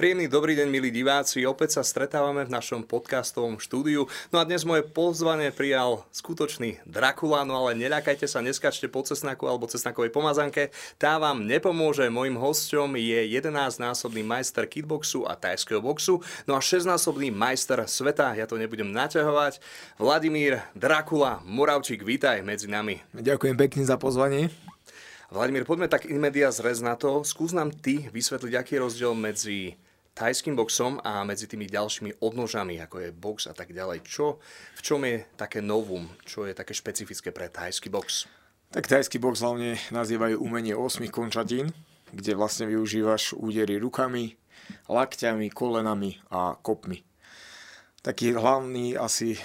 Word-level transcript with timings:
Príjemný 0.00 0.32
dobrý 0.32 0.56
deň, 0.56 0.72
milí 0.72 0.88
diváci. 0.88 1.44
Opäť 1.44 1.76
sa 1.76 1.84
stretávame 1.84 2.48
v 2.48 2.56
našom 2.56 2.88
podcastovom 2.88 3.60
štúdiu. 3.60 4.08
No 4.32 4.40
a 4.40 4.48
dnes 4.48 4.64
moje 4.64 4.80
pozvanie 4.80 5.52
prijal 5.52 6.08
skutočný 6.08 6.80
Drakula, 6.88 7.44
no 7.44 7.52
ale 7.52 7.76
neľakajte 7.76 8.24
sa, 8.24 8.40
neskačte 8.40 8.88
po 8.88 9.04
cesnaku 9.04 9.44
alebo 9.44 9.68
cesnakovej 9.68 10.08
pomazanke. 10.08 10.72
Tá 10.96 11.20
vám 11.20 11.44
nepomôže. 11.44 12.08
Mojím 12.08 12.40
hosťom 12.40 12.96
je 12.96 13.28
11-násobný 13.28 14.24
majster 14.24 14.64
kickboxu 14.64 15.28
a 15.28 15.36
tajského 15.36 15.84
boxu, 15.84 16.24
no 16.48 16.56
a 16.56 16.64
6-násobný 16.64 17.28
majster 17.28 17.84
sveta. 17.84 18.32
Ja 18.40 18.48
to 18.48 18.56
nebudem 18.56 18.96
naťahovať. 18.96 19.60
Vladimír 20.00 20.64
Drakula 20.72 21.44
Moravčík, 21.44 22.08
vítaj 22.08 22.40
medzi 22.40 22.72
nami. 22.72 23.04
Ďakujem 23.12 23.52
pekne 23.52 23.84
za 23.84 24.00
pozvanie. 24.00 24.48
Vladimír, 25.28 25.68
poďme 25.68 25.92
tak 25.92 26.08
in 26.08 26.24
media 26.24 26.48
zrez 26.48 26.80
na 26.80 26.96
to. 26.96 27.20
Skús 27.20 27.52
nám 27.52 27.68
ty 27.68 28.08
vysvetliť, 28.08 28.56
aký 28.56 28.80
je 28.80 28.84
rozdiel 28.88 29.12
medzi 29.12 29.76
tajským 30.14 30.58
boxom 30.58 30.98
a 31.00 31.22
medzi 31.24 31.46
tými 31.46 31.70
ďalšími 31.70 32.20
odnožami, 32.20 32.82
ako 32.82 32.96
je 33.04 33.10
box 33.14 33.46
a 33.46 33.54
tak 33.54 33.72
ďalej. 33.72 34.04
Čo, 34.04 34.42
v 34.76 34.80
čom 34.82 35.00
je 35.06 35.24
také 35.38 35.62
novum, 35.64 36.10
čo 36.26 36.44
je 36.44 36.52
také 36.52 36.74
špecifické 36.74 37.30
pre 37.30 37.48
tajský 37.48 37.88
box? 37.88 38.26
Tak 38.70 38.86
tajský 38.86 39.18
box 39.18 39.42
hlavne 39.42 39.78
nazývajú 39.90 40.38
umenie 40.38 40.78
8 40.78 41.10
končatín, 41.10 41.74
kde 42.14 42.38
vlastne 42.38 42.70
využívaš 42.70 43.34
údery 43.34 43.78
rukami, 43.82 44.38
lakťami, 44.86 45.50
kolenami 45.50 46.22
a 46.30 46.54
kopmi. 46.58 47.02
Taký 48.00 48.32
hlavný 48.32 48.96
asi 48.96 49.36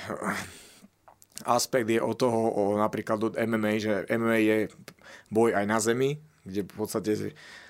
aspekt 1.43 1.89
je 1.91 1.99
od 1.99 2.15
toho, 2.15 2.41
o, 2.53 2.63
napríklad 2.79 3.19
od 3.19 3.33
MMA, 3.35 3.71
že 3.81 3.93
MMA 4.07 4.37
je 4.39 4.57
boj 5.27 5.51
aj 5.51 5.65
na 5.67 5.77
zemi, 5.83 6.21
kde 6.45 6.63
v 6.63 6.73
podstate 6.77 7.11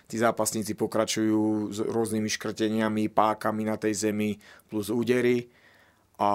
tí 0.06 0.22
zápasníci 0.22 0.78
pokračujú 0.78 1.73
s 1.73 1.78
rôznymi 1.81 2.30
škrteniami, 2.30 3.09
pákami 3.09 3.66
na 3.66 3.75
tej 3.78 4.09
zemi 4.09 4.38
plus 4.70 4.94
údery. 4.94 5.50
A 6.16 6.31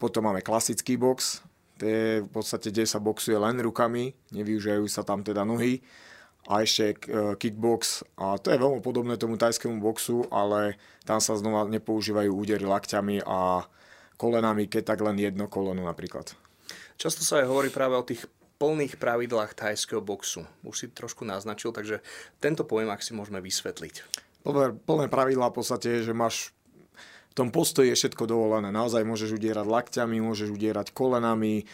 potom 0.00 0.24
máme 0.24 0.40
klasický 0.40 0.96
box, 0.96 1.44
to 1.80 1.88
je 1.88 2.04
v 2.24 2.30
podstate, 2.30 2.72
kde 2.72 2.84
sa 2.84 3.00
boxuje 3.00 3.36
len 3.36 3.56
rukami, 3.60 4.12
nevyužívajú 4.32 4.84
sa 4.88 5.00
tam 5.00 5.24
teda 5.24 5.44
nohy. 5.44 5.80
A 6.48 6.64
ešte 6.64 6.92
e, 6.92 6.96
kickbox, 7.36 8.00
a 8.16 8.40
to 8.40 8.48
je 8.48 8.60
veľmi 8.60 8.80
podobné 8.80 9.20
tomu 9.20 9.36
tajskému 9.36 9.76
boxu, 9.76 10.24
ale 10.32 10.80
tam 11.04 11.20
sa 11.20 11.36
znova 11.36 11.68
nepoužívajú 11.68 12.32
údery 12.32 12.64
lakťami 12.64 13.24
a 13.28 13.68
kolenami, 14.16 14.68
keď 14.68 14.96
tak 14.96 15.04
len 15.04 15.20
jedno 15.20 15.52
koleno 15.52 15.84
napríklad. 15.84 16.32
Často 17.00 17.24
sa 17.24 17.44
aj 17.44 17.48
hovorí 17.48 17.68
práve 17.72 17.96
o 17.96 18.04
tých 18.04 18.24
plných 18.60 19.00
pravidlách 19.00 19.56
thajského 19.56 20.04
boxu. 20.04 20.44
Už 20.60 20.76
si 20.76 20.86
trošku 20.92 21.24
naznačil, 21.24 21.72
takže 21.72 22.04
tento 22.44 22.68
pojem, 22.68 22.92
ak 22.92 23.00
si 23.00 23.16
môžeme 23.16 23.40
vysvetliť. 23.40 24.04
Plné, 24.44 25.08
pravidlá 25.08 25.48
v 25.48 25.56
podstate 25.56 25.88
je, 25.98 26.12
že 26.12 26.14
máš 26.14 26.52
v 27.30 27.34
tom 27.38 27.48
postoji 27.48 27.88
je 27.94 27.96
všetko 27.96 28.28
dovolené. 28.28 28.68
Naozaj 28.68 29.06
môžeš 29.06 29.38
udierať 29.40 29.64
lakťami, 29.64 30.18
môžeš 30.20 30.50
udierať 30.50 30.92
kolenami, 30.92 31.64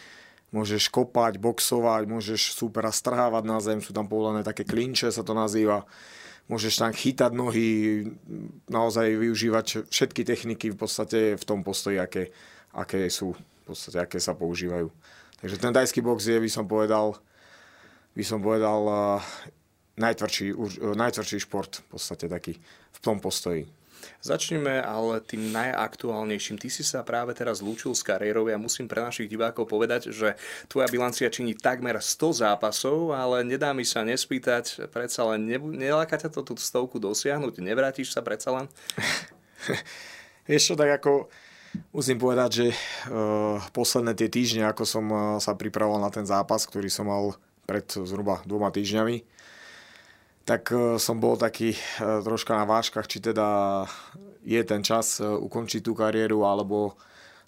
môžeš 0.55 0.87
kopať, 0.87 1.41
boxovať, 1.41 2.07
môžeš 2.07 2.55
supera 2.55 2.93
strhávať 2.93 3.43
na 3.43 3.57
zem, 3.59 3.83
sú 3.83 3.91
tam 3.91 4.07
povolené 4.07 4.45
také 4.45 4.63
klinče, 4.63 5.11
sa 5.11 5.25
to 5.25 5.35
nazýva. 5.35 5.83
Môžeš 6.47 6.79
tam 6.79 6.95
chytať 6.95 7.31
nohy, 7.35 7.69
naozaj 8.71 9.17
využívať 9.19 9.91
všetky 9.91 10.23
techniky 10.23 10.71
v 10.71 10.77
podstate 10.79 11.19
v 11.35 11.43
tom 11.43 11.65
postoji, 11.65 11.99
aké, 11.99 12.31
aké 12.71 13.11
sú, 13.11 13.35
v 13.35 13.63
podstate, 13.67 13.99
aké 13.99 14.21
sa 14.23 14.31
používajú. 14.37 14.87
Takže 15.37 15.55
ten 15.61 15.73
dajský 15.73 16.01
box 16.01 16.25
je, 16.25 16.37
by 16.37 16.49
som 16.49 16.65
povedal, 16.65 17.13
by 18.17 18.23
som 18.25 18.41
povedal 18.41 18.81
uh, 18.89 19.21
najtvrdší, 20.01 20.57
uh, 20.57 20.97
najtvrdší 20.97 21.37
šport 21.45 21.85
v 21.85 21.87
podstate 21.93 22.25
taký 22.25 22.57
v 22.93 22.99
tom 22.99 23.21
postoji. 23.21 23.69
Začneme 24.21 24.81
ale 24.81 25.21
tým 25.21 25.49
najaktuálnejším. 25.53 26.57
Ty 26.61 26.69
si 26.69 26.83
sa 26.85 27.01
práve 27.01 27.33
teraz 27.33 27.61
lúčil 27.61 27.93
s 27.93 28.05
kariérou. 28.05 28.49
Ja 28.49 28.57
musím 28.57 28.85
pre 28.89 29.01
našich 29.01 29.29
divákov 29.29 29.69
povedať, 29.69 30.13
že 30.13 30.37
tvoja 30.69 30.89
bilancia 30.89 31.29
činí 31.29 31.57
takmer 31.57 31.97
100 31.97 32.45
zápasov, 32.45 33.13
ale 33.13 33.45
nedá 33.45 33.73
mi 33.73 33.85
sa 33.85 34.05
nespýtať, 34.05 34.89
predsa 34.89 35.25
len 35.33 35.49
ne, 35.49 35.57
neláka 35.57 36.17
ťa 36.17 36.33
to 36.33 36.41
tú 36.45 36.53
stovku 36.57 37.01
dosiahnuť? 37.01 37.61
Nevrátiš 37.61 38.13
sa 38.13 38.21
predsa 38.21 38.53
len? 38.53 38.65
Vieš 40.49 40.73
čo, 40.73 40.75
tak 40.77 41.01
ako 41.01 41.29
Musím 41.91 42.17
povedať, 42.21 42.49
že 42.51 42.67
uh, 42.71 43.57
posledné 43.73 44.13
tie 44.13 44.29
týždne, 44.29 44.69
ako 44.69 44.83
som 44.83 45.05
uh, 45.09 45.19
sa 45.41 45.57
pripravoval 45.57 46.03
na 46.03 46.11
ten 46.13 46.23
zápas, 46.23 46.63
ktorý 46.67 46.87
som 46.87 47.09
mal 47.09 47.35
pred 47.67 47.83
zhruba 47.83 48.39
dvoma 48.47 48.71
týždňami, 48.71 49.25
tak 50.47 50.71
uh, 50.71 50.95
som 51.01 51.19
bol 51.19 51.35
taký 51.35 51.75
troška 51.99 52.55
na 52.55 52.63
váškach, 52.63 53.09
či 53.09 53.19
teda 53.19 53.83
je 54.47 54.61
ten 54.63 54.79
čas 54.79 55.19
ukončiť 55.19 55.83
tú 55.83 55.91
kariéru, 55.91 56.47
alebo, 56.47 56.95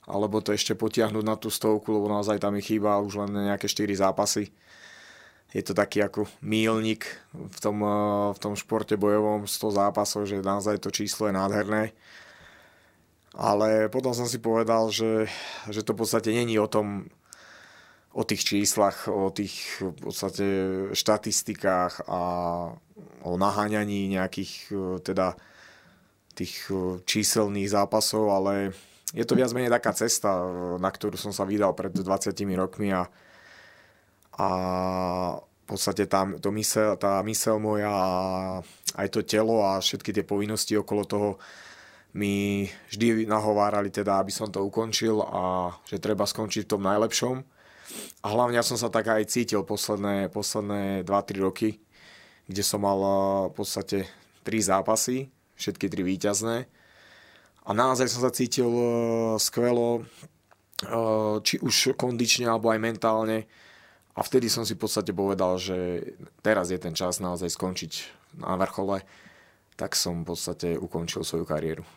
alebo 0.03 0.43
to 0.43 0.51
ešte 0.51 0.75
potiahnuť 0.75 1.23
na 1.23 1.39
tú 1.39 1.47
stovku, 1.47 1.95
lebo 1.95 2.11
naozaj 2.11 2.43
tam 2.43 2.57
mi 2.57 2.61
chýba 2.65 2.99
už 2.99 3.23
len 3.23 3.47
nejaké 3.47 3.71
4 3.71 3.87
zápasy. 4.03 4.51
Je 5.49 5.65
to 5.65 5.73
taký 5.73 6.03
ako 6.05 6.29
mílnik 6.45 7.09
v 7.33 7.57
tom, 7.57 7.81
v 8.35 8.37
tom 8.37 8.53
športe 8.53 8.93
bojovom 8.99 9.49
100 9.49 9.79
zápasov, 9.79 10.29
že 10.29 10.45
naozaj 10.45 10.77
to 10.77 10.93
číslo 10.93 11.25
je 11.25 11.33
nádherné. 11.33 11.95
Ale 13.39 13.87
potom 13.87 14.11
som 14.11 14.27
si 14.27 14.35
povedal, 14.35 14.91
že, 14.91 15.31
že 15.71 15.79
to 15.87 15.95
v 15.95 16.03
podstate 16.03 16.35
není 16.35 16.59
o 16.59 16.67
tom, 16.67 17.07
o 18.11 18.27
tých 18.27 18.43
číslach, 18.43 19.07
o 19.07 19.31
tých 19.31 19.79
v 19.79 19.95
podstate 19.95 20.45
štatistikách 20.91 22.03
a 22.11 22.21
o 23.23 23.31
naháňaní 23.39 24.11
nejakých 24.11 24.75
teda 25.07 25.39
tých 26.35 26.67
číselných 27.07 27.71
zápasov, 27.71 28.27
ale 28.27 28.75
je 29.15 29.23
to 29.23 29.39
viac 29.39 29.55
menej 29.55 29.71
taká 29.71 29.95
cesta, 29.95 30.43
na 30.75 30.91
ktorú 30.91 31.15
som 31.15 31.31
sa 31.31 31.47
vydal 31.47 31.71
pred 31.71 31.95
20 31.95 32.35
rokmi 32.59 32.91
a, 32.91 33.07
a 34.35 34.47
v 35.39 35.63
podstate 35.63 36.11
tá, 36.11 36.27
to 36.43 36.51
mysel, 36.59 36.99
tá 36.99 37.23
mysel 37.23 37.55
moja 37.55 37.87
a 37.87 38.09
aj 38.99 39.07
to 39.15 39.23
telo 39.23 39.63
a 39.63 39.79
všetky 39.79 40.11
tie 40.11 40.27
povinnosti 40.27 40.75
okolo 40.75 41.07
toho 41.07 41.29
mi 42.13 42.65
vždy 42.89 43.29
nahovárali 43.29 43.93
teda, 43.93 44.17
aby 44.17 44.33
som 44.33 44.49
to 44.49 44.65
ukončil 44.65 45.21
a 45.21 45.73
že 45.85 46.01
treba 46.01 46.25
skončiť 46.25 46.65
v 46.65 46.71
tom 46.71 46.81
najlepšom. 46.81 47.35
A 48.21 48.27
hlavne 48.29 48.57
ja 48.57 48.65
som 48.65 48.77
sa 48.77 48.89
tak 48.89 49.09
aj 49.09 49.29
cítil 49.29 49.61
posledné, 49.65 50.29
posledné 50.29 51.05
2-3 51.05 51.45
roky, 51.45 51.81
kde 52.49 52.63
som 52.65 52.81
mal 52.81 52.99
eh, 52.99 53.13
v 53.49 53.53
podstate 53.53 53.97
3 54.45 54.69
zápasy, 54.73 55.29
všetky 55.57 55.85
3 55.89 56.01
víťazné. 56.05 56.57
A 57.65 57.69
naozaj 57.75 58.09
som 58.09 58.25
sa 58.25 58.33
cítil 58.33 58.69
eh, 58.69 58.91
skvelo, 59.37 60.05
eh, 60.85 61.35
či 61.45 61.61
už 61.61 61.93
kondične, 61.97 62.49
alebo 62.49 62.73
aj 62.73 62.79
mentálne. 62.81 63.45
A 64.17 64.25
vtedy 64.25 64.51
som 64.51 64.67
si 64.67 64.75
v 64.75 64.83
podstate 64.83 65.15
povedal, 65.15 65.55
že 65.61 66.03
teraz 66.41 66.73
je 66.73 66.79
ten 66.81 66.91
čas 66.91 67.21
naozaj 67.23 67.53
skončiť 67.53 67.91
na 68.41 68.59
vrchole 68.59 69.05
tak 69.79 69.95
som 69.95 70.27
v 70.27 70.35
podstate 70.35 70.75
ukončil 70.75 71.23
svoju 71.23 71.47
kariéru. 71.47 71.87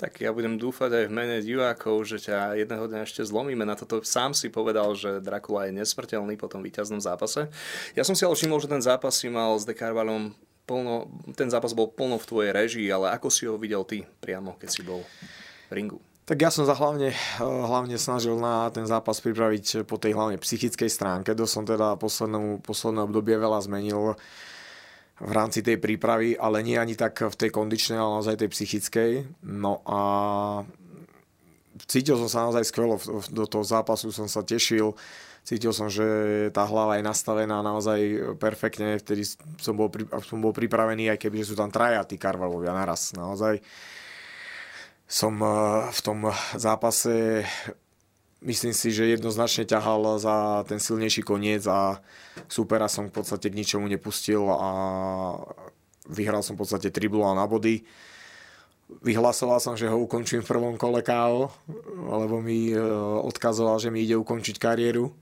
Tak 0.00 0.16
ja 0.16 0.32
budem 0.32 0.56
dúfať 0.56 0.96
aj 0.96 1.04
v 1.06 1.12
mene 1.12 1.44
divákov, 1.44 2.08
že 2.08 2.24
ťa 2.24 2.56
jedného 2.56 2.88
dňa 2.88 3.04
ešte 3.04 3.20
zlomíme. 3.20 3.68
Na 3.68 3.76
toto 3.76 4.00
sám 4.00 4.32
si 4.32 4.48
povedal, 4.48 4.96
že 4.96 5.20
Dracula 5.20 5.68
je 5.68 5.76
nesmrteľný 5.76 6.40
po 6.40 6.48
tom 6.48 6.64
víťaznom 6.64 7.04
zápase. 7.04 7.52
Ja 7.92 8.00
som 8.00 8.16
si 8.16 8.24
ale 8.24 8.32
všimol, 8.32 8.64
že 8.64 8.72
ten 8.72 8.80
zápas 8.80 9.20
si 9.20 9.28
mal 9.28 9.60
s 9.60 9.68
Dekarvalom 9.68 10.32
plno, 10.64 11.12
ten 11.36 11.52
zápas 11.52 11.76
bol 11.76 11.92
plno 11.92 12.16
v 12.16 12.28
tvojej 12.32 12.52
režii, 12.56 12.88
ale 12.88 13.12
ako 13.12 13.28
si 13.28 13.44
ho 13.44 13.60
videl 13.60 13.84
ty 13.84 14.08
priamo, 14.24 14.56
keď 14.56 14.68
si 14.72 14.80
bol 14.80 15.04
v 15.68 15.72
ringu? 15.76 16.00
Tak 16.24 16.38
ja 16.38 16.48
som 16.48 16.64
sa 16.64 16.72
hlavne, 16.78 17.12
hlavne 17.42 18.00
snažil 18.00 18.40
na 18.40 18.72
ten 18.72 18.88
zápas 18.88 19.20
pripraviť 19.20 19.84
po 19.84 20.00
tej 20.00 20.16
hlavne 20.16 20.40
psychickej 20.40 20.88
stránke. 20.88 21.36
To 21.36 21.44
som 21.44 21.68
teda 21.68 22.00
poslednú, 22.00 22.64
posledné 22.64 23.04
obdobie 23.04 23.36
veľa 23.36 23.68
zmenil 23.68 24.16
v 25.20 25.32
rámci 25.36 25.60
tej 25.60 25.76
prípravy, 25.76 26.32
ale 26.34 26.64
nie 26.64 26.80
ani 26.80 26.96
tak 26.96 27.20
v 27.20 27.36
tej 27.36 27.52
kondičnej, 27.52 28.00
ale 28.00 28.20
naozaj 28.20 28.40
tej 28.40 28.50
psychickej. 28.50 29.10
No 29.44 29.84
a 29.84 30.00
cítil 31.84 32.16
som 32.16 32.28
sa 32.32 32.48
naozaj 32.48 32.64
skvelo 32.64 32.96
do 33.28 33.44
toho 33.44 33.64
zápasu, 33.64 34.08
som 34.10 34.26
sa 34.32 34.40
tešil, 34.40 34.96
cítil 35.44 35.76
som, 35.76 35.92
že 35.92 36.04
tá 36.56 36.64
hlava 36.64 36.96
je 36.96 37.04
nastavená 37.04 37.60
naozaj 37.60 38.00
perfektne, 38.40 38.96
vtedy 38.96 39.28
som 39.60 39.76
bol, 39.76 39.92
som 40.24 40.40
bol 40.40 40.56
pripravený, 40.56 41.12
aj 41.12 41.20
keby 41.20 41.44
sú 41.44 41.52
tam 41.52 41.68
traja 41.68 42.00
tí 42.08 42.16
Karvalovia 42.16 42.72
naraz. 42.72 43.12
Naozaj 43.12 43.60
som 45.10 45.34
eh, 45.42 45.50
v 45.90 46.00
tom 46.00 46.18
zápase 46.56 47.44
myslím 48.40 48.72
si, 48.72 48.88
že 48.92 49.12
jednoznačne 49.12 49.68
ťahal 49.68 50.16
za 50.16 50.64
ten 50.64 50.80
silnejší 50.80 51.20
koniec 51.24 51.64
a 51.68 52.00
supera 52.48 52.88
som 52.88 53.08
v 53.08 53.14
podstate 53.20 53.52
k 53.52 53.58
ničomu 53.58 53.86
nepustil 53.88 54.48
a 54.48 54.70
vyhral 56.08 56.40
som 56.40 56.56
v 56.56 56.64
podstate 56.64 56.88
tribula 56.88 57.36
na 57.36 57.44
body. 57.44 57.84
Vyhlasoval 58.90 59.62
som, 59.62 59.78
že 59.78 59.86
ho 59.86 60.02
ukončím 60.02 60.42
v 60.42 60.50
prvom 60.50 60.74
kole 60.74 61.04
KO, 61.06 61.46
lebo 61.94 62.42
mi 62.42 62.74
e, 62.74 62.80
odkazoval, 63.22 63.78
že 63.78 63.94
mi 63.94 64.02
ide 64.02 64.18
ukončiť 64.18 64.58
kariéru. 64.58 65.14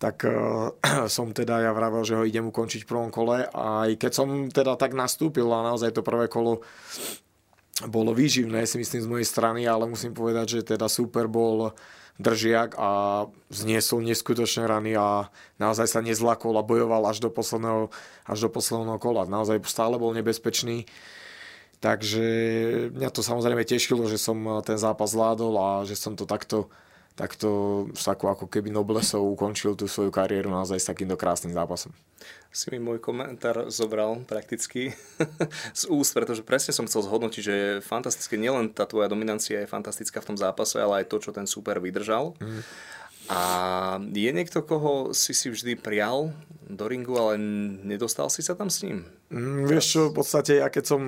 Tak 0.00 0.26
uh, 0.26 0.74
som 1.14 1.30
teda 1.30 1.62
ja 1.62 1.70
vravel, 1.70 2.02
že 2.02 2.18
ho 2.18 2.26
idem 2.26 2.50
ukončiť 2.50 2.82
v 2.82 2.90
prvom 2.90 3.10
kole 3.14 3.46
a 3.46 3.86
aj 3.86 4.02
keď 4.02 4.10
som 4.10 4.28
teda 4.50 4.74
tak 4.74 4.98
nastúpil 4.98 5.46
a 5.46 5.62
naozaj 5.62 5.94
to 5.94 6.02
prvé 6.02 6.26
kolo 6.26 6.58
bolo 7.86 8.10
výživné, 8.10 8.66
si 8.66 8.82
myslím, 8.82 9.00
z 9.00 9.10
mojej 9.10 9.28
strany, 9.30 9.62
ale 9.62 9.86
musím 9.86 10.10
povedať, 10.10 10.58
že 10.58 10.74
teda 10.74 10.90
super 10.90 11.30
bol 11.30 11.70
držiak 12.22 12.78
a 12.78 13.26
zniesol 13.50 14.06
neskutočné 14.06 14.64
rany 14.70 14.94
a 14.94 15.28
naozaj 15.58 15.90
sa 15.90 16.00
nezlakol 16.00 16.54
a 16.56 16.62
bojoval 16.62 17.04
až 17.10 17.18
do 17.18 17.28
posledného, 17.28 17.90
až 18.24 18.38
do 18.46 18.48
posledného 18.48 19.02
kola. 19.02 19.26
Naozaj 19.26 19.66
stále 19.66 19.98
bol 19.98 20.14
nebezpečný. 20.14 20.86
Takže 21.82 22.24
mňa 22.94 23.10
to 23.10 23.26
samozrejme 23.26 23.66
tešilo, 23.66 24.06
že 24.06 24.14
som 24.14 24.62
ten 24.62 24.78
zápas 24.78 25.10
zvládol 25.10 25.54
a 25.58 25.68
že 25.82 25.98
som 25.98 26.14
to 26.14 26.22
takto, 26.30 26.70
takto 27.12 27.84
takú 27.92 28.28
ako 28.28 28.48
keby 28.48 28.72
noblesou 28.72 29.28
ukončil 29.36 29.76
tú 29.76 29.84
svoju 29.84 30.08
kariéru 30.08 30.48
naozaj 30.48 30.80
s 30.80 30.88
takýmto 30.88 31.20
krásnym 31.20 31.52
zápasom. 31.52 31.92
Si 32.52 32.68
mi 32.68 32.76
môj 32.76 33.00
komentár 33.00 33.68
zobral 33.72 34.20
prakticky 34.28 34.92
z 35.80 35.82
úst, 35.88 36.12
pretože 36.12 36.44
presne 36.44 36.72
som 36.76 36.84
chcel 36.88 37.04
zhodnotiť, 37.04 37.42
že 37.42 37.54
je 37.54 37.70
fantastické, 37.84 38.36
nielen 38.36 38.72
tá 38.72 38.84
tvoja 38.84 39.08
dominancia 39.08 39.60
je 39.60 39.68
fantastická 39.68 40.20
v 40.20 40.28
tom 40.32 40.38
zápase, 40.38 40.76
ale 40.80 41.04
aj 41.04 41.08
to, 41.08 41.16
čo 41.20 41.30
ten 41.32 41.48
super 41.48 41.80
vydržal. 41.80 42.36
Mm. 42.40 42.62
A 43.30 43.40
je 44.02 44.30
niekto, 44.34 44.66
koho 44.66 45.14
si 45.14 45.32
si 45.32 45.46
vždy 45.48 45.78
prial 45.78 46.34
do 46.66 46.84
ringu, 46.90 47.14
ale 47.14 47.38
nedostal 47.86 48.26
si 48.32 48.42
sa 48.42 48.58
tam 48.58 48.66
s 48.66 48.82
ním? 48.82 49.06
Mm, 49.30 49.68
vieš 49.68 49.84
čo, 49.94 50.00
v 50.10 50.16
podstate 50.20 50.58
ja 50.58 50.68
keď 50.68 50.84
som 50.84 51.00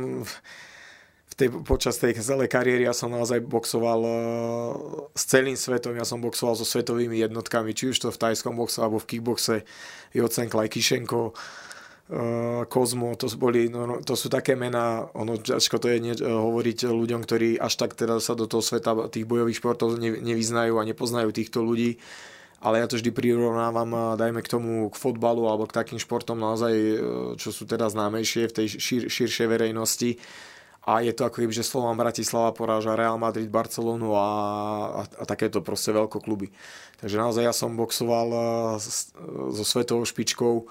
tej, 1.34 1.48
počas 1.66 1.98
tej 1.98 2.14
celej 2.14 2.46
kariéry 2.46 2.86
ja 2.86 2.94
som 2.94 3.10
naozaj 3.10 3.42
boxoval 3.42 4.00
uh, 4.06 4.14
s 5.14 5.26
celým 5.26 5.58
svetom, 5.58 5.98
ja 5.98 6.06
som 6.06 6.22
boxoval 6.22 6.54
so 6.54 6.62
svetovými 6.62 7.19
jednotkami, 7.19 7.75
či 7.75 7.90
už 7.90 7.98
to 7.98 8.08
v 8.14 8.20
tajskom 8.22 8.54
boxe 8.54 8.78
alebo 8.78 9.02
v 9.02 9.08
kickboxe, 9.10 9.66
Jocen 10.14 10.46
Klaj 10.46 10.70
Kišenko, 10.70 11.34
uh, 11.34 12.62
Kozmo, 12.70 13.19
to, 13.19 13.26
boli, 13.34 13.66
no, 13.66 13.86
no, 13.90 13.94
to 14.06 14.14
sú 14.14 14.31
také 14.31 14.54
mená, 14.54 15.10
ono 15.19 15.34
ťažko 15.34 15.76
to 15.82 15.86
je 15.90 15.98
ne, 15.98 16.14
hovoriť 16.14 16.86
ľuďom, 16.86 17.20
ktorí 17.26 17.58
až 17.58 17.75
tak 17.82 17.98
teda 17.98 18.22
sa 18.22 18.38
do 18.38 18.46
toho 18.46 18.62
sveta 18.62 19.10
tých 19.10 19.26
bojových 19.26 19.58
športov 19.58 19.98
ne, 19.98 20.14
nevyznajú 20.22 20.78
a 20.78 20.86
nepoznajú 20.86 21.34
týchto 21.34 21.66
ľudí. 21.66 21.98
Ale 22.64 22.81
ja 22.81 22.88
to 22.88 22.96
vždy 22.96 23.12
prirovnávam, 23.12 24.16
dajme 24.16 24.40
k 24.40 24.48
tomu 24.48 24.88
k 24.88 24.96
fotbalu 24.96 25.44
alebo 25.44 25.69
k 25.69 25.76
takým 25.76 26.00
športom 26.00 26.40
naozaj, 26.40 26.72
čo 27.36 27.52
sú 27.52 27.69
teda 27.69 27.92
známejšie 27.92 28.48
v 28.48 28.56
tej 28.56 28.66
šir, 28.81 29.02
širšej 29.12 29.46
verejnosti 29.52 30.16
a 30.84 31.00
je 31.00 31.16
to 31.16 31.25
ako 31.25 31.48
že 31.48 31.64
Slovan 31.64 31.96
Bratislava 31.96 32.52
poráža 32.52 32.92
Real 32.92 33.16
Madrid, 33.16 33.48
Barcelonu 33.48 34.12
a, 34.12 34.28
a, 35.00 35.02
a 35.08 35.25
takéto 35.25 35.64
proste 35.64 35.96
kluby. 36.08 36.52
Takže 37.00 37.16
naozaj 37.16 37.42
ja 37.44 37.54
som 37.56 37.72
boxoval 37.72 38.28
e, 38.28 38.38
so 39.56 39.64
svetovou 39.64 40.04
špičkou, 40.04 40.69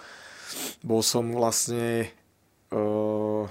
bol 0.86 1.02
som 1.02 1.34
vlastne 1.34 2.14
uh, 2.70 3.50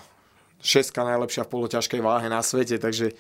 šestka 0.63 1.03
najlepšia 1.03 1.43
v 1.43 1.51
poloťažkej 1.51 1.99
váhe 1.99 2.31
na 2.31 2.39
svete, 2.47 2.79
takže 2.79 3.19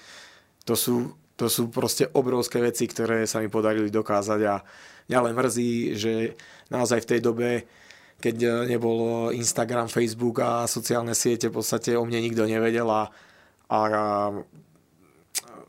to 0.62 0.78
sú, 0.78 1.18
to 1.34 1.50
sú 1.50 1.66
proste 1.66 2.06
obrovské 2.14 2.62
veci, 2.62 2.86
ktoré 2.86 3.26
sa 3.26 3.42
mi 3.42 3.50
podarili 3.50 3.90
dokázať 3.90 4.40
a 4.46 4.62
mňa 5.10 5.18
len 5.18 5.34
mrzí, 5.34 5.98
že 5.98 6.38
naozaj 6.70 7.02
v 7.02 7.10
tej 7.10 7.20
dobe 7.26 7.48
keď 8.22 8.70
nebol 8.70 9.28
Instagram, 9.34 9.90
Facebook 9.90 10.38
a 10.38 10.70
sociálne 10.70 11.10
siete, 11.10 11.50
v 11.50 11.58
podstate 11.58 11.98
o 11.98 12.06
mne 12.06 12.22
nikto 12.22 12.46
nevedel 12.46 12.86
a 12.86 13.10
a 13.72 13.80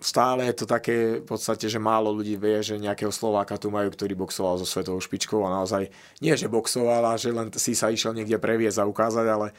stále 0.04 0.52
je 0.52 0.56
to 0.60 0.66
také 0.68 1.24
v 1.24 1.26
podstate, 1.26 1.72
že 1.72 1.80
málo 1.80 2.12
ľudí 2.12 2.36
vie, 2.36 2.60
že 2.60 2.76
nejakého 2.76 3.16
Slováka 3.16 3.56
tu 3.56 3.72
majú, 3.72 3.88
ktorý 3.88 4.20
boxoval 4.20 4.60
so 4.60 4.68
svetovou 4.68 5.00
špičkou 5.00 5.40
a 5.48 5.64
naozaj 5.64 5.88
nie, 6.20 6.36
že 6.36 6.52
boxoval 6.52 7.16
a 7.16 7.16
že 7.16 7.32
len 7.32 7.48
si 7.56 7.72
sa 7.72 7.88
išiel 7.88 8.12
niekde 8.12 8.36
previesť 8.44 8.84
a 8.84 8.90
ukázať, 8.92 9.26
ale 9.32 9.56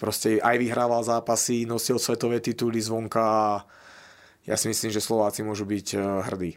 proste 0.00 0.40
aj 0.40 0.56
vyhrával 0.56 1.04
zápasy, 1.04 1.68
nosil 1.68 2.00
svetové 2.00 2.40
tituly 2.40 2.80
zvonka 2.80 3.20
a 3.20 3.48
ja 4.48 4.56
si 4.56 4.72
myslím, 4.72 4.88
že 4.88 5.04
Slováci 5.04 5.44
môžu 5.44 5.68
byť 5.68 5.86
eh, 5.92 6.00
hrdí 6.32 6.52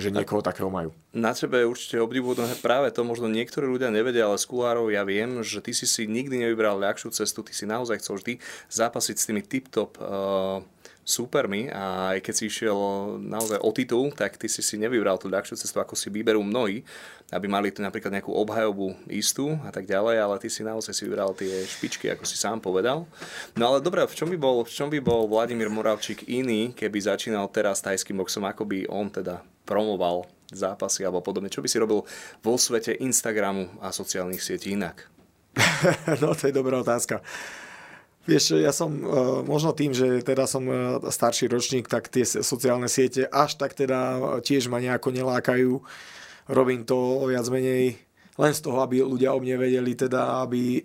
že 0.00 0.08
niekoho 0.08 0.40
takého 0.40 0.72
majú. 0.72 0.94
Na 1.12 1.36
tebe 1.36 1.60
je 1.60 1.68
určite 1.68 2.00
obdivuhodné 2.00 2.56
práve 2.64 2.88
to, 2.94 3.04
možno 3.04 3.28
niektorí 3.28 3.68
ľudia 3.68 3.92
nevedia, 3.92 4.24
ale 4.24 4.40
z 4.40 4.48
kulárov 4.48 4.88
ja 4.88 5.04
viem, 5.04 5.44
že 5.44 5.60
ty 5.60 5.76
si 5.76 5.84
si 5.84 6.08
nikdy 6.08 6.48
nevybral 6.48 6.80
ľahšiu 6.80 7.12
cestu, 7.12 7.44
ty 7.44 7.52
si 7.52 7.68
naozaj 7.68 8.00
chcel 8.00 8.16
vždy 8.16 8.32
zápasiť 8.72 9.16
s 9.20 9.26
tými 9.28 9.42
tip-top 9.44 10.00
uh, 10.00 10.64
supermi 11.02 11.66
a 11.66 12.14
aj 12.14 12.22
keď 12.22 12.34
si 12.34 12.44
išiel 12.46 12.78
naozaj 13.18 13.58
o 13.58 13.70
titul, 13.74 14.14
tak 14.14 14.38
ty 14.38 14.46
si 14.46 14.62
si 14.62 14.78
nevybral 14.78 15.18
tú 15.18 15.26
ľahšiu 15.26 15.58
cestu, 15.58 15.82
ako 15.82 15.98
si 15.98 16.06
vyberú 16.14 16.46
mnohí, 16.46 16.86
aby 17.34 17.46
mali 17.50 17.74
tu 17.74 17.82
napríklad 17.82 18.14
nejakú 18.14 18.30
obhajobu 18.30 18.94
istú 19.10 19.58
a 19.66 19.74
tak 19.74 19.90
ďalej, 19.90 20.16
ale 20.22 20.34
ty 20.38 20.46
si 20.46 20.62
naozaj 20.62 20.94
si 20.94 21.02
vybral 21.02 21.34
tie 21.34 21.66
špičky, 21.66 22.06
ako 22.14 22.22
si 22.22 22.38
sám 22.38 22.62
povedal. 22.62 23.10
No 23.58 23.74
ale 23.74 23.82
dobre, 23.82 24.06
v 24.06 24.14
čom 24.14 24.30
by 24.30 24.38
bol, 24.38 24.62
v 24.62 24.70
čom 24.70 24.86
by 24.86 25.02
bol 25.02 25.26
Vladimír 25.26 25.66
Moravčík 25.66 26.30
iný, 26.30 26.70
keby 26.70 27.02
začínal 27.02 27.50
teraz 27.50 27.82
tajským 27.82 28.22
boxom, 28.22 28.46
ako 28.46 28.62
by 28.62 28.86
on 28.86 29.10
teda 29.10 29.42
promoval 29.66 30.30
zápasy 30.54 31.02
alebo 31.02 31.24
podobne? 31.24 31.50
Čo 31.50 31.66
by 31.66 31.68
si 31.68 31.82
robil 31.82 32.06
vo 32.44 32.54
svete 32.54 32.94
Instagramu 33.02 33.82
a 33.82 33.90
sociálnych 33.90 34.44
sietí 34.44 34.78
inak? 34.78 35.10
no 36.22 36.32
to 36.36 36.48
je 36.48 36.54
dobrá 36.54 36.78
otázka. 36.78 37.20
Vieš, 38.22 38.62
ja 38.62 38.70
som 38.70 39.02
uh, 39.02 39.42
možno 39.42 39.74
tým, 39.74 39.90
že 39.90 40.22
teda 40.22 40.46
som 40.46 40.62
uh, 40.66 41.02
starší 41.02 41.50
ročník, 41.50 41.90
tak 41.90 42.06
tie 42.06 42.22
sociálne 42.22 42.86
siete 42.86 43.26
až 43.26 43.58
tak 43.58 43.74
teda 43.74 44.38
tiež 44.46 44.70
ma 44.70 44.78
nejako 44.78 45.10
nelákajú. 45.10 45.82
Robím 46.46 46.86
to 46.86 47.26
viac 47.26 47.46
menej 47.50 47.98
len 48.38 48.52
z 48.54 48.60
toho, 48.62 48.78
aby 48.80 49.02
ľudia 49.02 49.34
o 49.34 49.42
mne 49.42 49.58
vedeli, 49.58 49.92
teda 49.98 50.46
aby, 50.46 50.80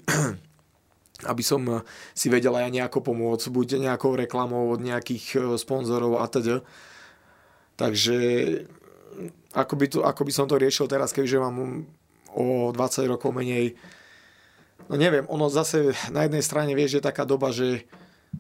aby 1.32 1.44
som 1.46 1.86
si 2.18 2.28
vedel 2.28 2.58
aj 2.58 2.74
nejako 2.74 3.06
pomôcť, 3.06 3.54
buď 3.54 3.68
nejakou 3.86 4.18
reklamou 4.18 4.74
od 4.74 4.82
nejakých 4.82 5.58
sponzorov 5.62 6.20
a 6.20 6.26
teda. 6.26 6.66
Takže 7.78 8.18
ako 9.54 9.74
by, 9.78 9.86
to, 9.90 10.00
ako 10.02 10.22
by 10.26 10.32
som 10.34 10.46
to 10.50 10.58
riešil 10.58 10.90
teraz, 10.90 11.14
keďže 11.14 11.42
mám 11.42 11.86
o 12.34 12.70
20 12.74 13.14
rokov 13.14 13.34
menej, 13.34 13.78
no 14.88 14.96
neviem, 14.96 15.28
ono 15.28 15.52
zase 15.52 15.96
na 16.12 16.26
jednej 16.28 16.44
strane 16.44 16.72
vieš, 16.74 17.00
je 17.00 17.08
taká 17.08 17.24
doba, 17.24 17.52
že 17.52 17.88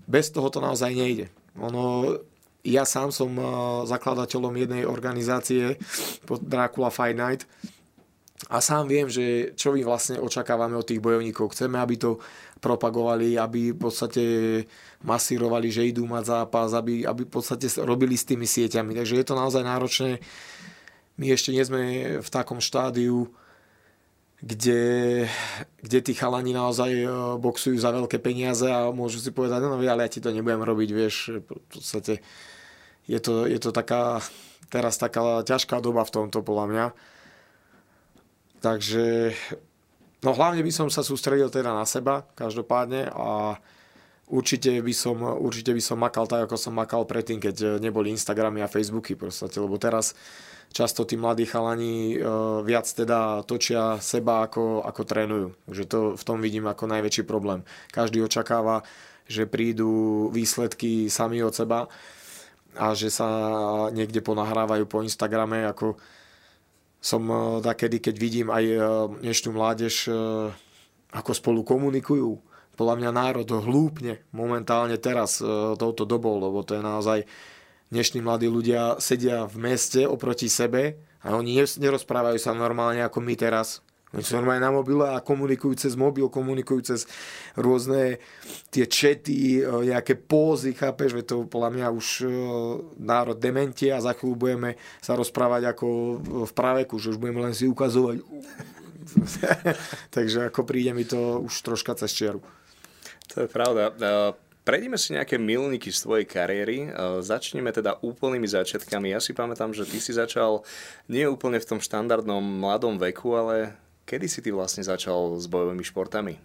bez 0.07 0.31
toho 0.31 0.47
to 0.51 0.59
naozaj 0.59 0.91
nejde. 0.91 1.31
Ono, 1.59 2.17
ja 2.67 2.83
sám 2.83 3.15
som 3.15 3.31
eh, 3.35 3.45
zakladateľom 3.87 4.53
jednej 4.55 4.83
organizácie 4.83 5.79
pod 6.27 6.43
Dracula 6.43 6.91
Fight 6.91 7.17
Night 7.17 7.43
a 8.47 8.61
sám 8.61 8.87
viem, 8.87 9.09
že 9.09 9.57
čo 9.57 9.73
my 9.73 9.81
vlastne 9.81 10.21
očakávame 10.21 10.77
od 10.77 10.85
tých 10.85 11.01
bojovníkov. 11.01 11.51
Chceme, 11.51 11.81
aby 11.81 11.97
to 11.97 12.21
propagovali, 12.61 13.35
aby 13.35 13.73
v 13.73 13.79
podstate 13.79 14.23
masírovali, 15.01 15.73
že 15.73 15.89
idú 15.89 16.05
mať 16.05 16.23
zápas, 16.45 16.71
aby, 16.77 17.03
aby 17.03 17.25
v 17.25 17.31
podstate 17.33 17.65
robili 17.81 18.13
s 18.13 18.29
tými 18.29 18.45
sieťami. 18.45 18.93
Takže 18.93 19.17
je 19.19 19.25
to 19.25 19.35
naozaj 19.35 19.65
náročné. 19.65 20.21
My 21.17 21.33
ešte 21.33 21.49
nie 21.49 21.65
sme 21.65 21.81
v 22.21 22.29
takom 22.29 22.61
štádiu, 22.61 23.25
kde, 24.37 25.25
kde 25.81 25.99
tí 26.05 26.13
chalani 26.13 26.53
naozaj 26.53 26.91
e, 26.93 27.09
boxujú 27.41 27.77
za 27.81 27.89
veľké 27.89 28.21
peniaze 28.21 28.69
a 28.69 28.93
môžu 28.93 29.17
si 29.17 29.33
povedať, 29.33 29.65
no 29.65 29.81
ale 29.81 30.05
ja 30.05 30.13
ti 30.13 30.21
to 30.21 30.29
nebudem 30.29 30.61
robiť, 30.61 30.89
vieš, 30.93 31.41
v 31.41 31.57
podstate 31.73 32.21
je 33.09 33.17
to, 33.17 33.49
je 33.49 33.57
to 33.57 33.73
taká, 33.73 34.21
teraz 34.69 35.01
taká 35.01 35.41
ťažká 35.41 35.81
doba 35.81 36.05
v 36.05 36.13
tomto, 36.13 36.45
podľa 36.45 36.65
mňa. 36.69 36.85
Takže 38.61 39.33
no 40.21 40.29
hlavne 40.37 40.61
by 40.61 40.71
som 40.73 40.87
sa 40.93 41.01
sústredil 41.01 41.49
teda 41.49 41.73
na 41.73 41.85
seba, 41.89 42.27
každopádne 42.37 43.09
a 43.09 43.57
určite 44.29 44.69
by 44.83 44.93
som, 44.93 45.17
určite 45.23 45.73
by 45.73 45.81
som 45.81 45.97
makal 45.97 46.29
tak, 46.29 46.45
ako 46.45 46.59
som 46.59 46.77
makal 46.77 47.09
predtým, 47.09 47.41
keď 47.41 47.81
neboli 47.81 48.13
Instagramy 48.13 48.61
a 48.61 48.69
Facebooky 48.69 49.17
proste, 49.17 49.57
lebo 49.57 49.79
teraz 49.81 50.13
často 50.71 51.07
tí 51.07 51.17
mladí 51.17 51.49
chalani 51.49 52.17
uh, 52.17 52.61
viac 52.61 52.85
teda 52.85 53.41
točia 53.43 53.97
seba 53.97 54.45
ako, 54.45 54.85
ako 54.85 55.01
trénujú. 55.03 55.47
Takže 55.65 55.83
to 55.89 55.99
v 56.13 56.23
tom 56.23 56.37
vidím 56.43 56.69
ako 56.69 56.85
najväčší 56.85 57.23
problém. 57.25 57.65
Každý 57.89 58.21
očakáva, 58.21 58.85
že 59.25 59.49
prídu 59.49 60.27
výsledky 60.31 61.09
sami 61.09 61.41
od 61.41 61.55
seba 61.55 61.89
a 62.77 62.93
že 62.93 63.09
sa 63.09 63.27
niekde 63.89 64.21
ponahrávajú 64.21 64.85
po 64.85 65.01
Instagrame 65.01 65.65
ako 65.65 65.97
som 66.97 67.23
eh, 67.25 67.39
takedy, 67.65 67.97
keď 67.97 68.15
vidím 68.17 68.47
aj 68.53 68.65
eh, 68.65 68.79
dnešnú 69.23 69.55
mládež, 69.55 70.09
ako 71.07 71.31
spolu 71.31 71.63
komunikujú. 71.63 72.43
Podľa 72.77 72.95
mňa 73.01 73.09
národ 73.09 73.47
hlúpne 73.49 74.21
momentálne 74.29 75.01
teraz 75.01 75.41
touto 75.81 76.05
dobou, 76.05 76.37
lebo 76.37 76.61
to 76.61 76.77
je 76.77 76.83
naozaj 76.85 77.25
dnešní 77.87 78.19
mladí 78.19 78.51
ľudia 78.51 78.99
sedia 78.99 79.47
v 79.47 79.55
meste 79.71 80.03
oproti 80.03 80.51
sebe 80.51 80.99
a 81.23 81.35
oni 81.35 81.59
nerozprávajú 81.59 82.39
sa 82.39 82.51
normálne 82.51 83.03
ako 83.03 83.19
my 83.23 83.35
teraz. 83.39 83.79
Oni 84.15 84.23
sú 84.23 84.39
normálne 84.39 84.63
na 84.63 84.71
mobile 84.71 85.03
a 85.03 85.19
komunikujú 85.19 85.75
cez 85.75 85.99
mobil, 85.99 86.31
komunikujú 86.31 86.79
cez 86.95 87.03
rôzne 87.59 88.23
tie 88.71 88.87
čety, 88.87 89.59
e, 89.59 89.91
nejaké 89.91 90.15
pózy, 90.15 90.71
chápeš, 90.71 91.19
že 91.19 91.27
to 91.27 91.43
podľa 91.43 91.69
mňa 91.75 91.87
už 91.91 92.07
e, 92.23 92.27
národ 93.03 93.35
dementie 93.35 93.91
a 93.91 93.99
za 93.99 94.15
chvíľu 94.15 94.39
budeme 94.39 94.79
sa 95.03 95.19
rozprávať 95.19 95.75
ako 95.75 95.87
v 96.47 96.51
praveku, 96.55 96.95
že 96.95 97.11
už 97.11 97.19
budeme 97.19 97.43
len 97.43 97.51
si 97.51 97.67
ukazovať. 97.67 98.23
Takže 100.15 100.55
ako 100.55 100.63
príde 100.63 100.95
mi 100.95 101.03
to 101.03 101.43
už 101.43 101.51
troška 101.67 101.99
cez 101.99 102.15
čiaru. 102.15 102.39
To 103.35 103.43
je 103.43 103.47
pravda. 103.51 103.91
Prejdime 104.67 104.99
si 104.99 105.15
nejaké 105.15 105.39
milníky 105.39 105.95
z 105.95 106.03
tvojej 106.03 106.27
kariéry. 106.27 106.91
Začneme 107.23 107.71
teda 107.71 108.03
úplnými 108.03 108.51
začiatkami. 108.51 109.15
Ja 109.15 109.23
si 109.23 109.31
pamätám, 109.31 109.71
že 109.71 109.87
ty 109.87 110.03
si 110.03 110.11
začal 110.11 110.67
nie 111.07 111.23
úplne 111.23 111.55
v 111.63 111.69
tom 111.71 111.79
štandardnom 111.79 112.43
mladom 112.43 112.99
veku, 112.99 113.31
ale 113.39 113.79
kedy 114.03 114.27
si 114.27 114.43
ty 114.43 114.51
vlastne 114.51 114.83
začal 114.83 115.39
s 115.39 115.47
bojovými 115.47 115.87
športami? 115.87 116.35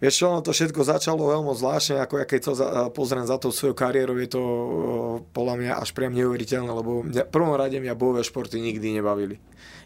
Vieš 0.00 0.16
čo, 0.16 0.32
ono 0.32 0.40
to 0.40 0.56
všetko 0.56 0.80
začalo 0.80 1.28
veľmi 1.28 1.52
zvláštne, 1.52 2.00
ako 2.00 2.14
ja 2.16 2.24
keď 2.24 2.40
sa 2.40 2.54
pozriem 2.88 3.28
za 3.28 3.36
tou 3.36 3.52
svojou 3.52 3.76
kariérou, 3.76 4.16
je 4.16 4.32
to 4.32 4.42
podľa 5.36 5.54
mňa 5.60 5.72
až 5.76 5.92
priam 5.92 6.16
neuveriteľné, 6.16 6.72
lebo 6.72 7.04
mňa, 7.04 7.28
prvom 7.28 7.52
rade 7.52 7.76
mňa 7.76 8.00
bojové 8.00 8.24
športy 8.24 8.64
nikdy 8.64 8.96
nebavili. 8.96 9.36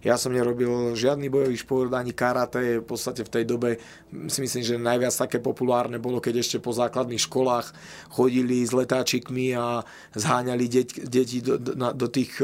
Ja 0.07 0.15
som 0.15 0.31
nerobil 0.31 0.95
žiadny 0.95 1.27
bojový 1.27 1.59
šport, 1.59 1.91
ani 1.99 2.15
karate, 2.15 2.79
v 2.79 2.87
podstate 2.87 3.27
v 3.27 3.33
tej 3.35 3.45
dobe 3.49 3.83
si 4.31 4.39
myslím, 4.39 4.63
že 4.63 4.79
najviac 4.79 5.15
také 5.19 5.43
populárne 5.43 5.99
bolo, 5.99 6.23
keď 6.23 6.47
ešte 6.47 6.63
po 6.63 6.71
základných 6.71 7.19
školách 7.19 7.75
chodili 8.15 8.63
s 8.63 8.71
letáčikmi 8.71 9.59
a 9.59 9.83
zháňali 10.15 10.65
deti 11.11 11.43
do, 11.43 11.59
do, 11.59 11.75
do, 11.75 12.07
tých, 12.07 12.39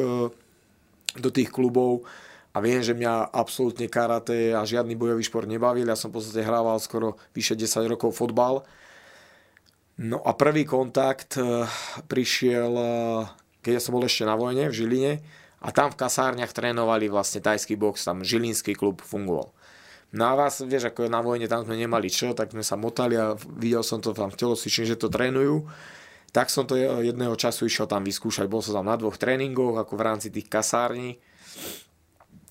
do 1.15 1.31
tých 1.31 1.55
klubov 1.55 2.03
a 2.51 2.59
viem, 2.59 2.83
že 2.83 2.99
mňa 2.99 3.31
absolútne 3.31 3.87
karate 3.87 4.51
a 4.51 4.67
žiadny 4.67 4.99
bojový 4.99 5.23
šport 5.23 5.47
nebavil. 5.47 5.87
Ja 5.87 5.95
som 5.95 6.11
v 6.11 6.19
podstate 6.19 6.43
hrával 6.43 6.83
skoro 6.83 7.15
vyše 7.31 7.55
10 7.55 7.87
rokov 7.87 8.19
fotbal. 8.19 8.67
No 10.01 10.19
a 10.27 10.35
prvý 10.35 10.67
kontakt 10.67 11.39
eh, 11.39 11.69
prišiel, 12.11 12.73
eh, 12.75 13.23
keď 13.63 13.73
ja 13.79 13.83
som 13.83 13.95
bol 13.95 14.03
ešte 14.03 14.27
na 14.27 14.35
vojne 14.35 14.67
v 14.67 14.75
Žiline 14.75 15.13
a 15.63 15.69
tam 15.71 15.95
v 15.95 16.01
kasárniach 16.01 16.51
trénovali 16.51 17.07
vlastne 17.07 17.39
tajský 17.39 17.79
box, 17.79 18.09
tam 18.09 18.27
žilinský 18.27 18.75
klub 18.75 18.99
fungoval. 19.05 19.55
No 20.11 20.27
a 20.27 20.35
vás, 20.35 20.59
vieš, 20.67 20.91
ako 20.91 21.07
na 21.07 21.23
vojne 21.23 21.47
tam 21.47 21.63
sme 21.63 21.79
nemali 21.79 22.11
čo, 22.11 22.35
tak 22.35 22.51
sme 22.51 22.67
sa 22.67 22.75
motali 22.75 23.15
a 23.15 23.39
videl 23.39 23.87
som 23.87 24.03
to 24.03 24.11
tam 24.11 24.27
v 24.27 24.41
telosvični, 24.43 24.91
že 24.91 24.99
to 24.99 25.07
trénujú. 25.07 25.71
Tak 26.35 26.51
som 26.51 26.67
to 26.67 26.75
jedného 26.99 27.39
času 27.39 27.71
išiel 27.71 27.87
tam 27.87 28.03
vyskúšať. 28.03 28.51
Bol 28.51 28.59
som 28.59 28.83
tam 28.83 28.91
na 28.91 28.99
dvoch 28.99 29.15
tréningoch, 29.15 29.79
ako 29.79 29.95
v 29.95 30.03
rámci 30.03 30.35
tých 30.35 30.51
kasární 30.51 31.23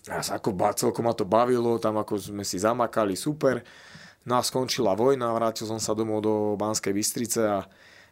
a 0.10 0.20
ako 0.20 0.58
celkom 0.74 1.06
ma 1.06 1.14
to 1.14 1.24
bavilo, 1.24 1.78
tam 1.78 2.02
ako 2.02 2.18
sme 2.18 2.42
si 2.42 2.58
zamakali, 2.58 3.14
super. 3.14 3.62
No 4.26 4.36
a 4.36 4.44
skončila 4.44 4.98
vojna, 4.98 5.32
vrátil 5.32 5.70
som 5.70 5.78
sa 5.78 5.94
domov 5.94 6.26
do 6.26 6.34
Banskej 6.58 6.92
Bystrice 6.92 7.42
a 7.46 7.60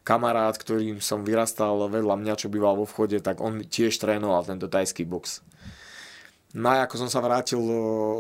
kamarát, 0.08 0.56
ktorým 0.56 1.04
som 1.04 1.26
vyrastal 1.26 1.76
vedľa 1.92 2.16
mňa, 2.16 2.40
čo 2.40 2.48
býval 2.48 2.80
vo 2.80 2.88
vchode, 2.88 3.20
tak 3.20 3.44
on 3.44 3.60
tiež 3.60 4.00
trénoval 4.00 4.48
tento 4.48 4.72
tajský 4.72 5.04
box. 5.04 5.44
No 6.56 6.72
a 6.72 6.88
ako 6.88 6.96
som 7.06 7.10
sa 7.12 7.20
vrátil 7.20 7.60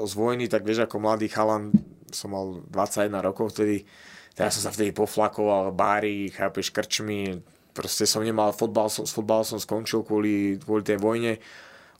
z 0.03 0.13
vojny, 0.13 0.51
tak 0.51 0.67
vieš, 0.67 0.83
ako 0.83 0.99
mladý 0.99 1.31
chalan, 1.31 1.71
som 2.11 2.35
mal 2.35 2.59
21 2.67 3.23
rokov 3.23 3.55
vtedy, 3.55 3.87
teraz 4.35 4.59
som 4.59 4.67
sa 4.67 4.73
vtedy 4.75 4.91
poflakoval, 4.91 5.71
bári, 5.71 6.27
chápeš, 6.35 6.75
krčmi, 6.75 7.39
proste 7.71 8.03
som 8.03 8.19
nemal 8.19 8.51
fotbal, 8.51 8.91
som, 8.91 9.07
s 9.07 9.15
fotbalom 9.15 9.47
som 9.47 9.61
skončil 9.61 10.03
kvôli, 10.03 10.59
kvôli 10.59 10.83
tej 10.83 10.99
vojne 10.99 11.39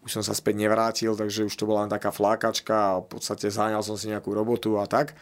už 0.07 0.15
som 0.15 0.23
sa 0.23 0.31
späť 0.31 0.55
nevrátil, 0.63 1.11
takže 1.19 1.43
už 1.43 1.53
to 1.59 1.67
bola 1.67 1.83
len 1.83 1.91
taká 1.91 2.15
flákačka 2.15 2.75
a 2.75 3.03
v 3.03 3.19
podstate 3.19 3.51
zháňal 3.51 3.83
som 3.83 3.99
si 3.99 4.07
nejakú 4.07 4.31
robotu 4.31 4.79
a 4.79 4.87
tak. 4.87 5.19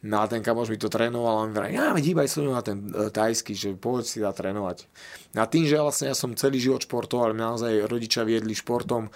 No 0.00 0.24
a 0.24 0.28
ten 0.28 0.40
kamoš 0.40 0.72
mi 0.72 0.80
to 0.80 0.88
trénoval 0.88 1.34
a 1.36 1.42
on 1.44 1.52
mi 1.52 1.76
ja 1.76 1.92
dívaj 1.92 2.28
sa 2.28 2.40
na 2.40 2.64
ten 2.64 2.88
e, 2.92 3.12
tajský, 3.12 3.52
že 3.52 3.76
poď 3.76 4.04
si 4.08 4.18
dá 4.24 4.32
trénovať. 4.32 4.88
A 5.36 5.44
tým, 5.44 5.68
že 5.68 5.76
vlastne 5.76 6.12
ja 6.12 6.16
som 6.16 6.32
celý 6.32 6.60
život 6.60 6.84
športoval, 6.84 7.36
naozaj 7.36 7.84
rodičia 7.84 8.24
viedli 8.24 8.56
športom, 8.56 9.12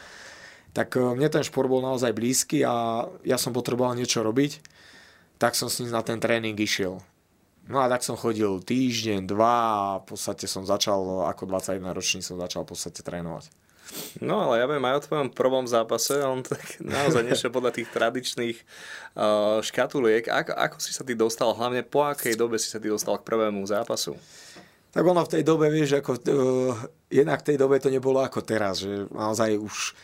tak 0.76 0.96
e, 0.96 1.16
mne 1.16 1.28
ten 1.32 1.44
šport 1.44 1.68
bol 1.68 1.80
naozaj 1.84 2.12
blízky 2.12 2.64
a 2.64 3.06
ja 3.24 3.36
som 3.40 3.56
potreboval 3.56 3.96
niečo 3.96 4.20
robiť, 4.20 4.60
tak 5.40 5.56
som 5.56 5.72
s 5.72 5.80
ním 5.80 5.92
na 5.92 6.04
ten 6.04 6.20
tréning 6.20 6.56
išiel. 6.56 7.00
No 7.70 7.78
a 7.78 7.86
tak 7.86 8.02
som 8.02 8.18
chodil 8.18 8.50
týždeň, 8.58 9.30
dva 9.30 9.54
a 9.54 9.80
v 10.02 10.16
podstate 10.16 10.50
som 10.50 10.66
začal, 10.66 11.28
ako 11.30 11.46
21 11.46 11.94
ročný 11.94 12.20
som 12.24 12.34
začal 12.40 12.66
v 12.66 12.74
podstate 12.74 13.04
trénovať. 13.04 13.46
No 14.20 14.46
ale 14.46 14.62
ja 14.62 14.66
viem 14.68 14.84
aj 14.84 14.96
o 14.96 15.04
tvojom 15.06 15.28
prvom 15.34 15.66
zápase, 15.66 16.18
on 16.22 16.44
tak 16.44 16.78
naozaj 16.78 17.26
nešiel 17.26 17.50
podľa 17.50 17.74
tých 17.74 17.88
tradičných 17.90 18.58
uh, 18.58 19.58
škatuliek. 19.64 20.28
Ako, 20.28 20.52
ako 20.54 20.76
si 20.78 20.92
sa 20.94 21.02
ty 21.02 21.18
dostal, 21.18 21.50
hlavne 21.56 21.82
po 21.82 22.06
akej 22.06 22.38
dobe 22.38 22.60
si 22.60 22.70
sa 22.70 22.78
ty 22.78 22.92
dostal 22.92 23.18
k 23.18 23.26
prvému 23.26 23.62
zápasu? 23.66 24.14
Tak 24.90 25.06
ono 25.06 25.22
v 25.22 25.32
tej 25.38 25.42
dobe, 25.46 25.70
vieš, 25.70 26.02
ako, 26.02 26.12
uh, 26.18 26.74
jednak 27.10 27.42
v 27.42 27.54
tej 27.54 27.56
dobe 27.58 27.78
to 27.78 27.90
nebolo 27.90 28.22
ako 28.22 28.42
teraz, 28.42 28.82
že 28.82 29.06
naozaj 29.10 29.58
už 29.58 29.94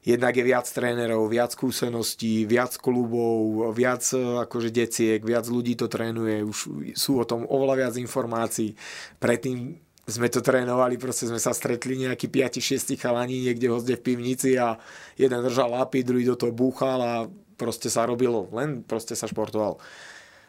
jednak 0.00 0.32
je 0.32 0.44
viac 0.44 0.64
trénerov, 0.64 1.28
viac 1.28 1.52
skúseností, 1.52 2.48
viac 2.48 2.72
klubov, 2.80 3.68
viac 3.76 4.00
uh, 4.16 4.44
akože 4.48 4.72
deciek, 4.72 5.20
viac 5.20 5.44
ľudí 5.44 5.76
to 5.76 5.92
trénuje, 5.92 6.40
už 6.40 6.58
sú 6.96 7.20
o 7.20 7.28
tom 7.28 7.44
oveľa 7.44 7.88
viac 7.88 7.94
informácií. 8.00 8.72
Predtým 9.20 9.89
sme 10.10 10.26
to 10.28 10.42
trénovali, 10.42 10.98
proste 10.98 11.30
sme 11.30 11.38
sa 11.38 11.54
stretli 11.54 11.96
nejakí 12.02 12.26
5-6 12.26 12.98
chalani 12.98 13.46
niekde 13.46 13.70
hozde 13.70 13.94
v 13.96 14.04
pivnici 14.04 14.58
a 14.58 14.76
jeden 15.14 15.40
držal 15.40 15.72
lapy, 15.72 16.02
druhý 16.02 16.26
do 16.26 16.34
toho 16.34 16.50
búchal 16.50 16.98
a 17.00 17.14
proste 17.54 17.86
sa 17.88 18.04
robilo, 18.04 18.50
len 18.50 18.82
proste 18.82 19.14
sa 19.14 19.30
športoval. 19.30 19.78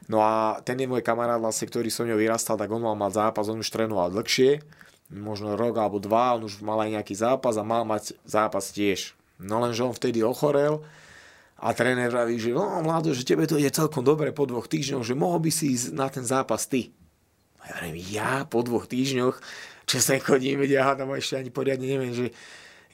No 0.09 0.19
a 0.25 0.59
ten 0.65 0.75
je 0.81 0.89
môj 0.89 1.05
kamarát 1.05 1.37
vlastne, 1.37 1.69
ktorý 1.69 1.93
som 1.93 2.09
ňou 2.09 2.17
vyrastal, 2.17 2.57
tak 2.57 2.73
on 2.73 2.81
mal 2.81 2.97
mať 2.97 3.21
zápas, 3.21 3.47
on 3.47 3.61
už 3.61 3.69
trénoval 3.69 4.09
dlhšie, 4.11 4.65
možno 5.13 5.59
rok 5.59 5.77
alebo 5.77 6.01
dva, 6.01 6.39
on 6.39 6.47
už 6.47 6.63
mal 6.65 6.81
aj 6.81 6.99
nejaký 6.99 7.13
zápas 7.13 7.55
a 7.59 7.67
mal 7.67 7.85
mať 7.85 8.17
zápas 8.25 8.73
tiež. 8.73 9.13
No 9.37 9.61
lenže 9.61 9.85
on 9.85 9.93
vtedy 9.93 10.25
ochorel 10.25 10.81
a 11.61 11.75
tréner 11.77 12.09
vraví, 12.09 12.41
že 12.41 12.55
no 12.55 12.81
mlado, 12.81 13.13
že 13.13 13.27
tebe 13.27 13.45
to 13.45 13.59
ide 13.59 13.69
celkom 13.69 14.01
dobre 14.01 14.33
po 14.33 14.49
dvoch 14.49 14.65
týždňoch, 14.65 15.05
že 15.05 15.13
mohol 15.13 15.43
by 15.45 15.51
si 15.53 15.77
ísť 15.77 15.93
na 15.93 16.07
ten 16.09 16.25
zápas 16.25 16.65
ty. 16.65 16.89
Ja 17.67 17.73
hovorím, 17.77 17.97
ja 18.09 18.31
po 18.49 18.65
dvoch 18.65 18.89
týždňoch, 18.89 19.35
čo 19.85 19.97
sa 20.01 20.17
chodím, 20.17 20.61
veď 20.61 20.69
ja 20.71 20.81
hádam 20.87 21.13
ešte 21.13 21.37
ani 21.37 21.51
poriadne 21.53 21.85
neviem, 21.85 22.13
že 22.13 22.27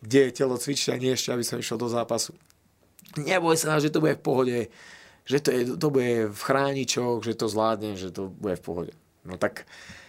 kde 0.02 0.30
je 0.30 0.36
telo 0.36 0.56
cvičenia, 0.58 1.16
ešte, 1.18 1.34
aby 1.34 1.44
som 1.46 1.58
išiel 1.58 1.80
do 1.80 1.90
zápasu. 1.90 2.36
Neboj 3.18 3.58
sa, 3.58 3.82
že 3.82 3.90
to 3.90 4.04
bude 4.04 4.20
v 4.20 4.24
pohode, 4.24 4.58
že 5.26 5.38
to, 5.42 5.50
je, 5.50 5.62
to 5.80 5.88
bude 5.90 6.30
v 6.30 6.42
chráničoch, 6.42 7.26
že 7.26 7.34
to 7.34 7.50
zvládne, 7.50 7.98
že 7.98 8.14
to 8.14 8.30
bude 8.30 8.60
v 8.60 8.64
pohode. 8.64 8.94
No 9.26 9.40
tak 9.40 9.66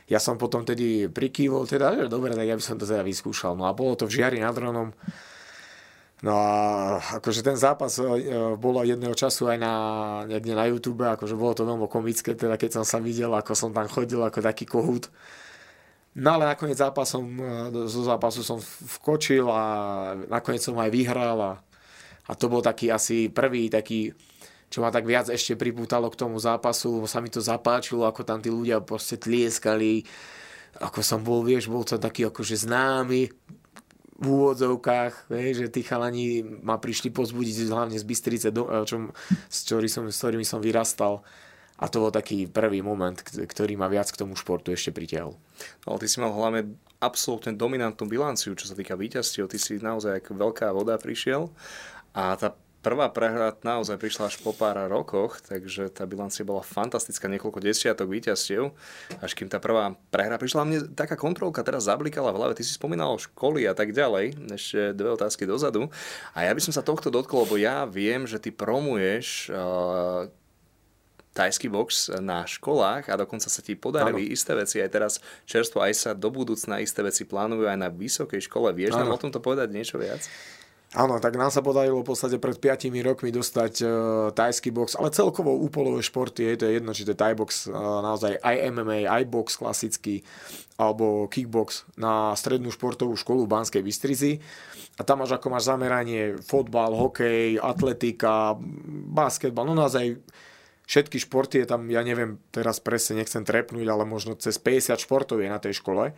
ja 0.08 0.20
som 0.20 0.40
potom 0.40 0.64
tedy 0.64 1.08
prikývol, 1.08 1.68
teda, 1.68 1.92
že 1.92 2.12
dobre, 2.12 2.32
tak 2.32 2.48
ja 2.48 2.56
by 2.56 2.64
som 2.64 2.80
to 2.80 2.88
teda 2.88 3.04
vyskúšal. 3.04 3.52
No 3.56 3.68
a 3.68 3.76
bolo 3.76 3.96
to 3.96 4.08
v 4.08 4.20
Žiari 4.20 4.40
nad 4.40 4.56
Ronom, 4.56 4.92
No 6.18 6.34
a 6.34 6.98
akože 7.22 7.46
ten 7.46 7.54
zápas 7.54 7.94
e, 8.02 8.02
bolo 8.58 8.82
jedného 8.82 9.14
času 9.14 9.54
aj 9.54 9.58
na, 9.62 9.74
niekde 10.26 10.50
na 10.50 10.66
YouTube, 10.66 11.06
akože 11.06 11.38
bolo 11.38 11.54
to 11.54 11.62
veľmi 11.62 11.86
komické, 11.86 12.34
teda 12.34 12.58
keď 12.58 12.82
som 12.82 12.84
sa 12.84 12.98
videl, 12.98 13.30
ako 13.30 13.54
som 13.54 13.70
tam 13.70 13.86
chodil 13.86 14.18
ako 14.18 14.42
taký 14.42 14.66
kohút. 14.66 15.14
No 16.18 16.34
ale 16.34 16.50
nakoniec 16.50 16.74
zápasom, 16.74 17.22
e, 17.22 17.86
zo 17.86 18.02
zápasu 18.02 18.42
som 18.42 18.58
vkočil 18.98 19.46
a 19.46 19.62
nakoniec 20.26 20.58
som 20.58 20.74
aj 20.82 20.90
vyhral 20.90 21.38
a, 21.38 21.52
a 22.26 22.32
to 22.34 22.50
bol 22.50 22.66
taký 22.66 22.90
asi 22.90 23.30
prvý 23.30 23.70
taký, 23.70 24.10
čo 24.66 24.82
ma 24.82 24.90
tak 24.90 25.06
viac 25.06 25.30
ešte 25.30 25.54
pripútalo 25.54 26.10
k 26.10 26.18
tomu 26.18 26.34
zápasu, 26.42 27.06
sa 27.06 27.22
mi 27.22 27.30
to 27.30 27.38
zapáčilo, 27.38 28.02
ako 28.02 28.26
tam 28.26 28.42
tí 28.42 28.50
ľudia 28.50 28.82
proste 28.82 29.22
tlieskali, 29.22 30.02
ako 30.82 30.98
som 30.98 31.22
bol, 31.22 31.46
vieš, 31.46 31.70
bol 31.70 31.86
som 31.86 32.02
taký 32.02 32.26
akože 32.26 32.66
známy, 32.66 33.30
v 34.18 34.26
úvodzovkách, 34.26 35.30
že 35.30 35.70
tí 35.70 35.86
chalani 35.86 36.42
ma 36.42 36.74
prišli 36.74 37.14
pozbudiť 37.14 37.70
hlavne 37.70 37.94
z 37.94 38.04
Bystrice, 38.04 38.48
do, 38.50 38.66
eh, 38.66 38.82
čo, 38.82 39.14
s, 39.46 39.58
ktorý 39.62 39.86
som, 39.86 40.04
s 40.10 40.18
ktorými 40.18 40.42
som 40.42 40.58
vyrastal. 40.58 41.22
A 41.78 41.86
to 41.86 42.02
bol 42.02 42.10
taký 42.10 42.50
prvý 42.50 42.82
moment, 42.82 43.14
ktorý 43.22 43.78
ma 43.78 43.86
viac 43.86 44.10
k 44.10 44.18
tomu 44.18 44.34
športu 44.34 44.74
ešte 44.74 44.90
pritiahol. 44.90 45.38
Ale 45.86 46.02
ty 46.02 46.10
si 46.10 46.18
mal 46.18 46.34
hlavne 46.34 46.74
absolútne 46.98 47.54
dominantnú 47.54 48.10
bilanciu, 48.10 48.58
čo 48.58 48.66
sa 48.66 48.74
týka 48.74 48.98
víťazstiev. 48.98 49.46
Ty 49.46 49.58
si 49.62 49.78
naozaj 49.78 50.26
ako 50.26 50.42
veľká 50.42 50.74
voda 50.74 50.98
prišiel. 50.98 51.54
A 52.18 52.34
tá 52.34 52.58
prvá 52.78 53.10
prehra 53.10 53.52
naozaj 53.66 53.98
prišla 53.98 54.30
až 54.30 54.38
po 54.38 54.54
pár 54.54 54.78
rokoch, 54.86 55.42
takže 55.42 55.90
tá 55.90 56.06
bilancia 56.06 56.46
bola 56.46 56.62
fantastická, 56.62 57.26
niekoľko 57.26 57.58
desiatok 57.58 58.06
víťazstiev, 58.06 58.70
až 59.18 59.30
kým 59.34 59.50
tá 59.50 59.58
prvá 59.58 59.98
prehra 60.14 60.38
prišla. 60.38 60.66
Mne 60.66 60.78
taká 60.94 61.18
kontrolka 61.18 61.66
teraz 61.66 61.90
zablikala 61.90 62.30
v 62.30 62.38
hlave, 62.38 62.52
ty 62.54 62.62
si 62.62 62.72
spomínal 62.74 63.18
školy 63.18 63.66
a 63.66 63.74
tak 63.74 63.90
ďalej, 63.90 64.38
ešte 64.54 64.94
dve 64.94 65.10
otázky 65.18 65.42
dozadu. 65.44 65.90
A 66.32 66.46
ja 66.46 66.52
by 66.54 66.60
som 66.62 66.70
sa 66.70 66.86
tohto 66.86 67.10
dotkol, 67.10 67.44
lebo 67.44 67.58
ja 67.58 67.82
viem, 67.82 68.24
že 68.24 68.38
ty 68.38 68.54
promuješ 68.54 69.50
uh, 69.50 70.30
tajský 71.38 71.70
box 71.70 72.10
na 72.18 72.42
školách 72.42 73.06
a 73.06 73.14
dokonca 73.14 73.46
sa 73.46 73.62
ti 73.62 73.78
podarili 73.78 74.26
ano. 74.26 74.34
isté 74.34 74.58
veci 74.58 74.82
aj 74.82 74.90
teraz 74.90 75.12
čerstvo, 75.46 75.78
aj 75.78 75.94
sa 75.94 76.10
do 76.10 76.34
budúcna 76.34 76.82
isté 76.82 76.98
veci 77.06 77.22
plánujú 77.22 77.70
aj 77.70 77.78
na 77.78 77.88
vysokej 77.94 78.42
škole. 78.42 78.74
Vieš 78.74 78.98
ano. 78.98 79.06
nám 79.06 79.14
o 79.14 79.22
tomto 79.22 79.38
povedať 79.38 79.70
niečo 79.70 80.02
viac? 80.02 80.26
Áno, 80.96 81.20
tak 81.20 81.36
nám 81.36 81.52
sa 81.52 81.60
podarilo 81.60 82.00
v 82.00 82.08
podstate 82.08 82.40
pred 82.40 82.56
5 82.56 82.88
rokmi 83.04 83.28
dostať 83.28 83.72
uh, 83.84 83.90
tajský 84.32 84.72
box, 84.72 84.96
ale 84.96 85.12
celkovo 85.12 85.52
úpolové 85.52 86.00
športy, 86.00 86.48
je 86.48 86.64
to 86.64 86.66
jedno, 86.72 86.96
či 86.96 87.04
to 87.04 87.12
je 87.12 87.36
box, 87.36 87.68
uh, 87.68 88.00
naozaj 88.00 88.40
aj 88.40 88.56
MMA, 88.72 89.04
aj 89.04 89.28
box 89.28 89.60
klasický, 89.60 90.24
alebo 90.80 91.28
kickbox 91.28 91.84
na 92.00 92.32
strednú 92.40 92.72
športovú 92.72 93.20
školu 93.20 93.44
v 93.44 93.52
Banskej 93.52 93.84
Bystrici. 93.84 94.40
A 94.96 95.04
tam 95.04 95.20
máš 95.20 95.36
ako 95.36 95.52
máš 95.52 95.68
zameranie 95.68 96.40
fotbal, 96.40 96.96
hokej, 96.96 97.60
atletika, 97.60 98.56
basketbal, 99.12 99.68
no 99.68 99.76
naozaj 99.76 100.16
všetky 100.88 101.20
športy 101.20 101.62
je 101.62 101.66
tam, 101.68 101.84
ja 101.92 102.00
neviem, 102.00 102.40
teraz 102.48 102.80
presne 102.80 103.20
nechcem 103.20 103.44
trepnúť, 103.44 103.84
ale 103.84 104.08
možno 104.08 104.40
cez 104.40 104.56
50 104.56 104.96
športov 104.96 105.44
je 105.44 105.52
na 105.52 105.60
tej 105.60 105.76
škole. 105.76 106.16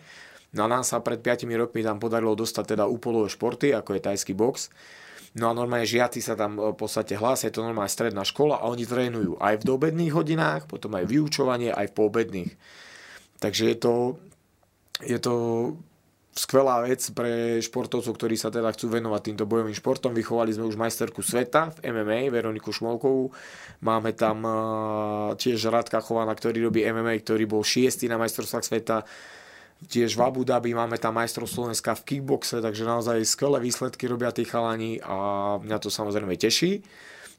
No 0.51 0.67
a 0.67 0.71
nám 0.71 0.83
sa 0.83 0.99
pred 0.99 1.23
5 1.23 1.47
rokmi 1.55 1.87
tam 1.87 2.03
podarilo 2.03 2.35
dostať 2.35 2.75
teda 2.75 2.85
úpolové 2.91 3.31
športy, 3.31 3.71
ako 3.71 3.95
je 3.95 4.01
tajský 4.03 4.35
box. 4.35 4.71
No 5.39 5.47
a 5.47 5.55
normálne 5.55 5.87
žiaci 5.87 6.19
sa 6.19 6.35
tam 6.35 6.59
v 6.59 6.75
podstate 6.75 7.15
hlásia, 7.15 7.55
je 7.55 7.63
to 7.63 7.67
normálne 7.67 7.91
stredná 7.91 8.27
škola 8.27 8.59
a 8.59 8.67
oni 8.67 8.83
trénujú 8.83 9.39
aj 9.39 9.63
v 9.63 9.67
dobedných 9.67 10.11
hodinách, 10.11 10.67
potom 10.67 10.99
aj 10.99 11.07
vyučovanie, 11.07 11.71
aj 11.71 11.95
v 11.95 11.97
poobedných. 11.97 12.53
Takže 13.39 13.63
je 13.71 13.77
to, 13.79 13.95
je 15.07 15.19
to 15.23 15.35
skvelá 16.35 16.83
vec 16.83 16.99
pre 17.15 17.63
športovcov, 17.63 18.11
ktorí 18.11 18.35
sa 18.35 18.51
teda 18.51 18.75
chcú 18.75 18.91
venovať 18.91 19.21
týmto 19.31 19.45
bojovým 19.47 19.75
športom. 19.75 20.15
Vychovali 20.15 20.55
sme 20.55 20.67
už 20.67 20.79
majsterku 20.79 21.23
sveta 21.23 21.75
v 21.79 21.91
MMA, 21.95 22.31
Veroniku 22.31 22.75
Šmolkovú. 22.75 23.35
Máme 23.87 24.15
tam 24.15 24.43
uh, 24.43 24.53
tiež 25.35 25.71
Radka 25.71 26.03
Chovana, 26.03 26.35
ktorý 26.35 26.71
robí 26.71 26.87
MMA, 26.87 27.23
ktorý 27.23 27.47
bol 27.51 27.63
šiestý 27.67 28.07
na 28.07 28.19
majstrovstvách 28.19 28.67
sveta 28.67 29.07
Tiež 29.81 30.13
v 30.13 30.21
Abu 30.21 30.45
Dhabi 30.45 30.77
máme 30.77 31.01
tam 31.01 31.17
majstrov 31.17 31.49
Slovenska 31.49 31.97
v 31.97 32.05
kickboxe, 32.05 32.61
takže 32.61 32.85
naozaj 32.85 33.25
skvelé 33.25 33.65
výsledky 33.65 34.05
robia 34.05 34.29
tí 34.29 34.45
chalani 34.45 35.01
a 35.01 35.57
mňa 35.57 35.79
to 35.81 35.89
samozrejme 35.89 36.37
teší. 36.37 36.85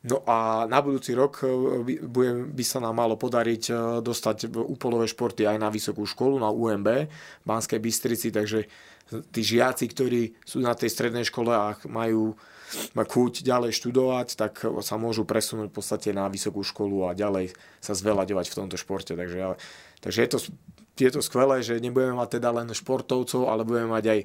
No 0.01 0.25
a 0.25 0.65
na 0.65 0.81
budúci 0.81 1.13
rok 1.13 1.45
e, 1.45 2.01
by, 2.01 2.25
by 2.49 2.63
sa 2.65 2.81
nám 2.81 2.97
malo 2.97 3.13
podariť 3.21 3.63
e, 3.69 3.73
dostať 4.01 4.49
úpolové 4.49 5.05
športy 5.05 5.45
aj 5.45 5.61
na 5.61 5.69
vysokú 5.69 6.01
školu, 6.09 6.41
na 6.41 6.49
UMB 6.49 6.89
v 7.05 7.45
Banskej 7.45 7.77
Bystrici, 7.77 8.33
takže 8.33 8.65
tí 9.29 9.41
žiaci, 9.45 9.85
ktorí 9.85 10.41
sú 10.41 10.65
na 10.65 10.73
tej 10.73 10.89
strednej 10.89 11.27
škole 11.27 11.53
a 11.53 11.77
majú 11.85 12.33
chuť 12.95 13.45
ďalej 13.45 13.77
študovať, 13.77 14.27
tak 14.39 14.63
sa 14.81 14.95
môžu 14.95 15.27
presunúť 15.27 15.69
v 15.69 15.75
podstate 15.75 16.09
na 16.15 16.25
vysokú 16.31 16.63
školu 16.63 17.05
a 17.05 17.13
ďalej 17.13 17.53
sa 17.83 17.93
zveľaďovať 17.93 18.45
v 18.47 18.57
tomto 18.57 18.77
športe. 18.79 19.13
Takže, 19.13 19.59
takže 19.99 20.19
je 20.23 20.29
to 20.31 20.39
je 21.07 21.13
to 21.17 21.21
skvelé, 21.25 21.65
že 21.65 21.81
nebudeme 21.81 22.13
mať 22.13 22.37
teda 22.37 22.49
len 22.53 22.69
športovcov, 22.69 23.49
ale 23.49 23.65
budeme 23.65 23.89
mať 23.89 24.05
aj 24.07 24.19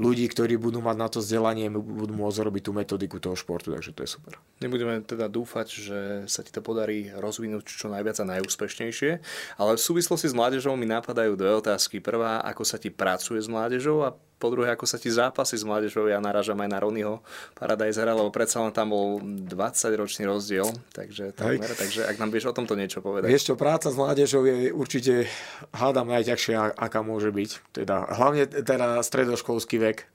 ľudí, 0.00 0.24
ktorí 0.32 0.56
budú 0.56 0.80
mať 0.80 0.96
na 0.96 1.08
to 1.12 1.20
vzdelanie, 1.20 1.68
budú 1.68 2.16
môcť 2.16 2.40
robiť 2.40 2.62
tú 2.64 2.72
metodiku 2.72 3.20
toho 3.20 3.36
športu, 3.36 3.76
takže 3.76 3.92
to 3.92 4.00
je 4.06 4.10
super. 4.16 4.40
Nebudeme 4.64 5.04
teda 5.04 5.28
dúfať, 5.28 5.66
že 5.68 5.98
sa 6.24 6.40
ti 6.40 6.48
to 6.48 6.64
podarí 6.64 7.12
rozvinúť 7.12 7.68
čo 7.68 7.92
najviac 7.92 8.16
a 8.22 8.30
najúspešnejšie, 8.38 9.12
ale 9.60 9.70
v 9.76 9.82
súvislosti 9.82 10.32
s 10.32 10.36
mládežou 10.36 10.72
mi 10.78 10.88
napadajú 10.88 11.36
dve 11.36 11.52
otázky. 11.60 12.00
Prvá, 12.00 12.40
ako 12.40 12.64
sa 12.64 12.80
ti 12.80 12.88
pracuje 12.88 13.44
s 13.44 13.50
mládežou 13.50 14.00
a 14.06 14.16
po 14.40 14.48
druhé, 14.48 14.72
ako 14.72 14.88
sa 14.88 14.96
ti 14.96 15.12
zápasy 15.12 15.60
s 15.60 15.68
mládežou, 15.68 16.08
ja 16.08 16.16
narážam 16.16 16.56
aj 16.56 16.68
na 16.72 16.80
Ronyho 16.80 17.20
Paradajzera, 17.52 18.16
lebo 18.16 18.32
predsa 18.32 18.64
len 18.64 18.72
tam 18.72 18.96
bol 18.96 19.20
20-ročný 19.20 20.24
rozdiel, 20.24 20.64
takže, 20.96 21.36
takmer, 21.36 21.68
takže 21.76 22.08
ak 22.08 22.16
nám 22.16 22.32
vieš 22.32 22.48
o 22.48 22.56
tomto 22.56 22.72
niečo 22.72 23.04
povedať. 23.04 23.28
Vieš 23.28 23.52
čo, 23.52 23.54
práca 23.60 23.92
s 23.92 23.96
mládežou 24.00 24.48
je 24.48 24.72
určite, 24.72 25.28
hádam, 25.76 26.08
najťažšia, 26.08 26.72
aká 26.72 27.04
môže 27.04 27.28
byť. 27.28 27.50
Teda, 27.76 28.08
hlavne 28.08 28.48
teda 28.48 29.04
stredoškolský 29.04 29.76
vek. 29.76 30.08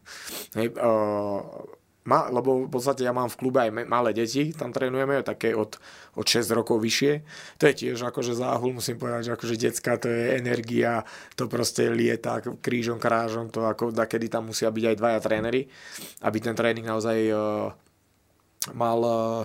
Hej, 0.57 0.73
uh, 0.73 1.84
Ma, 2.05 2.29
lebo 2.29 2.69
v 2.69 2.71
podstate 2.71 3.01
ja 3.01 3.09
mám 3.09 3.33
v 3.33 3.39
klube 3.41 3.57
aj 3.65 3.73
malé 3.89 4.13
deti, 4.13 4.53
tam 4.53 4.69
trénujeme, 4.69 5.25
také 5.25 5.57
od, 5.57 5.81
od 6.13 6.21
6 6.21 6.53
rokov 6.53 6.77
vyššie. 6.77 7.25
To 7.57 7.65
je 7.65 7.73
tiež 7.73 7.97
akože 8.13 8.37
záhul, 8.37 8.77
musím 8.77 9.01
povedať, 9.01 9.25
že 9.25 9.31
akože 9.33 9.55
detská 9.57 9.97
to 9.97 10.13
je 10.13 10.37
energia, 10.37 11.01
to 11.33 11.49
proste 11.49 11.89
lieta 11.89 12.45
krížom, 12.61 13.01
krážom, 13.01 13.49
to 13.49 13.65
ako 13.65 13.89
kedy 13.89 14.29
tam 14.29 14.53
musia 14.53 14.69
byť 14.69 14.85
aj 14.85 14.95
dvaja 15.01 15.19
tréneri, 15.25 15.65
aby 16.21 16.37
ten 16.37 16.53
tréning 16.53 16.85
naozaj 16.85 17.17
uh, 17.33 17.73
mal, 18.77 18.99
uh, 19.01 19.41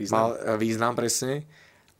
význam. 0.00 0.16
mal 0.16 0.30
uh, 0.32 0.56
význam 0.56 0.96
presne. 0.96 1.44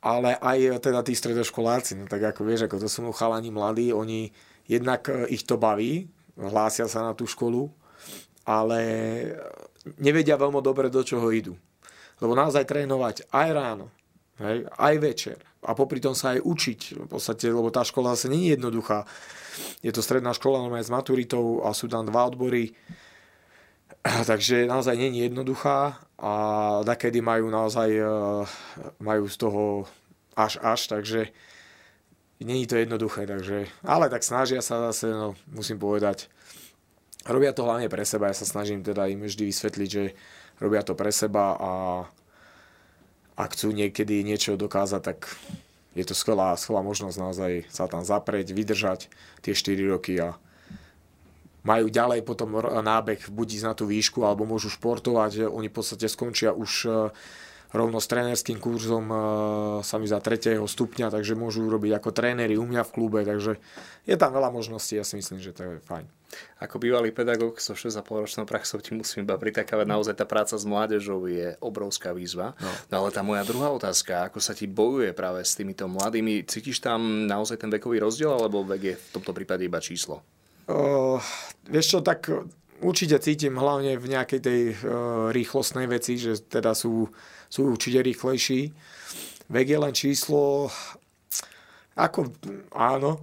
Ale 0.00 0.40
aj 0.40 0.88
teda 0.88 1.04
tí 1.04 1.12
stredoškoláci, 1.12 2.00
no 2.00 2.04
tak 2.08 2.24
ako 2.24 2.48
vieš, 2.48 2.64
ako 2.64 2.80
to 2.80 2.88
sú 2.88 3.04
chalani 3.12 3.52
mladí, 3.52 3.92
oni 3.92 4.32
jednak 4.64 5.04
ich 5.28 5.44
to 5.44 5.60
baví, 5.60 6.08
hlásia 6.40 6.88
sa 6.88 7.04
na 7.04 7.12
tú 7.12 7.28
školu, 7.28 7.68
ale 8.46 8.78
nevedia 9.98 10.38
veľmi 10.38 10.62
dobre, 10.62 10.86
do 10.88 11.02
čoho 11.02 11.26
idú. 11.34 11.58
Lebo 12.22 12.32
naozaj 12.32 12.64
trénovať 12.64 13.28
aj 13.28 13.48
ráno, 13.52 13.92
hej, 14.40 14.64
aj 14.78 14.94
večer 15.02 15.38
a 15.66 15.74
popri 15.74 15.98
tom 15.98 16.14
sa 16.14 16.38
aj 16.38 16.46
učiť, 16.46 16.80
v 17.04 17.08
podstate, 17.10 17.50
lebo 17.50 17.74
tá 17.74 17.82
škola 17.82 18.14
zase 18.14 18.30
nie 18.30 18.48
je 18.48 18.54
jednoduchá. 18.54 19.02
Je 19.82 19.90
to 19.90 19.98
stredná 19.98 20.30
škola 20.30 20.62
normálne 20.62 20.86
s 20.86 20.94
maturitou 20.94 21.66
a 21.66 21.74
sú 21.74 21.90
tam 21.90 22.06
dva 22.06 22.30
odbory, 22.30 22.70
takže 24.30 24.70
naozaj 24.70 24.94
nie 24.94 25.10
je 25.10 25.26
jednoduchá 25.26 25.98
a 26.22 26.32
takedy 26.86 27.18
majú 27.18 27.50
naozaj 27.50 27.90
e, 27.90 28.06
majú 29.02 29.24
z 29.26 29.36
toho 29.36 29.62
až 30.38 30.62
až, 30.62 30.86
takže 30.86 31.34
není 32.40 32.68
to 32.68 32.78
jednoduché, 32.78 33.26
takže, 33.26 33.66
ale 33.82 34.06
tak 34.06 34.22
snažia 34.22 34.62
sa 34.62 34.92
zase, 34.92 35.10
no, 35.10 35.34
musím 35.50 35.80
povedať, 35.80 36.28
robia 37.26 37.52
to 37.52 37.66
hlavne 37.66 37.90
pre 37.90 38.06
seba. 38.06 38.30
Ja 38.30 38.36
sa 38.36 38.48
snažím 38.48 38.82
teda 38.82 39.10
im 39.10 39.22
vždy 39.22 39.50
vysvetliť, 39.50 39.88
že 39.88 40.04
robia 40.62 40.82
to 40.82 40.96
pre 40.96 41.12
seba 41.12 41.54
a 41.58 41.72
ak 43.36 43.52
chcú 43.52 43.70
niekedy 43.76 44.24
niečo 44.24 44.56
dokázať, 44.56 45.02
tak 45.04 45.28
je 45.92 46.04
to 46.04 46.16
skvelá, 46.16 46.56
skvelá 46.56 46.80
možnosť 46.80 47.16
naozaj 47.20 47.52
sa 47.68 47.84
tam 47.88 48.00
zaprieť, 48.00 48.56
vydržať 48.56 49.12
tie 49.44 49.52
4 49.52 49.92
roky 49.92 50.16
a 50.16 50.40
majú 51.66 51.90
ďalej 51.90 52.22
potom 52.22 52.56
nábeh 52.62 53.28
buď 53.28 53.46
ísť 53.60 53.66
na 53.66 53.74
tú 53.74 53.84
výšku, 53.90 54.22
alebo 54.22 54.46
môžu 54.46 54.70
športovať. 54.70 55.50
Oni 55.50 55.66
v 55.68 55.76
podstate 55.76 56.06
skončia 56.06 56.54
už 56.54 56.88
rovno 57.74 57.98
s 57.98 58.06
trénerským 58.06 58.62
kurzom 58.62 59.04
e, 59.10 59.16
sa 59.82 59.96
mi 59.98 60.06
za 60.06 60.22
tretieho 60.22 60.64
stupňa, 60.64 61.10
takže 61.10 61.34
môžu 61.34 61.66
robiť 61.66 61.98
ako 61.98 62.10
tréneri 62.14 62.54
u 62.56 62.64
mňa 62.64 62.82
v 62.86 62.94
klube, 62.94 63.20
takže 63.26 63.58
je 64.06 64.16
tam 64.16 64.32
veľa 64.32 64.54
možností, 64.54 64.96
ja 64.96 65.04
si 65.04 65.18
myslím, 65.18 65.42
že 65.42 65.52
to 65.52 65.62
je 65.66 65.84
fajn. 65.84 66.06
Ako 66.58 66.82
bývalý 66.82 67.12
pedagóg 67.12 67.60
so 67.62 67.76
6,5 67.76 68.02
ročnou 68.02 68.44
praxou 68.48 68.82
ti 68.82 68.92
musím 68.92 69.24
iba 69.24 69.38
pritakávať, 69.38 69.86
naozaj 69.86 70.14
tá 70.18 70.26
práca 70.26 70.58
s 70.58 70.64
mládežou 70.66 71.24
je 71.30 71.54
obrovská 71.62 72.10
výzva. 72.10 72.56
No. 72.58 72.70
no 72.90 72.94
ale 73.04 73.10
tá 73.14 73.22
moja 73.22 73.46
druhá 73.46 73.70
otázka, 73.70 74.26
ako 74.26 74.42
sa 74.42 74.52
ti 74.52 74.66
bojuje 74.66 75.14
práve 75.14 75.44
s 75.44 75.54
týmito 75.54 75.86
mladými, 75.86 76.44
cítiš 76.48 76.82
tam 76.82 77.28
naozaj 77.30 77.62
ten 77.62 77.70
vekový 77.70 78.02
rozdiel, 78.02 78.32
alebo 78.32 78.66
vek 78.66 78.82
je 78.82 78.94
v 78.96 79.08
tomto 79.16 79.32
prípade 79.32 79.62
iba 79.64 79.78
číslo? 79.78 80.24
Uh, 80.66 81.22
vieš 81.70 81.94
čo, 81.94 81.98
tak 82.02 82.26
určite 82.82 83.22
cítim 83.22 83.54
hlavne 83.54 83.94
v 83.96 84.06
nejakej 84.10 84.40
tej 84.42 84.60
uh, 84.74 85.30
rýchlostnej 85.30 85.86
veci, 85.86 86.18
že 86.18 86.42
teda 86.42 86.74
sú 86.74 87.06
sú 87.48 87.72
určite 87.72 88.02
rýchlejší. 88.02 88.74
Vek 89.46 89.66
je 89.70 89.78
len 89.78 89.94
číslo, 89.94 90.66
ako 91.96 92.28
áno, 92.76 93.10
e, 93.16 93.20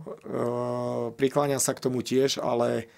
prikláňam 1.13 1.61
sa 1.61 1.77
k 1.77 1.83
tomu 1.85 2.01
tiež, 2.01 2.41
ale 2.41 2.89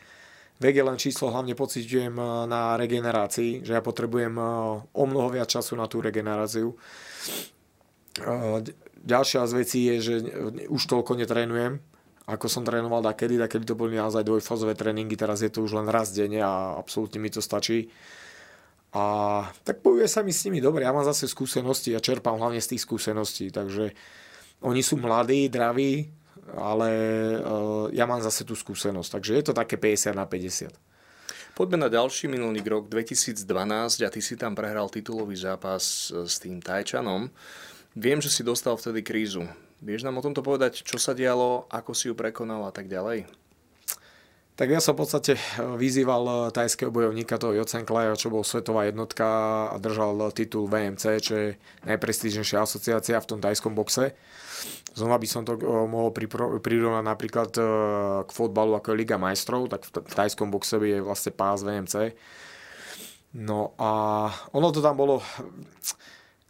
je 0.64 0.72
len 0.72 0.96
číslo, 0.96 1.36
hlavne 1.36 1.52
pociťujem 1.52 2.16
e, 2.16 2.26
na 2.48 2.80
regenerácii, 2.80 3.68
že 3.68 3.76
ja 3.76 3.84
potrebujem 3.84 4.32
e, 4.40 4.44
o 4.88 5.04
mnoho 5.04 5.28
viac 5.36 5.52
času 5.52 5.76
na 5.76 5.92
tú 5.92 6.00
regeneráciu. 6.00 6.80
Ďalšia 9.06 9.44
z 9.44 9.54
vecí 9.54 9.80
je, 9.92 9.96
že 10.00 10.14
už 10.72 10.82
toľko 10.88 11.20
netrénujem, 11.20 11.84
ako 12.26 12.48
som 12.48 12.64
trénoval 12.64 13.04
dakedy, 13.04 13.36
dakedy 13.36 13.68
to 13.68 13.76
boli 13.76 14.00
naozaj 14.00 14.24
dvojfázové 14.24 14.80
tréningy, 14.80 15.20
teraz 15.20 15.44
je 15.44 15.52
to 15.52 15.62
už 15.62 15.76
len 15.76 15.92
raz 15.92 16.16
denne 16.16 16.40
a 16.40 16.80
absolútne 16.80 17.20
mi 17.20 17.28
to 17.28 17.44
stačí. 17.44 17.92
A 18.96 19.04
tak 19.68 19.84
bojuje 19.84 20.08
sa 20.08 20.24
mi 20.24 20.32
s 20.32 20.48
nimi 20.48 20.64
dobre. 20.64 20.88
Ja 20.88 20.96
mám 20.96 21.04
zase 21.04 21.28
skúsenosti 21.28 21.92
a 21.92 22.00
čerpám 22.00 22.40
hlavne 22.40 22.64
z 22.64 22.74
tých 22.74 22.88
skúseností. 22.88 23.52
Takže 23.52 23.92
oni 24.64 24.82
sú 24.84 24.96
mladí, 25.00 25.50
draví, 25.52 26.12
ale 26.56 26.90
uh, 27.42 27.88
ja 27.92 28.06
mám 28.08 28.22
zase 28.22 28.46
tú 28.48 28.54
skúsenosť. 28.54 29.10
Takže 29.20 29.32
je 29.36 29.44
to 29.44 29.54
také 29.58 29.76
50 29.76 30.16
na 30.16 30.24
50. 30.30 30.72
Poďme 31.56 31.88
na 31.88 31.90
ďalší 31.90 32.28
minulý 32.28 32.60
rok 32.68 32.92
2012 32.92 33.48
a 34.04 34.10
ty 34.12 34.20
si 34.20 34.36
tam 34.36 34.52
prehral 34.54 34.92
titulový 34.92 35.40
zápas 35.40 36.12
s 36.12 36.36
tým 36.44 36.60
Tajčanom. 36.60 37.32
Viem, 37.96 38.20
že 38.20 38.28
si 38.28 38.44
dostal 38.44 38.76
vtedy 38.76 39.00
krízu. 39.00 39.48
Vieš 39.80 40.04
nám 40.04 40.20
o 40.20 40.26
tomto 40.26 40.44
povedať, 40.44 40.84
čo 40.84 41.00
sa 41.00 41.16
dialo, 41.16 41.64
ako 41.72 41.96
si 41.96 42.12
ju 42.12 42.16
prekonal 42.16 42.68
a 42.68 42.76
tak 42.76 42.92
ďalej? 42.92 43.24
Tak 44.56 44.72
ja 44.72 44.80
som 44.80 44.96
v 44.96 45.04
podstate 45.04 45.36
eh, 45.36 45.40
vyzýval 45.60 46.24
eh, 46.24 46.36
tajského 46.56 46.88
bojovníka 46.88 47.36
toho 47.36 47.56
Jocenklaja, 47.60 48.16
čo 48.16 48.32
bol 48.32 48.48
svetová 48.48 48.88
jednotka 48.88 49.28
a 49.72 49.76
držal 49.76 50.16
eh, 50.16 50.32
titul 50.32 50.72
VMC, 50.72 51.04
čo 51.20 51.34
je 51.36 51.48
najprestížnejšia 51.84 52.64
asociácia 52.64 53.20
v 53.20 53.30
tom 53.36 53.40
tajskom 53.44 53.76
boxe. 53.76 54.16
Znova 54.96 55.20
by 55.20 55.28
som 55.28 55.44
to 55.44 55.60
mohol 55.92 56.16
prirovnať 56.64 57.04
napríklad 57.04 57.52
k 58.24 58.30
fotbalu 58.32 58.80
ako 58.80 58.96
je 58.96 59.00
Liga 59.04 59.20
majstrov, 59.20 59.68
tak 59.68 59.84
v 59.84 60.14
tajskom 60.16 60.48
boxe 60.48 60.80
je 60.80 61.04
vlastne 61.04 61.36
pás 61.36 61.68
VMC. 61.68 62.16
No 63.36 63.76
a 63.76 64.32
ono 64.56 64.72
to 64.72 64.80
tam 64.80 64.96
bolo... 64.96 65.20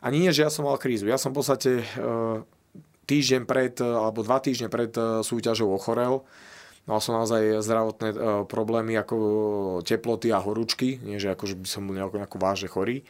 Ani 0.06 0.22
nie, 0.22 0.30
že 0.30 0.46
ja 0.46 0.54
som 0.54 0.70
mal 0.70 0.78
krízu. 0.78 1.10
Ja 1.10 1.18
som 1.18 1.34
v 1.34 1.42
podstate 1.42 1.82
týždeň 3.10 3.50
pred, 3.50 3.82
alebo 3.82 4.22
dva 4.22 4.38
týždne 4.38 4.70
pred 4.70 4.94
súťažou 5.26 5.74
ochorel 5.74 6.22
Mal 6.86 7.02
som 7.02 7.18
naozaj 7.18 7.66
zdravotné 7.66 8.14
problémy 8.46 8.94
ako 8.94 9.18
teploty 9.82 10.30
a 10.30 10.38
horúčky, 10.38 11.02
nie 11.02 11.18
že 11.18 11.34
akože 11.34 11.58
by 11.58 11.66
som 11.66 11.90
bol 11.90 11.98
nejako, 11.98 12.22
nejako 12.22 12.38
vážne 12.38 12.70
chorý. 12.70 13.02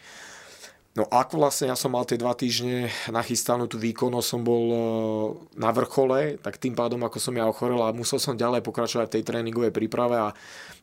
No 0.96 1.04
ako 1.12 1.44
vlastne 1.44 1.68
ja 1.68 1.76
som 1.76 1.92
mal 1.92 2.08
tie 2.08 2.16
dva 2.16 2.32
týždne 2.32 2.88
nachystanú 3.12 3.68
tú 3.68 3.76
výkonnosť, 3.76 4.28
som 4.32 4.48
bol 4.48 4.64
e, 4.72 4.80
na 5.60 5.76
vrchole, 5.76 6.40
tak 6.40 6.56
tým 6.56 6.72
pádom 6.72 7.04
ako 7.04 7.20
som 7.20 7.36
ja 7.36 7.44
ochorel 7.52 7.84
a 7.84 7.92
musel 7.92 8.16
som 8.16 8.40
ďalej 8.40 8.64
pokračovať 8.64 9.12
v 9.12 9.16
tej 9.20 9.24
tréningovej 9.28 9.76
príprave 9.76 10.16
a 10.16 10.32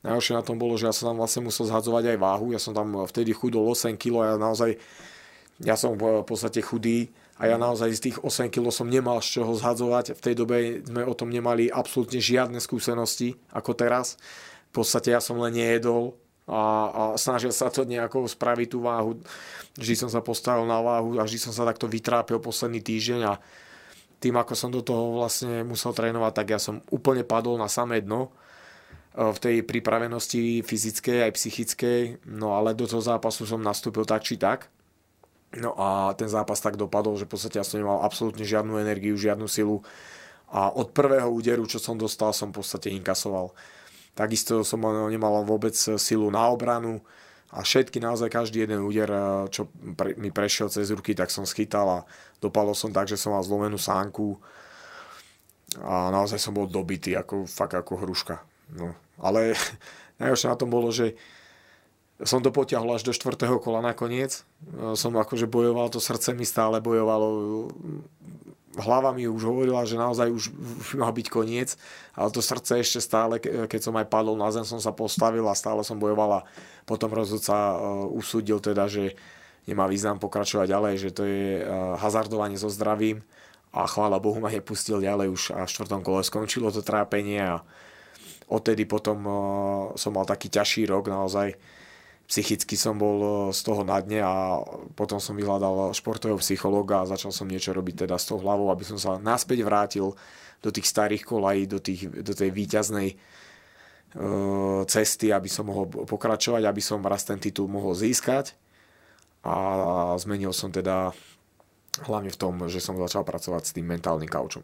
najhoršie 0.04 0.36
na 0.36 0.44
tom 0.44 0.60
bolo, 0.60 0.76
že 0.76 0.84
ja 0.84 0.92
som 0.92 1.08
tam 1.08 1.16
vlastne 1.16 1.48
musel 1.48 1.64
zhadzovať 1.64 2.12
aj 2.12 2.18
váhu, 2.20 2.52
ja 2.52 2.60
som 2.60 2.76
tam 2.76 3.08
vtedy 3.08 3.32
chudol 3.32 3.64
8 3.72 3.96
kg 3.96 4.14
a 4.20 4.24
ja 4.28 4.36
naozaj, 4.36 4.70
ja 5.64 5.80
som 5.80 5.96
v 5.96 6.28
podstate 6.28 6.60
chudý 6.60 7.08
a 7.40 7.48
ja 7.48 7.56
naozaj 7.56 7.88
z 7.96 8.00
tých 8.12 8.16
8 8.20 8.52
kg 8.52 8.68
som 8.68 8.92
nemal 8.92 9.24
z 9.24 9.40
čoho 9.40 9.56
zhadzovať. 9.56 10.12
V 10.14 10.20
tej 10.20 10.34
dobe 10.36 10.84
sme 10.84 11.08
o 11.08 11.16
tom 11.16 11.32
nemali 11.32 11.72
absolútne 11.72 12.20
žiadne 12.20 12.60
skúsenosti 12.60 13.40
ako 13.48 13.72
teraz. 13.72 14.20
V 14.70 14.84
podstate 14.84 15.16
ja 15.16 15.24
som 15.24 15.40
len 15.40 15.56
nejedol, 15.56 16.12
a, 16.48 16.60
a 16.90 17.02
snažil 17.14 17.54
sa 17.54 17.70
to 17.70 17.86
nejako 17.86 18.26
spraviť 18.26 18.68
tú 18.68 18.82
váhu. 18.82 19.22
Vždy 19.78 19.94
som 19.94 20.10
sa 20.10 20.18
postavil 20.18 20.66
na 20.66 20.82
váhu 20.82 21.16
a 21.18 21.26
vždy 21.26 21.38
som 21.38 21.52
sa 21.54 21.62
takto 21.62 21.86
vytrápil 21.86 22.42
posledný 22.42 22.82
týždeň 22.82 23.20
a 23.24 23.38
tým, 24.22 24.38
ako 24.38 24.54
som 24.54 24.70
do 24.70 24.82
toho 24.86 25.18
vlastne 25.18 25.66
musel 25.66 25.90
trénovať, 25.90 26.32
tak 26.34 26.46
ja 26.54 26.58
som 26.62 26.78
úplne 26.94 27.26
padol 27.26 27.58
na 27.58 27.66
samé 27.66 28.02
dno 28.06 28.30
e, 28.30 28.30
v 29.18 29.38
tej 29.42 29.56
pripravenosti 29.66 30.62
fyzickej 30.62 31.26
aj 31.26 31.32
psychickej, 31.34 32.00
no 32.30 32.54
ale 32.54 32.78
do 32.78 32.86
toho 32.86 33.02
zápasu 33.02 33.42
som 33.42 33.58
nastúpil 33.58 34.06
tak 34.06 34.22
či 34.22 34.38
tak. 34.38 34.70
No 35.58 35.76
a 35.76 36.16
ten 36.16 36.30
zápas 36.30 36.62
tak 36.62 36.80
dopadol, 36.80 37.18
že 37.18 37.28
v 37.28 37.34
podstate 37.34 37.60
ja 37.60 37.66
som 37.66 37.76
nemal 37.76 38.00
absolútne 38.00 38.46
žiadnu 38.46 38.78
energiu, 38.80 39.18
žiadnu 39.18 39.44
silu 39.50 39.84
a 40.48 40.72
od 40.72 40.92
prvého 40.96 41.28
úderu, 41.28 41.68
čo 41.68 41.76
som 41.76 41.98
dostal, 41.98 42.32
som 42.32 42.52
v 42.52 42.62
podstate 42.62 42.88
inkasoval. 42.94 43.52
Takisto 44.12 44.60
som 44.60 44.84
nemal 45.08 45.40
vôbec 45.48 45.72
silu 45.76 46.28
na 46.28 46.52
obranu 46.52 47.00
a 47.52 47.60
všetky, 47.60 48.00
naozaj 48.00 48.32
každý 48.32 48.64
jeden 48.64 48.80
úder, 48.80 49.12
eh, 49.12 49.44
čo 49.52 49.68
mi 50.16 50.32
prešiel 50.32 50.72
cez 50.72 50.88
ruky, 50.88 51.12
tak 51.12 51.28
som 51.28 51.44
schytal 51.44 51.84
a 51.84 51.98
dopadol 52.40 52.72
som 52.72 52.88
tak, 52.88 53.12
že 53.12 53.20
som 53.20 53.36
mal 53.36 53.44
zlomenú 53.44 53.76
sánku 53.76 54.40
a 55.76 56.08
naozaj 56.08 56.40
som 56.40 56.56
bol 56.56 56.64
dobitý, 56.64 57.12
ako, 57.12 57.44
fakt 57.44 57.76
ako 57.76 58.04
hruška. 58.04 58.40
No. 58.72 58.96
Ale 59.20 59.52
najhoršie 60.20 60.48
na 60.48 60.56
tom 60.56 60.72
bolo, 60.72 60.88
že 60.88 61.12
som 62.24 62.40
to 62.40 62.54
potiahol 62.54 62.94
až 62.94 63.04
do 63.04 63.12
štvrtého 63.12 63.60
kola 63.60 63.84
nakoniec. 63.84 64.48
Eh, 64.72 64.96
som 64.96 65.12
akože 65.12 65.44
bojoval, 65.44 65.92
to 65.92 66.00
srdce 66.00 66.32
mi 66.32 66.48
stále 66.48 66.80
bojovalo 66.80 67.28
hlava 68.78 69.12
mi 69.12 69.28
už 69.28 69.44
hovorila, 69.44 69.84
že 69.84 70.00
naozaj 70.00 70.32
už, 70.32 70.44
už 70.82 70.88
mal 70.96 71.12
byť 71.12 71.26
koniec, 71.28 71.76
ale 72.16 72.28
to 72.32 72.40
srdce 72.40 72.80
ešte 72.80 73.00
stále, 73.04 73.38
keď 73.40 73.80
som 73.80 73.94
aj 73.96 74.08
padol 74.08 74.36
na 74.38 74.48
zem, 74.48 74.64
som 74.64 74.80
sa 74.80 74.92
postavil 74.94 75.44
a 75.48 75.58
stále 75.58 75.84
som 75.84 76.00
bojoval 76.00 76.42
a 76.42 76.44
potom 76.88 77.12
rozhodca 77.12 77.54
uh, 77.54 78.08
usúdil 78.08 78.58
teda, 78.58 78.88
že 78.88 79.14
nemá 79.68 79.86
význam 79.86 80.18
pokračovať 80.18 80.66
ďalej, 80.66 80.94
že 80.98 81.10
to 81.14 81.22
je 81.28 81.62
uh, 81.62 81.94
hazardovanie 82.00 82.58
so 82.58 82.72
zdravím 82.72 83.22
a 83.72 83.88
chvála 83.88 84.20
Bohu 84.20 84.36
ma 84.40 84.52
nepustil 84.52 85.00
ďalej, 85.00 85.26
už 85.32 85.42
a 85.56 85.64
v 85.64 85.72
štvrtom 85.72 86.04
kole 86.04 86.20
skončilo 86.20 86.68
to 86.68 86.84
trápenie 86.84 87.40
a 87.40 87.64
odtedy 88.50 88.84
potom 88.84 89.18
uh, 89.24 89.36
som 89.96 90.12
mal 90.16 90.28
taký 90.28 90.52
ťažší 90.52 90.88
rok 90.88 91.08
naozaj, 91.08 91.56
psychicky 92.32 92.80
som 92.80 92.96
bol 92.96 93.18
e, 93.20 93.28
z 93.52 93.60
toho 93.60 93.84
na 93.84 94.00
dne 94.00 94.24
a 94.24 94.64
potom 94.96 95.20
som 95.20 95.36
vyhľadal 95.36 95.92
športového 95.92 96.40
psychológa 96.40 97.04
a 97.04 97.10
začal 97.12 97.28
som 97.28 97.44
niečo 97.44 97.76
robiť 97.76 98.08
teda 98.08 98.16
s 98.16 98.24
tou 98.24 98.40
hlavou, 98.40 98.72
aby 98.72 98.88
som 98.88 98.96
sa 98.96 99.20
naspäť 99.20 99.60
vrátil 99.60 100.16
do 100.64 100.70
tých 100.72 100.88
starých 100.88 101.28
kolají, 101.28 101.68
do, 101.68 101.76
tých, 101.76 102.08
do 102.08 102.32
tej 102.32 102.54
výťaznej 102.54 103.08
uh, 103.12 104.86
cesty, 104.86 105.34
aby 105.34 105.50
som 105.50 105.66
mohol 105.66 105.90
pokračovať, 106.06 106.62
aby 106.64 106.78
som 106.78 107.02
raz 107.02 107.26
ten 107.26 107.42
titul 107.42 107.66
mohol 107.66 107.98
získať 107.98 108.54
a 109.42 110.14
zmenil 110.22 110.54
som 110.54 110.70
teda 110.70 111.10
hlavne 112.06 112.30
v 112.30 112.38
tom, 112.38 112.54
že 112.70 112.78
som 112.78 112.94
začal 112.94 113.26
pracovať 113.26 113.62
s 113.66 113.74
tým 113.74 113.90
mentálnym 113.90 114.30
kaučom. 114.30 114.62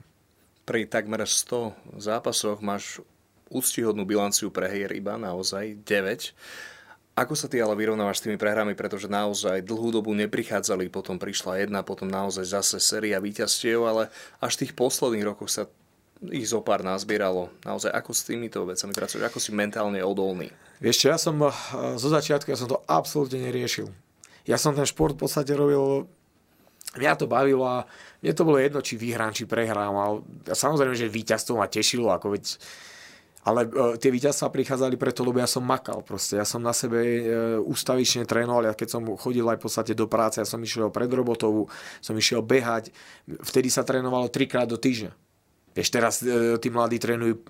Pri 0.62 0.87
takmer 0.87 1.26
100 1.26 1.98
zápasoch 1.98 2.62
máš 2.62 3.02
úctihodnú 3.50 4.07
bilanciu 4.07 4.54
prehier 4.54 4.94
iba 4.94 5.18
naozaj 5.18 5.83
9 5.83 6.77
ako 7.18 7.35
sa 7.35 7.50
ty 7.50 7.59
ale 7.59 7.74
vyrovnávaš 7.74 8.22
s 8.22 8.24
tými 8.28 8.38
prehrami, 8.38 8.78
pretože 8.78 9.11
naozaj 9.11 9.66
dlhú 9.66 9.90
dobu 9.90 10.14
neprichádzali, 10.14 10.90
potom 10.92 11.18
prišla 11.18 11.66
jedna, 11.66 11.83
potom 11.83 12.07
naozaj 12.07 12.46
zase 12.46 12.78
séria 12.78 13.18
víťazstiev, 13.18 13.83
ale 13.83 14.02
až 14.38 14.52
v 14.59 14.61
tých 14.66 14.72
posledných 14.78 15.26
rokoch 15.26 15.50
sa 15.50 15.66
ich 16.31 16.50
zo 16.50 16.59
pár 16.62 16.83
nazbieralo. 16.83 17.50
Naozaj, 17.62 17.94
ako 17.94 18.11
s 18.11 18.26
týmito 18.26 18.62
vecami 18.66 18.90
pracuješ? 18.90 19.22
Ako 19.22 19.38
si 19.38 19.54
mentálne 19.54 20.02
odolný? 20.02 20.50
Vieš 20.83 21.11
ja 21.11 21.16
som 21.18 21.38
eh, 21.42 21.50
zo 21.98 22.09
začiatku, 22.11 22.50
ja 22.50 22.59
som 22.59 22.70
to 22.70 22.83
absolútne 22.87 23.38
neriešil. 23.38 23.90
Ja 24.48 24.57
som 24.57 24.74
ten 24.74 24.88
šport 24.88 25.14
v 25.14 25.28
podstate 25.28 25.52
robil 25.54 26.09
mňa 26.96 27.20
to 27.20 27.28
bavilo 27.28 27.68
a 27.68 27.85
mne 28.24 28.33
to 28.33 28.46
bolo 28.48 28.57
jedno, 28.57 28.81
či 28.81 28.96
vyhrám, 28.96 29.37
či 29.37 29.44
prehrám. 29.44 29.92
Ale 29.92 30.14
samozrejme, 30.48 30.96
že 30.96 31.12
víťazstvo 31.12 31.61
ma 31.61 31.68
tešilo, 31.68 32.09
ako 32.09 32.35
veď 32.35 32.57
ale 33.48 33.64
uh, 33.64 33.96
tie 33.96 34.12
víťazstva 34.12 34.52
prichádzali 34.52 35.00
preto, 35.00 35.24
lebo 35.24 35.40
ja 35.40 35.48
som 35.48 35.64
makal 35.64 36.04
proste. 36.04 36.37
Ja 36.37 36.44
som 36.44 36.61
na 36.61 36.76
sebe 36.76 37.00
uh, 37.00 37.20
ústavične 37.64 38.28
trénoval, 38.28 38.68
ja 38.68 38.76
keď 38.76 38.88
som 38.92 39.02
chodil 39.16 39.48
aj 39.48 39.56
v 39.56 39.64
podstate 39.64 39.92
do 39.96 40.04
práce, 40.04 40.37
ja 40.37 40.44
som 40.44 40.61
išiel 40.61 40.92
pred 40.92 41.08
robotovú, 41.08 41.72
som 42.04 42.12
išiel 42.12 42.44
behať, 42.44 42.92
vtedy 43.24 43.72
sa 43.72 43.88
trénovalo 43.88 44.28
trikrát 44.28 44.68
do 44.68 44.76
týždňa. 44.76 45.16
Vieš, 45.72 45.88
teraz 45.88 46.20
uh, 46.20 46.61
tí 46.61 46.68
mladí 46.68 47.00
trénujú 47.00 47.40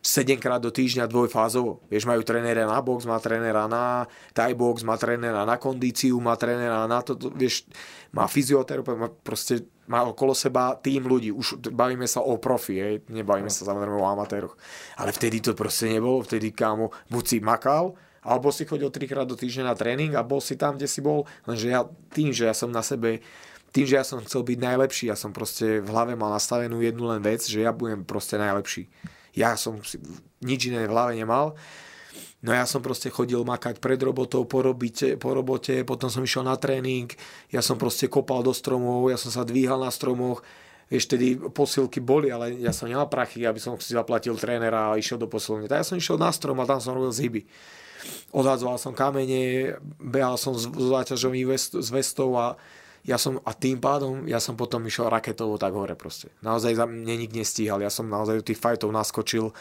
7 0.00 0.40
krát 0.40 0.64
do 0.64 0.72
týždňa 0.72 1.04
dvojfázovo. 1.04 1.84
Vieš, 1.92 2.08
majú 2.08 2.24
trénera 2.24 2.64
na 2.64 2.80
box, 2.80 3.04
má 3.04 3.20
trénera 3.20 3.68
na 3.68 4.08
Thai 4.32 4.56
box, 4.56 4.80
má 4.80 4.96
trénera 4.96 5.44
na 5.44 5.60
kondíciu, 5.60 6.16
má 6.24 6.40
trénera 6.40 6.88
na 6.88 7.04
to, 7.04 7.20
vieš, 7.36 7.68
má 8.08 8.24
fyzioterapeut, 8.24 8.96
má 8.96 9.12
proste 9.12 9.68
má 9.90 10.06
okolo 10.06 10.38
seba 10.38 10.78
tým 10.78 11.02
ľudí. 11.02 11.34
Už 11.34 11.58
bavíme 11.74 12.06
sa 12.06 12.22
o 12.22 12.38
profi, 12.38 12.78
hej? 12.78 12.94
nebavíme 13.10 13.50
sa 13.50 13.66
samozrejme 13.66 13.98
o 13.98 14.06
amatéroch. 14.06 14.54
Ale 14.94 15.10
vtedy 15.10 15.42
to 15.42 15.58
proste 15.58 15.90
nebolo, 15.90 16.22
vtedy 16.22 16.54
kámo, 16.54 16.94
buď 17.10 17.24
si 17.26 17.38
makal, 17.42 17.98
alebo 18.22 18.54
si 18.54 18.62
chodil 18.62 18.86
trikrát 18.94 19.26
do 19.26 19.34
týždňa 19.34 19.64
na 19.66 19.74
tréning 19.74 20.12
a 20.14 20.22
bol 20.22 20.38
si 20.38 20.54
tam, 20.54 20.78
kde 20.78 20.86
si 20.86 21.02
bol, 21.02 21.26
lenže 21.48 21.66
ja 21.66 21.82
tým, 22.14 22.30
že 22.30 22.46
ja 22.46 22.54
som 22.54 22.70
na 22.70 22.86
sebe 22.86 23.24
tým, 23.70 23.86
že 23.86 23.98
ja 23.98 24.04
som 24.06 24.18
chcel 24.22 24.42
byť 24.42 24.58
najlepší, 24.58 25.04
ja 25.10 25.16
som 25.18 25.30
proste 25.30 25.78
v 25.78 25.88
hlave 25.90 26.18
mal 26.18 26.34
nastavenú 26.34 26.82
jednu 26.82 27.06
len 27.06 27.22
vec, 27.22 27.46
že 27.46 27.62
ja 27.62 27.70
budem 27.70 28.02
proste 28.02 28.34
najlepší. 28.34 28.90
Ja 29.34 29.54
som 29.54 29.78
si 29.86 30.02
nič 30.42 30.70
iné 30.70 30.86
v 30.86 30.94
hlave 30.94 31.14
nemal 31.14 31.54
No 32.40 32.56
ja 32.56 32.64
som 32.64 32.80
proste 32.80 33.12
chodil 33.12 33.44
makať 33.44 33.84
pred 33.84 34.00
robotou, 34.00 34.48
po, 34.48 34.64
robite, 34.64 35.20
po 35.20 35.36
robote, 35.36 35.84
potom 35.84 36.08
som 36.08 36.24
išiel 36.24 36.40
na 36.40 36.56
tréning, 36.56 37.12
ja 37.52 37.60
som 37.60 37.76
proste 37.76 38.08
kopal 38.08 38.40
do 38.40 38.56
stromov, 38.56 39.12
ja 39.12 39.20
som 39.20 39.28
sa 39.28 39.44
dvíhal 39.44 39.76
na 39.76 39.92
stromoch, 39.92 40.40
vieš, 40.88 41.04
tedy 41.12 41.36
posilky 41.36 42.00
boli, 42.00 42.32
ale 42.32 42.56
ja 42.56 42.72
som 42.72 42.88
nemal 42.88 43.12
prachy, 43.12 43.44
aby 43.44 43.60
som 43.60 43.76
si 43.76 43.92
zaplatil 43.92 44.40
trénera 44.40 44.88
a 44.88 44.96
išiel 44.96 45.20
do 45.20 45.28
posilne. 45.28 45.68
Tak 45.68 45.84
ja 45.84 45.86
som 45.86 46.00
išiel 46.00 46.16
na 46.16 46.32
strom 46.32 46.56
a 46.58 46.64
tam 46.64 46.80
som 46.80 46.96
robil 46.96 47.12
zhyby. 47.12 47.44
Odhadzoval 48.32 48.80
som 48.80 48.96
kamene, 48.96 49.76
behal 50.00 50.40
som 50.40 50.56
s 50.56 50.64
záťažovým 50.64 51.44
vest, 51.52 51.76
s 51.76 51.92
vestou 51.92 52.40
a 52.40 52.56
ja 53.04 53.16
som, 53.16 53.40
a 53.44 53.52
tým 53.56 53.80
pádom 53.80 54.28
ja 54.28 54.36
som 54.42 54.54
potom 54.58 54.84
išiel 54.84 55.08
raketovo 55.08 55.56
tak 55.56 55.72
hore 55.72 55.96
proste. 55.96 56.28
Naozaj 56.44 56.76
za 56.76 56.84
mne 56.84 57.24
nik 57.26 57.32
nestíhal, 57.32 57.80
ja 57.80 57.88
som 57.88 58.08
naozaj 58.08 58.44
do 58.44 58.48
tých 58.52 58.60
fajtov 58.60 58.92
naskočil 58.92 59.52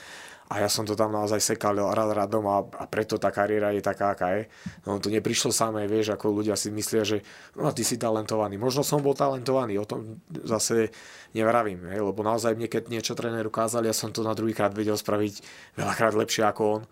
a 0.49 0.65
ja 0.65 0.69
som 0.69 0.82
to 0.82 0.97
tam 0.97 1.13
naozaj 1.13 1.38
sekal 1.38 1.78
rád 1.78 2.25
radom 2.25 2.41
a, 2.49 2.65
a 2.65 2.84
preto 2.89 3.21
tá 3.21 3.30
kariéra 3.30 3.69
je 3.69 3.86
taká, 3.86 4.17
aká 4.17 4.34
je. 4.34 4.43
No 4.82 4.97
to 4.97 5.13
neprišlo 5.13 5.54
samé, 5.54 5.86
vieš, 5.86 6.17
ako 6.17 6.41
ľudia 6.41 6.58
si 6.58 6.73
myslia, 6.73 7.06
že 7.06 7.21
no 7.54 7.69
ty 7.69 7.86
si 7.86 8.02
talentovaný. 8.02 8.58
Možno 8.58 8.82
som 8.82 9.06
bol 9.06 9.13
talentovaný, 9.13 9.78
o 9.78 9.86
tom 9.86 10.17
zase 10.41 10.89
nevravím, 11.38 11.93
hej, 11.93 12.02
lebo 12.02 12.25
naozaj 12.25 12.58
mne, 12.58 12.65
keď 12.65 12.89
niečo 12.89 13.13
tréner 13.13 13.45
ukázal, 13.45 13.86
ja 13.86 13.93
som 13.93 14.10
to 14.10 14.25
na 14.25 14.34
druhýkrát 14.34 14.73
vedel 14.73 14.97
spraviť 14.97 15.45
veľakrát 15.78 16.17
lepšie 16.17 16.41
ako 16.49 16.82
on. 16.82 16.84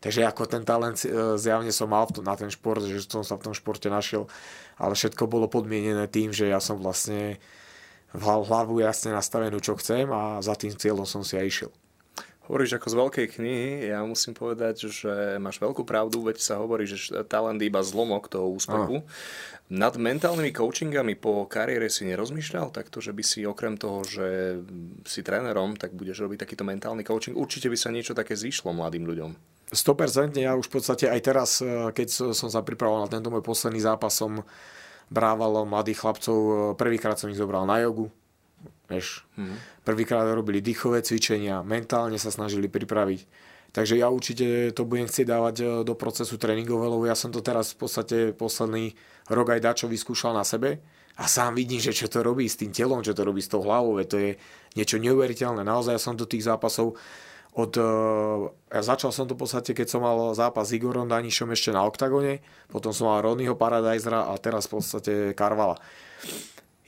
Takže 0.00 0.28
ako 0.28 0.44
ten 0.44 0.62
talent 0.62 1.00
e, 1.02 1.38
zjavne 1.40 1.72
som 1.72 1.88
mal 1.88 2.04
na 2.20 2.36
ten 2.36 2.52
šport, 2.52 2.84
že 2.84 3.00
som 3.08 3.24
sa 3.24 3.40
v 3.40 3.50
tom 3.50 3.54
športe 3.56 3.88
našiel, 3.88 4.28
ale 4.76 4.92
všetko 4.92 5.24
bolo 5.24 5.48
podmienené 5.48 6.04
tým, 6.06 6.36
že 6.36 6.52
ja 6.52 6.60
som 6.60 6.76
vlastne 6.76 7.40
v 8.12 8.22
hlavu 8.22 8.80
jasne 8.84 9.16
nastavenú, 9.16 9.60
čo 9.60 9.76
chcem 9.80 10.08
a 10.12 10.40
za 10.44 10.52
tým 10.56 10.76
cieľom 10.76 11.08
som 11.08 11.24
si 11.24 11.36
aj 11.36 11.46
išiel. 11.48 11.72
Hovoríš 12.46 12.78
ako 12.78 12.86
z 12.86 12.98
veľkej 13.02 13.26
knihy, 13.26 13.70
ja 13.90 14.06
musím 14.06 14.30
povedať, 14.30 14.86
že 14.86 15.34
máš 15.42 15.58
veľkú 15.58 15.82
pravdu, 15.82 16.22
veď 16.22 16.38
sa 16.38 16.62
hovorí, 16.62 16.86
že 16.86 17.10
talent 17.26 17.58
iba 17.58 17.82
zlomok 17.82 18.30
toho 18.30 18.46
úspechu. 18.54 19.02
Aha. 19.02 19.10
Nad 19.66 19.98
mentálnymi 19.98 20.54
coachingami 20.54 21.18
po 21.18 21.42
kariére 21.50 21.90
si 21.90 22.06
nerozmýšľal 22.06 22.70
takto, 22.70 23.02
že 23.02 23.10
by 23.10 23.22
si 23.26 23.42
okrem 23.42 23.74
toho, 23.74 24.06
že 24.06 24.62
si 25.02 25.26
trénerom, 25.26 25.74
tak 25.74 25.98
budeš 25.98 26.22
robiť 26.22 26.46
takýto 26.46 26.62
mentálny 26.62 27.02
coaching. 27.02 27.34
Určite 27.34 27.66
by 27.66 27.74
sa 27.74 27.90
niečo 27.90 28.14
také 28.14 28.38
zišlo 28.38 28.70
mladým 28.70 29.10
ľuďom. 29.10 29.55
100% 29.72 30.38
ja 30.38 30.54
už 30.54 30.70
v 30.70 30.74
podstate 30.78 31.10
aj 31.10 31.20
teraz, 31.22 31.50
eh, 31.58 31.90
keď 31.90 32.32
som 32.34 32.48
sa 32.50 32.62
pripravoval 32.62 33.06
na 33.06 33.12
tento 33.12 33.30
môj 33.32 33.42
posledný 33.42 33.82
zápas, 33.82 34.14
som 34.14 34.46
brával 35.10 35.66
mladých 35.66 36.02
chlapcov, 36.02 36.38
eh, 36.38 36.54
prvýkrát 36.78 37.18
som 37.18 37.30
ich 37.30 37.40
zobral 37.40 37.66
na 37.66 37.82
jogu, 37.82 38.10
Vieš. 38.86 39.26
Hmm. 39.34 39.58
Prvýkrát 39.82 40.26
robili 40.30 40.62
dýchové 40.62 41.02
cvičenia, 41.02 41.66
mentálne 41.66 42.18
sa 42.22 42.30
snažili 42.30 42.70
pripraviť. 42.70 43.26
Takže 43.74 43.98
ja 43.98 44.08
určite 44.08 44.70
to 44.72 44.86
budem 44.86 45.10
chcieť 45.10 45.26
dávať 45.26 45.56
e, 45.60 45.64
do 45.82 45.94
procesu 45.98 46.38
tréningového, 46.38 46.96
lebo 46.96 47.04
ja 47.04 47.18
som 47.18 47.34
to 47.34 47.42
teraz 47.42 47.74
v 47.74 47.84
podstate 47.84 48.16
posledný 48.32 48.94
rok 49.28 49.52
aj 49.52 49.60
dačo 49.60 49.86
vyskúšal 49.90 50.32
na 50.32 50.46
sebe 50.46 50.80
a 51.18 51.26
sám 51.26 51.58
vidím, 51.58 51.82
že 51.82 51.92
čo 51.92 52.06
to 52.06 52.22
robí 52.22 52.46
s 52.46 52.56
tým 52.56 52.70
telom, 52.70 53.02
čo 53.02 53.12
to 53.12 53.26
robí 53.26 53.42
s 53.42 53.50
tou 53.50 53.60
hlavou, 53.60 53.98
to 54.06 54.16
je 54.16 54.38
niečo 54.78 55.02
neuveriteľné. 55.02 55.66
Naozaj 55.66 55.92
ja 55.92 56.00
som 56.00 56.14
do 56.16 56.24
tých 56.24 56.46
zápasov 56.46 56.96
od, 57.56 57.72
e, 57.72 57.88
ja 58.76 58.82
začal 58.84 59.10
som 59.16 59.24
to 59.24 59.32
v 59.32 59.48
podstate, 59.48 59.72
keď 59.72 59.88
som 59.88 60.04
mal 60.04 60.36
zápas 60.36 60.68
s 60.68 60.76
Igorom 60.76 61.08
Danišom 61.08 61.50
ešte 61.56 61.72
na 61.72 61.88
oktagone, 61.88 62.44
potom 62.68 62.92
som 62.92 63.08
mal 63.08 63.24
Ronnieho 63.24 63.56
Paradisera 63.56 64.28
a 64.28 64.36
teraz 64.36 64.68
v 64.68 64.76
podstate 64.76 65.12
Karvala 65.32 65.80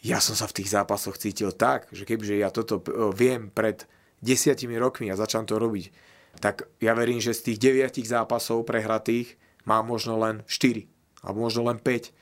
ja 0.02 0.22
som 0.22 0.38
sa 0.38 0.46
v 0.46 0.62
tých 0.62 0.70
zápasoch 0.70 1.18
cítil 1.18 1.50
tak, 1.50 1.90
že 1.90 2.07
kebyže 2.07 2.38
ja 2.38 2.54
toto 2.54 2.78
e, 2.78 2.85
viem 3.14 3.50
pred 3.50 3.87
desiatimi 4.22 4.78
rokmi 4.78 5.11
a 5.11 5.18
začal 5.18 5.46
to 5.46 5.59
robiť, 5.59 5.90
tak 6.38 6.70
ja 6.78 6.94
verím, 6.94 7.18
že 7.18 7.35
z 7.35 7.52
tých 7.52 7.59
deviatich 7.59 8.07
zápasov 8.07 8.66
prehratých 8.66 9.38
mám 9.66 9.90
možno 9.90 10.18
len 10.18 10.46
4 10.46 10.87
alebo 11.26 11.50
možno 11.50 11.66
len 11.66 11.83
5. 11.83 12.14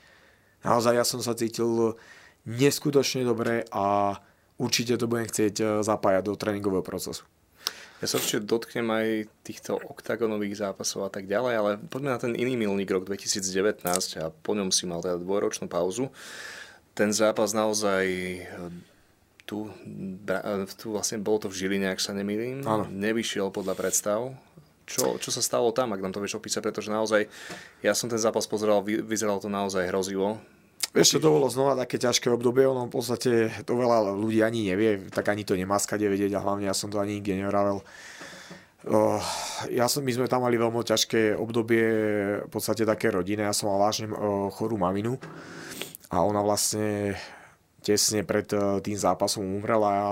Naozaj 0.65 0.93
ja 0.97 1.05
som 1.05 1.21
sa 1.21 1.37
cítil 1.37 1.93
neskutočne 2.49 3.21
dobre 3.21 3.61
a 3.69 4.17
určite 4.57 4.97
to 4.97 5.05
budem 5.05 5.29
chcieť 5.29 5.55
e, 5.61 5.65
zapájať 5.85 6.23
do 6.25 6.33
tréningového 6.33 6.81
procesu. 6.81 7.29
Ja 7.97 8.05
sa 8.05 8.21
určite 8.21 8.45
dotknem 8.45 8.85
aj 8.93 9.07
týchto 9.41 9.81
oktagonových 9.81 10.61
zápasov 10.61 11.07
a 11.07 11.11
tak 11.11 11.25
ďalej, 11.25 11.53
ale 11.57 11.71
poďme 11.89 12.13
na 12.13 12.21
ten 12.21 12.33
iný 12.37 12.53
milník 12.53 12.93
rok 12.93 13.09
2019 13.09 13.81
a 14.21 14.29
po 14.29 14.51
ňom 14.53 14.69
si 14.69 14.85
mal 14.85 15.01
teda 15.01 15.17
dvojročnú 15.17 15.65
pauzu 15.65 16.13
ten 16.97 17.13
zápas 17.13 17.53
naozaj 17.53 18.03
eh, 18.09 18.49
tu, 19.45 19.69
eh, 20.25 20.65
tu 20.73 20.97
vlastne 20.97 21.21
bolo 21.21 21.45
to 21.45 21.47
v 21.53 21.57
Žiline, 21.61 21.93
ak 21.93 22.01
sa 22.01 22.17
nemýlim, 22.17 22.65
Áno. 22.65 22.89
nevyšiel 22.89 23.53
podľa 23.53 23.77
predstav. 23.77 24.33
Čo, 24.87 25.19
čo 25.19 25.35
sa 25.35 25.43
stalo 25.43 25.75
tam, 25.75 25.91
ak 25.91 25.99
nám 25.99 26.15
to 26.15 26.23
vieš 26.23 26.39
opísať, 26.39 26.63
pretože 26.63 26.87
naozaj, 26.87 27.27
ja 27.83 27.91
som 27.91 28.07
ten 28.07 28.23
zápas 28.23 28.47
pozeral, 28.47 28.79
vyzeralo 28.87 29.43
to 29.43 29.51
naozaj 29.51 29.83
hrozivo. 29.83 30.39
Vieš, 30.97 31.21
to 31.21 31.29
bolo 31.29 31.45
znova 31.45 31.77
také 31.77 32.01
ťažké 32.01 32.33
obdobie, 32.33 32.65
ono 32.65 32.89
v 32.89 32.93
podstate 32.97 33.53
to 33.61 33.77
veľa 33.77 34.17
ľudí 34.17 34.41
ani 34.41 34.73
nevie, 34.73 35.05
tak 35.13 35.29
ani 35.29 35.45
to 35.45 35.53
nemá 35.53 35.77
skade 35.77 36.09
vedieť 36.09 36.33
a 36.33 36.41
hlavne 36.41 36.65
ja 36.65 36.73
som 36.73 36.89
to 36.89 36.97
ani 36.97 37.21
nikde 37.21 37.37
nevravel. 37.37 37.85
Ja 39.69 39.85
som, 39.85 40.01
my 40.01 40.09
sme 40.09 40.31
tam 40.31 40.41
mali 40.41 40.57
veľmi 40.57 40.79
ťažké 40.81 41.37
obdobie, 41.37 41.85
v 42.47 42.49
podstate 42.49 42.81
také 42.81 43.13
rodiny, 43.13 43.45
ja 43.45 43.53
som 43.53 43.69
mal 43.69 43.83
vážne 43.83 44.09
uh, 44.09 44.49
chorú 44.49 44.79
maminu 44.79 45.21
a 46.09 46.23
ona 46.23 46.39
vlastne 46.39 47.19
tesne 47.87 48.27
pred 48.27 48.47
eh, 48.51 48.83
tým 48.83 48.99
zápasom 48.99 49.47
umrela 49.47 49.87
a 49.87 50.07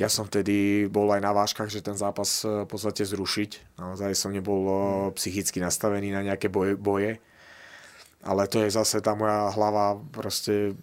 ja 0.00 0.08
som 0.08 0.24
vtedy 0.24 0.88
bol 0.88 1.12
aj 1.12 1.20
na 1.20 1.36
váškach, 1.36 1.68
že 1.68 1.84
ten 1.84 1.92
zápas 1.92 2.40
eh, 2.44 2.64
v 2.64 2.68
podstate 2.68 3.04
zrušiť. 3.04 3.76
Naozaj 3.76 4.16
som 4.16 4.32
nebol 4.32 4.60
eh, 4.64 4.76
psychicky 5.20 5.60
nastavený 5.60 6.08
na 6.16 6.24
nejaké 6.24 6.48
boje, 6.48 6.80
boje. 6.80 7.20
Ale 8.20 8.44
to 8.48 8.60
je 8.60 8.68
zase 8.68 9.00
tá 9.00 9.16
moja 9.16 9.48
hlava, 9.56 9.96
proste 10.12 10.76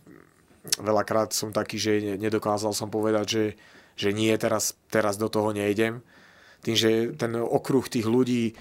veľakrát 0.82 1.32
som 1.32 1.54
taký, 1.54 1.78
že 1.78 2.18
nedokázal 2.18 2.74
som 2.74 2.90
povedať, 2.90 3.26
že, 3.30 3.46
že 3.94 4.10
nie, 4.12 4.34
teraz, 4.36 4.74
teraz 4.90 5.16
do 5.16 5.30
toho 5.30 5.54
nejdem. 5.54 6.02
Tým, 6.66 6.76
že 6.76 6.90
ten 7.14 7.38
okruh 7.38 7.86
tých 7.86 8.10
ľudí, 8.10 8.58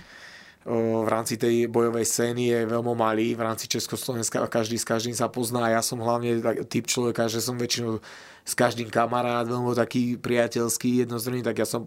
v 0.66 1.06
rámci 1.06 1.38
tej 1.38 1.70
bojovej 1.70 2.02
scény 2.02 2.50
je 2.50 2.60
veľmi 2.66 2.90
malý, 2.98 3.38
v 3.38 3.46
rámci 3.46 3.70
Československa 3.70 4.42
každý 4.50 4.74
s 4.74 4.82
každým 4.82 5.14
sa 5.14 5.30
pozná 5.30 5.70
ja 5.70 5.78
som 5.78 6.02
hlavne 6.02 6.42
typ 6.66 6.90
človeka, 6.90 7.30
že 7.30 7.38
som 7.38 7.54
väčšinou 7.54 8.02
s 8.42 8.52
každým 8.58 8.90
kamarát, 8.90 9.46
veľmi 9.46 9.78
taký 9.78 10.18
priateľský, 10.18 11.06
jednostranný, 11.06 11.46
tak 11.46 11.62
ja 11.62 11.66
som 11.70 11.86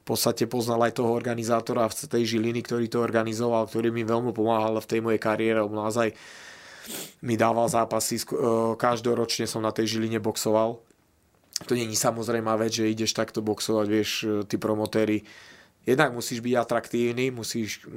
v 0.00 0.04
podstate 0.08 0.48
poznal 0.48 0.80
aj 0.88 0.96
toho 0.96 1.12
organizátora 1.12 1.86
v 1.86 1.94
tej 2.08 2.36
Žiliny, 2.36 2.64
ktorý 2.64 2.88
to 2.88 3.04
organizoval, 3.04 3.68
ktorý 3.68 3.92
mi 3.92 4.02
veľmi 4.02 4.32
pomáhal 4.32 4.80
v 4.80 4.90
tej 4.90 5.00
mojej 5.04 5.20
kariére, 5.20 5.60
on 5.60 5.76
naozaj 5.76 6.16
mi 7.22 7.36
dával 7.36 7.68
zápasy, 7.68 8.24
každoročne 8.80 9.44
som 9.44 9.62
na 9.62 9.70
tej 9.70 9.96
Žiline 9.96 10.18
boxoval. 10.18 10.80
To 11.68 11.72
není 11.76 11.92
samozrejme 11.92 12.48
vec, 12.56 12.80
že 12.80 12.88
ideš 12.88 13.12
takto 13.12 13.44
boxovať, 13.44 13.86
vieš, 13.86 14.10
tí 14.48 14.56
promotéri 14.56 15.22
jednak 15.88 16.12
musíš 16.12 16.44
byť 16.44 16.54
atraktívny, 16.60 17.32
musíš 17.32 17.88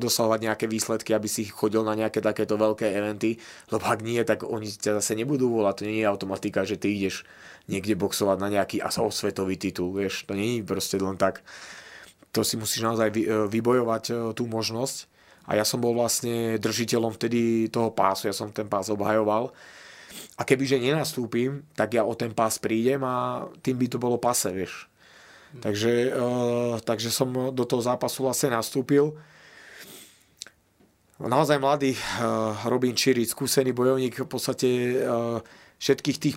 dosahovať 0.00 0.40
nejaké 0.44 0.66
výsledky, 0.68 1.16
aby 1.16 1.28
si 1.28 1.48
chodil 1.48 1.80
na 1.80 1.96
nejaké 1.96 2.20
takéto 2.20 2.60
veľké 2.60 2.84
eventy, 2.92 3.40
lebo 3.72 3.84
ak 3.88 4.00
nie, 4.04 4.20
tak 4.22 4.44
oni 4.44 4.68
ťa 4.68 5.00
zase 5.00 5.16
nebudú 5.16 5.48
volať, 5.48 5.74
to 5.80 5.84
nie 5.88 6.04
je 6.04 6.10
automatika, 6.10 6.68
že 6.68 6.76
ty 6.76 6.92
ideš 6.92 7.24
niekde 7.64 7.96
boxovať 7.96 8.36
na 8.40 8.48
nejaký 8.60 8.84
svetový 9.08 9.56
titul, 9.56 9.96
vieš, 9.96 10.28
to 10.28 10.36
nie 10.36 10.60
je 10.60 10.68
proste 10.68 11.00
len 11.00 11.16
tak. 11.16 11.40
To 12.36 12.42
si 12.42 12.58
musíš 12.58 12.82
naozaj 12.82 13.14
e, 13.14 13.46
vybojovať 13.46 14.04
e, 14.10 14.14
tú 14.34 14.50
možnosť. 14.50 15.06
A 15.46 15.54
ja 15.54 15.62
som 15.62 15.78
bol 15.78 15.94
vlastne 15.94 16.58
držiteľom 16.58 17.14
vtedy 17.14 17.70
toho 17.70 17.94
pásu, 17.94 18.26
ja 18.26 18.34
som 18.34 18.50
ten 18.50 18.66
pás 18.66 18.90
obhajoval. 18.90 19.54
A 20.34 20.42
kebyže 20.42 20.82
nenastúpim, 20.82 21.62
tak 21.78 21.94
ja 21.94 22.02
o 22.02 22.10
ten 22.18 22.34
pás 22.34 22.58
prídem 22.58 23.06
a 23.06 23.46
tým 23.62 23.78
by 23.78 23.86
to 23.86 24.02
bolo 24.02 24.18
pase, 24.18 24.50
vieš 24.50 24.90
Takže, 25.62 26.10
uh, 26.10 26.82
takže 26.82 27.14
som 27.14 27.54
do 27.54 27.64
toho 27.66 27.82
zápasu 27.82 28.26
vlastne 28.26 28.54
nastúpil. 28.54 29.14
Naozaj 31.22 31.62
mladý 31.62 31.94
uh, 31.94 32.58
Robin 32.66 32.94
Čiric, 32.96 33.30
skúsený 33.30 33.70
bojovník, 33.70 34.26
v 34.26 34.30
podstate 34.30 34.68
uh, 34.98 35.38
všetkých 35.78 36.18
tých 36.18 36.36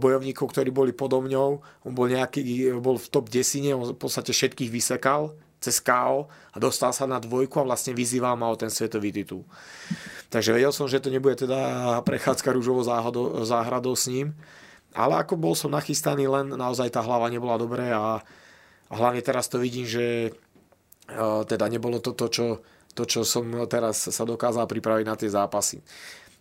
bojovníkov, 0.00 0.50
ktorí 0.50 0.72
boli 0.72 0.90
podo 0.96 1.20
mňou, 1.20 1.60
on 1.86 1.92
bol, 1.92 2.08
nejaký, 2.08 2.74
bol 2.80 2.96
v 2.96 3.10
top 3.12 3.28
desine, 3.28 3.76
on 3.76 3.92
v 3.92 3.98
podstate 3.98 4.32
všetkých 4.32 4.70
vysekal 4.72 5.36
cez 5.60 5.84
KO 5.84 6.26
a 6.26 6.56
dostal 6.56 6.90
sa 6.96 7.04
na 7.04 7.20
dvojku 7.20 7.60
a 7.60 7.68
vlastne 7.68 7.92
vyzýval 7.92 8.34
ma 8.40 8.48
o 8.48 8.56
ten 8.56 8.72
svetový 8.72 9.12
titul. 9.12 9.44
Takže 10.32 10.56
vedel 10.56 10.72
som, 10.72 10.88
že 10.88 11.04
to 11.04 11.12
nebude 11.12 11.36
teda 11.36 12.00
prechádzka 12.00 12.48
rúžovou 12.56 12.80
záhradou 13.44 13.92
s 13.92 14.08
ním, 14.08 14.32
ale 14.94 15.22
ako 15.22 15.38
bol 15.38 15.54
som 15.54 15.70
nachystaný, 15.70 16.26
len 16.26 16.54
naozaj 16.54 16.90
tá 16.90 17.00
hlava 17.04 17.30
nebola 17.30 17.58
dobré 17.58 17.90
a 17.90 18.22
a 18.90 18.94
hlavne 18.98 19.22
teraz 19.22 19.46
to 19.46 19.62
vidím, 19.62 19.86
že 19.86 20.34
uh, 21.14 21.46
teda 21.46 21.70
nebolo 21.70 22.02
to 22.02 22.10
to 22.10 22.26
čo, 22.26 22.46
to, 22.92 23.06
čo 23.06 23.22
som 23.22 23.46
teraz 23.70 24.10
sa 24.10 24.24
dokázal 24.26 24.66
pripraviť 24.66 25.06
na 25.06 25.14
tie 25.14 25.30
zápasy. 25.30 25.78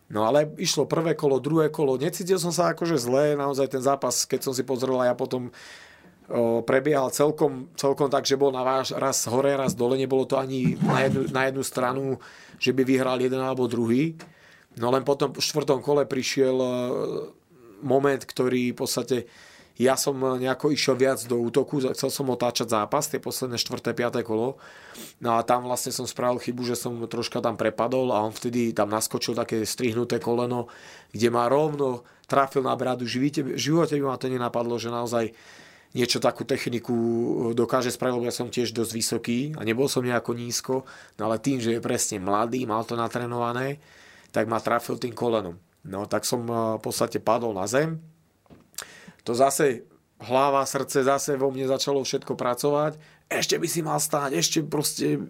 No 0.10 0.26
ale 0.26 0.50
išlo 0.58 0.90
prvé 0.90 1.14
kolo, 1.14 1.38
druhé 1.38 1.70
kolo, 1.70 1.94
necítil 2.02 2.42
som 2.42 2.50
sa 2.50 2.74
akože 2.74 2.98
zle, 2.98 3.38
naozaj 3.38 3.70
ten 3.70 3.84
zápas, 3.86 4.26
keď 4.26 4.50
som 4.50 4.54
si 4.58 4.66
pozrel 4.66 4.98
a 4.98 5.14
ja 5.14 5.14
potom 5.14 5.54
o, 6.26 6.66
prebiehal 6.66 7.14
celkom, 7.14 7.70
celkom 7.78 8.10
tak, 8.10 8.26
že 8.26 8.34
bol 8.34 8.50
na 8.50 8.66
váš 8.66 8.90
raz 8.98 9.30
hore, 9.30 9.54
raz 9.54 9.78
dole, 9.78 10.02
nebolo 10.02 10.26
to 10.26 10.42
ani 10.42 10.82
na 10.82 11.06
jednu, 11.06 11.30
na 11.30 11.46
jednu 11.46 11.62
stranu, 11.62 12.18
že 12.58 12.74
by 12.74 12.82
vyhral 12.82 13.22
jeden 13.22 13.38
alebo 13.38 13.70
druhý. 13.70 14.18
No 14.82 14.90
len 14.90 15.06
potom 15.06 15.30
v 15.30 15.46
štvrtom 15.46 15.86
kole 15.86 16.10
prišiel 16.10 16.58
moment, 17.82 18.22
ktorý 18.22 18.72
v 18.74 18.78
podstate 18.78 19.18
ja 19.80 19.96
som 19.96 20.20
nejako 20.20 20.76
išiel 20.76 21.00
viac 21.00 21.24
do 21.24 21.40
útoku, 21.40 21.80
chcel 21.80 22.12
som 22.12 22.28
otáčať 22.28 22.68
zápas, 22.68 23.08
tie 23.08 23.24
posledné 23.24 23.56
4. 23.56 23.96
5. 23.96 24.28
kolo. 24.28 24.60
No 25.24 25.40
a 25.40 25.48
tam 25.48 25.64
vlastne 25.64 25.96
som 25.96 26.04
spravil 26.04 26.36
chybu, 26.44 26.68
že 26.68 26.76
som 26.76 27.00
troška 27.08 27.40
tam 27.40 27.56
prepadol 27.56 28.12
a 28.12 28.20
on 28.20 28.36
vtedy 28.36 28.76
tam 28.76 28.92
naskočil 28.92 29.40
také 29.40 29.64
strihnuté 29.64 30.20
koleno, 30.20 30.68
kde 31.16 31.32
ma 31.32 31.48
rovno 31.48 32.04
trafil 32.28 32.68
na 32.68 32.76
bradu. 32.76 33.08
V 33.08 33.32
živote 33.56 33.96
by 33.96 34.04
ma 34.04 34.20
to 34.20 34.28
nenapadlo, 34.28 34.76
že 34.76 34.92
naozaj 34.92 35.32
niečo 35.96 36.20
takú 36.20 36.44
techniku 36.44 36.94
dokáže 37.56 37.96
spraviť, 37.96 38.14
lebo 38.20 38.28
ja 38.28 38.36
som 38.36 38.52
tiež 38.52 38.76
dosť 38.76 38.92
vysoký 38.92 39.40
a 39.56 39.64
nebol 39.64 39.88
som 39.88 40.04
nejako 40.04 40.36
nízko, 40.36 40.76
no 41.16 41.22
ale 41.24 41.40
tým, 41.40 41.64
že 41.64 41.80
je 41.80 41.82
presne 41.82 42.20
mladý, 42.20 42.68
mal 42.68 42.84
to 42.84 43.00
natrenované, 43.00 43.80
tak 44.36 44.52
ma 44.52 44.60
trafil 44.60 45.00
tým 45.00 45.16
kolenom. 45.16 45.56
No 45.88 46.04
tak 46.10 46.28
som 46.28 46.44
v 46.44 46.82
podstate 46.84 47.24
padol 47.24 47.56
na 47.56 47.68
zem, 47.70 48.04
to 49.24 49.32
zase 49.36 49.86
hlava, 50.20 50.66
srdce 50.68 51.08
zase 51.08 51.40
vo 51.40 51.54
mne 51.54 51.70
začalo 51.70 52.04
všetko 52.04 52.36
pracovať. 52.36 53.00
Ešte 53.32 53.56
by 53.56 53.68
si 53.70 53.80
mal 53.86 54.00
stáť, 54.02 54.36
ešte 54.36 54.60
proste 54.66 55.24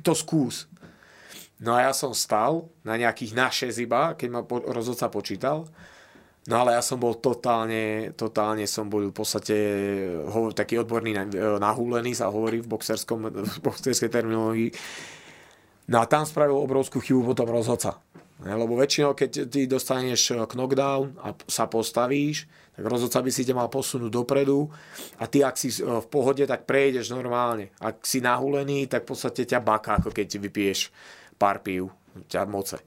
to 0.00 0.12
skús. 0.16 0.70
No 1.60 1.76
a 1.76 1.86
ja 1.86 1.92
som 1.92 2.16
stal 2.16 2.70
na 2.82 2.98
nejakých 2.98 3.32
na 3.36 3.48
6 3.50 3.74
iba, 3.84 4.14
keď 4.16 4.28
ma 4.30 4.40
po, 4.42 4.62
rozhodca 4.64 5.10
počítal. 5.12 5.68
No 6.44 6.60
ale 6.60 6.76
ja 6.76 6.82
som 6.84 7.00
bol 7.00 7.16
totálne, 7.16 8.12
totálne 8.12 8.68
som 8.68 8.92
bol 8.92 9.08
v 9.08 9.16
podstate 9.16 9.56
ho, 10.28 10.52
taký 10.52 10.76
odborný 10.76 11.16
nahúlený 11.56 12.12
sa 12.12 12.28
hovorí 12.28 12.60
v, 12.60 12.68
boxerskom, 12.68 13.32
v 13.32 13.56
boxerskej 13.64 14.12
terminológii. 14.12 14.70
No 15.88 16.04
a 16.04 16.08
tam 16.08 16.28
spravil 16.28 16.56
obrovskú 16.56 17.00
chybu 17.00 17.32
potom 17.32 17.48
rozhodca. 17.48 17.96
Lebo 18.42 18.74
väčšinou, 18.74 19.14
keď 19.14 19.46
ty 19.46 19.70
dostaneš 19.70 20.34
knockdown 20.34 21.14
a 21.22 21.38
sa 21.46 21.70
postavíš, 21.70 22.50
tak 22.74 22.82
rozhodca 22.82 23.22
by 23.22 23.30
si 23.30 23.46
ťa 23.46 23.54
mal 23.54 23.70
posunúť 23.70 24.10
dopredu 24.10 24.66
a 25.22 25.30
ty, 25.30 25.46
ak 25.46 25.54
si 25.54 25.70
e, 25.70 25.86
v 25.86 26.06
pohode, 26.10 26.42
tak 26.42 26.66
prejdeš 26.66 27.14
normálne. 27.14 27.70
Ak 27.78 28.02
si 28.02 28.18
nahulený, 28.18 28.90
tak 28.90 29.06
v 29.06 29.14
podstate 29.14 29.46
ťa 29.46 29.62
baká, 29.62 30.02
ako 30.02 30.10
keď 30.10 30.42
vypiješ 30.42 30.90
pár 31.38 31.62
pív, 31.62 31.94
ťa 32.26 32.50
moce. 32.50 32.82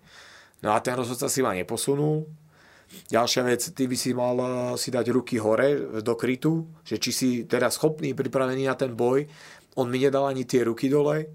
No 0.59 0.75
a 0.75 0.83
ten 0.83 0.99
rozhodca 0.99 1.31
si 1.31 1.39
ma 1.39 1.55
neposunul, 1.55 2.27
Ďalšia 2.87 3.43
vec, 3.43 3.61
ty 3.75 3.83
by 3.83 3.97
si 3.99 4.15
mal 4.15 4.35
eh, 4.39 4.49
si 4.79 4.87
dať 4.95 5.11
ruky 5.11 5.35
hore 5.43 5.99
do 5.99 6.15
krytu, 6.15 6.71
že 6.87 6.95
či 6.95 7.11
si 7.11 7.29
teraz 7.43 7.75
schopný, 7.75 8.15
pripravený 8.15 8.63
na 8.63 8.79
ten 8.79 8.95
boj. 8.95 9.27
On 9.75 9.91
mi 9.91 9.99
nedal 9.99 10.23
ani 10.23 10.47
tie 10.47 10.63
ruky 10.63 10.87
dole 10.87 11.27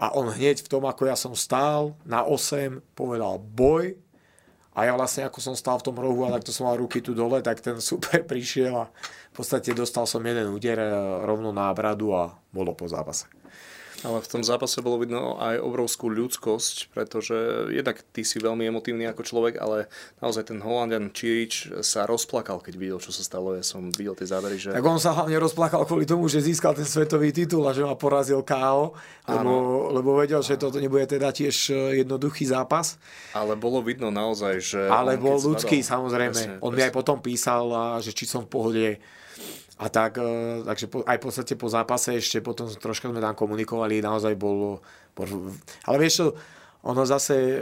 a 0.00 0.16
on 0.16 0.32
hneď 0.32 0.64
v 0.64 0.70
tom, 0.72 0.88
ako 0.88 1.04
ja 1.04 1.16
som 1.16 1.36
stál 1.36 1.92
na 2.08 2.24
8, 2.24 2.80
povedal 2.96 3.36
boj 3.36 4.00
a 4.72 4.88
ja 4.88 4.96
vlastne 4.96 5.28
ako 5.28 5.44
som 5.44 5.52
stál 5.52 5.76
v 5.76 5.92
tom 5.92 5.96
rohu 6.00 6.24
a 6.24 6.32
takto 6.32 6.56
som 6.56 6.64
mal 6.64 6.80
ruky 6.80 7.04
tu 7.04 7.12
dole, 7.12 7.44
tak 7.44 7.60
ten 7.60 7.76
super 7.84 8.24
prišiel 8.30 8.72
a 8.72 8.88
v 9.30 9.34
podstate 9.36 9.76
dostal 9.76 10.08
som 10.08 10.24
jeden 10.24 10.56
úder 10.56 10.80
eh, 10.80 10.90
rovno 11.28 11.52
na 11.52 11.68
bradu 11.76 12.16
a 12.16 12.32
bolo 12.48 12.72
po 12.72 12.88
zápase. 12.88 13.28
Ale 14.00 14.24
v 14.24 14.30
tom 14.32 14.40
zápase 14.40 14.80
bolo 14.80 15.04
vidno 15.04 15.36
aj 15.36 15.60
obrovskú 15.60 16.08
ľudskosť, 16.08 16.96
pretože 16.96 17.68
jednak 17.68 18.00
ty 18.16 18.24
si 18.24 18.40
veľmi 18.40 18.64
emotívny 18.72 19.04
ako 19.04 19.22
človek, 19.28 19.60
ale 19.60 19.92
naozaj 20.24 20.48
ten 20.48 20.58
Holandian 20.64 21.12
Čirič 21.12 21.84
sa 21.84 22.08
rozplakal, 22.08 22.64
keď 22.64 22.74
videl, 22.80 22.98
čo 22.98 23.12
sa 23.12 23.20
stalo. 23.20 23.52
Ja 23.52 23.60
som 23.60 23.92
videl 23.92 24.16
tie 24.16 24.24
zábery, 24.24 24.56
že... 24.56 24.72
Tak 24.72 24.88
on 24.88 24.96
sa 24.96 25.12
hlavne 25.12 25.36
rozplakal 25.36 25.84
kvôli 25.84 26.08
tomu, 26.08 26.32
že 26.32 26.40
získal 26.40 26.72
ten 26.72 26.88
svetový 26.88 27.28
titul 27.28 27.60
a 27.68 27.76
že 27.76 27.84
ma 27.84 27.92
porazil 27.92 28.40
KO, 28.40 28.96
lebo, 29.28 29.52
lebo 29.92 30.16
vedel, 30.16 30.40
že 30.40 30.56
toto 30.56 30.80
nebude 30.80 31.04
teda 31.04 31.28
tiež 31.28 31.56
e, 31.68 32.00
jednoduchý 32.00 32.48
zápas. 32.48 32.96
Ale 33.36 33.52
bolo 33.60 33.84
vidno 33.84 34.08
naozaj, 34.08 34.54
že... 34.64 34.80
Ale 34.88 35.20
bol 35.20 35.36
ľudský, 35.36 35.84
spadal, 35.84 36.08
samozrejme. 36.08 36.32
Presne, 36.32 36.56
on 36.64 36.72
presne. 36.72 36.76
mi 36.80 36.82
aj 36.88 36.92
potom 36.96 37.16
písal, 37.20 37.68
že 38.00 38.16
či 38.16 38.24
som 38.24 38.48
v 38.48 38.48
pohode 38.48 38.86
a 39.80 39.86
tak, 39.88 40.20
e, 40.20 40.60
takže 40.68 40.86
po, 40.92 41.00
aj 41.08 41.16
v 41.16 41.24
podstate 41.24 41.54
po 41.56 41.72
zápase 41.72 42.20
ešte 42.20 42.44
potom 42.44 42.68
troška 42.68 43.08
sme 43.08 43.24
tam 43.24 43.32
komunikovali, 43.32 44.04
naozaj 44.04 44.36
bolo... 44.36 44.84
Ale 45.88 45.96
vieš 45.96 46.14
čo, 46.20 46.26
ono 46.84 47.08
zase 47.08 47.56
e, 47.56 47.58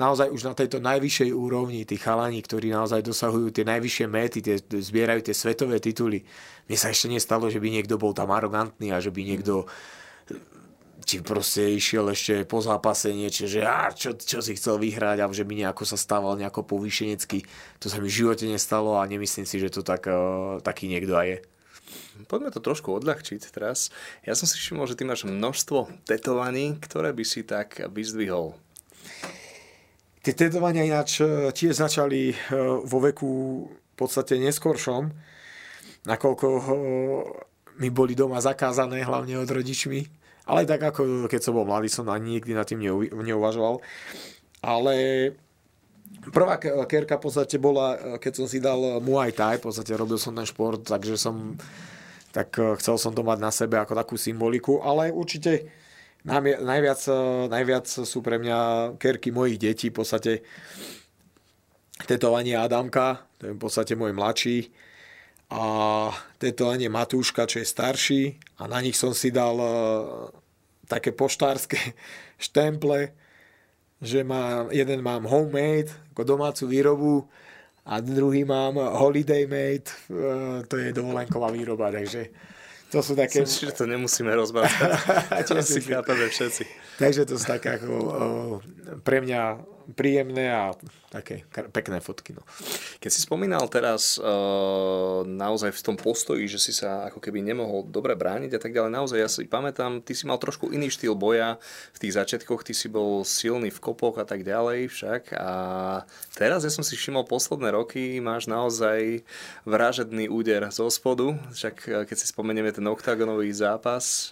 naozaj 0.00 0.32
už 0.32 0.40
na 0.48 0.54
tejto 0.56 0.80
najvyššej 0.80 1.30
úrovni, 1.36 1.84
tí 1.84 2.00
chalani, 2.00 2.40
ktorí 2.40 2.72
naozaj 2.72 3.04
dosahujú 3.04 3.52
tie 3.52 3.68
najvyššie 3.68 4.06
méty, 4.08 4.40
tie, 4.40 4.56
zbierajú 4.60 5.20
tie 5.20 5.36
svetové 5.36 5.84
tituly. 5.84 6.24
Mne 6.64 6.76
sa 6.80 6.88
ešte 6.88 7.12
nestalo, 7.12 7.52
že 7.52 7.60
by 7.60 7.68
niekto 7.68 8.00
bol 8.00 8.16
tam 8.16 8.32
arogantný 8.32 8.96
a 8.96 9.00
že 9.04 9.12
by 9.12 9.20
niekto 9.20 9.68
či 11.10 11.26
proste 11.26 11.66
išiel 11.66 12.06
ešte 12.14 12.46
po 12.46 12.62
zápase 12.62 13.10
niečo, 13.10 13.50
že 13.50 13.66
á, 13.66 13.90
čo, 13.90 14.14
čo 14.14 14.38
si 14.38 14.54
chcel 14.54 14.78
vyhrať 14.78 15.18
a 15.18 15.26
že 15.34 15.42
by 15.42 15.66
nejako 15.66 15.82
sa 15.82 15.98
stával 15.98 16.38
nejako 16.38 16.62
povýšenecky. 16.62 17.42
To 17.82 17.90
sa 17.90 17.98
mi 17.98 18.06
v 18.06 18.14
živote 18.22 18.46
nestalo 18.46 18.94
a 18.94 19.02
nemyslím 19.10 19.42
si, 19.42 19.58
že 19.58 19.74
to 19.74 19.82
tak, 19.82 20.06
uh, 20.06 20.62
taký 20.62 20.86
niekto 20.86 21.18
aj 21.18 21.26
je. 21.26 21.38
Poďme 22.30 22.54
to 22.54 22.62
trošku 22.62 22.94
odľahčiť 22.94 23.42
teraz. 23.50 23.90
Ja 24.22 24.38
som 24.38 24.46
si 24.46 24.54
všimol, 24.54 24.86
že 24.86 24.94
ty 24.94 25.02
máš 25.02 25.26
množstvo 25.26 26.06
tetovaní, 26.06 26.78
ktoré 26.78 27.10
by 27.10 27.24
si 27.26 27.42
tak 27.42 27.82
vyzdvihol. 27.90 28.54
Tie 30.22 30.36
tetovania 30.36 30.86
ináč 30.86 31.24
e, 31.24 31.48
tiež 31.50 31.80
začali 31.80 32.30
e, 32.30 32.34
vo 32.84 32.98
veku 33.00 33.30
v 33.66 33.94
podstate 33.96 34.36
neskoršom, 34.36 35.08
nakoľko 36.04 36.46
mi 37.80 37.88
boli 37.88 38.12
doma 38.12 38.38
zakázané, 38.38 39.00
hlavne 39.02 39.40
od 39.40 39.48
rodičmi. 39.48 40.19
Ale 40.50 40.66
tak 40.66 40.82
ako 40.82 41.30
keď 41.30 41.40
som 41.40 41.54
bol 41.54 41.62
mladý, 41.62 41.86
som 41.86 42.10
ani 42.10 42.42
nikdy 42.42 42.52
nad 42.58 42.66
tým 42.66 42.82
neuvažoval. 43.14 43.78
Ale 44.66 44.94
Prvá 46.20 46.60
kerka 46.84 47.16
v 47.16 47.22
podstate 47.22 47.56
bola, 47.56 48.18
keď 48.20 48.32
som 48.34 48.46
si 48.50 48.60
dal 48.60 49.00
Muay 49.00 49.32
Thai, 49.32 49.56
v 49.56 49.72
podstate 49.72 49.96
robil 49.96 50.20
som 50.20 50.36
ten 50.36 50.44
šport, 50.44 50.84
takže 50.84 51.16
som 51.16 51.56
tak 52.30 52.54
eh, 52.58 52.74
chcel 52.78 52.96
som 52.98 53.12
to 53.14 53.22
mať 53.26 53.38
na 53.38 53.50
sebe 53.50 53.76
ako 53.78 53.94
takú 53.94 54.14
symboliku, 54.14 54.78
ale 54.82 55.10
určite 55.10 55.70
najviac, 56.26 57.00
eh, 57.10 57.46
najviac 57.50 57.86
sú 57.86 58.18
pre 58.22 58.38
mňa 58.38 58.58
kerky 58.96 59.34
mojich 59.34 59.58
detí, 59.58 59.90
v 59.90 60.02
podstate 60.02 60.32
tetovanie 62.06 62.56
Adamka, 62.56 63.26
to 63.36 63.50
je 63.50 63.52
v 63.54 63.60
podstate 63.60 63.92
môj 63.98 64.16
mladší, 64.16 64.72
a 65.50 65.64
tetovanie 66.38 66.86
Matúška, 66.86 67.44
čo 67.50 67.58
je 67.58 67.66
starší, 67.66 68.22
a 68.62 68.70
na 68.70 68.78
nich 68.78 68.94
som 68.94 69.10
si 69.10 69.34
dal 69.34 69.58
eh, 69.58 69.70
také 70.86 71.10
poštárske 71.10 71.78
štemple, 72.46 73.10
že 74.00 74.24
mám, 74.24 74.72
jeden 74.72 75.04
mám 75.04 75.28
homemade, 75.28 75.92
ako 76.14 76.22
domácu 76.24 76.64
výrobu 76.64 77.28
a 77.84 78.00
druhý 78.00 78.48
mám 78.48 78.80
holiday 78.80 79.44
made, 79.44 79.92
e, 80.08 80.64
to 80.64 80.80
je 80.80 80.88
dovolenková 80.88 81.52
výroba, 81.52 81.92
takže 81.92 82.32
to 82.88 83.04
sú 83.04 83.12
také... 83.12 83.44
Myslím, 83.44 83.68
že 83.70 83.76
to 83.76 83.84
nemusíme 83.84 84.32
rozbázať. 84.32 84.88
to 85.52 85.60
si 85.60 85.84
chápeme 85.84 86.26
všetci. 86.32 86.64
Takže 86.96 87.22
to 87.28 87.36
sú 87.36 87.44
také 87.44 87.76
ako 87.76 87.92
pre 89.04 89.20
mňa 89.20 89.62
príjemné 89.92 90.50
a 90.50 90.72
také 91.10 91.42
pekné 91.50 91.98
fotky. 91.98 92.32
No. 92.32 92.46
Keď 93.02 93.10
si 93.10 93.20
spomínal 93.26 93.66
teraz 93.66 94.14
uh, 94.16 95.26
naozaj 95.26 95.74
v 95.74 95.82
tom 95.82 95.96
postoji, 95.98 96.46
že 96.46 96.62
si 96.62 96.70
sa 96.70 97.10
ako 97.10 97.18
keby 97.18 97.42
nemohol 97.42 97.82
dobre 97.82 98.14
brániť 98.14 98.54
a 98.54 98.60
tak 98.62 98.70
ďalej, 98.70 98.90
naozaj 98.94 99.18
ja 99.18 99.26
si 99.26 99.50
pamätám, 99.50 99.98
ty 100.06 100.14
si 100.14 100.30
mal 100.30 100.38
trošku 100.38 100.70
iný 100.70 100.86
štýl 100.86 101.18
boja 101.18 101.58
v 101.90 101.98
tých 101.98 102.14
začiatkoch, 102.14 102.62
ty 102.62 102.72
si 102.72 102.86
bol 102.86 103.26
silný 103.26 103.74
v 103.74 103.82
kopoch 103.82 104.22
a 104.22 104.26
tak 104.26 104.46
ďalej 104.46 104.86
však 104.86 105.34
a 105.34 105.52
teraz 106.38 106.62
ja 106.62 106.70
som 106.70 106.86
si 106.86 106.94
všimol 106.94 107.26
posledné 107.26 107.74
roky, 107.74 108.22
máš 108.22 108.46
naozaj 108.46 109.26
vražedný 109.66 110.30
úder 110.30 110.70
zo 110.70 110.86
spodu, 110.86 111.34
však 111.50 111.76
eh, 111.90 112.02
keď 112.06 112.16
si 112.16 112.26
spomenieme 112.30 112.70
ten 112.70 112.86
oktagonový 112.86 113.50
zápas, 113.50 114.30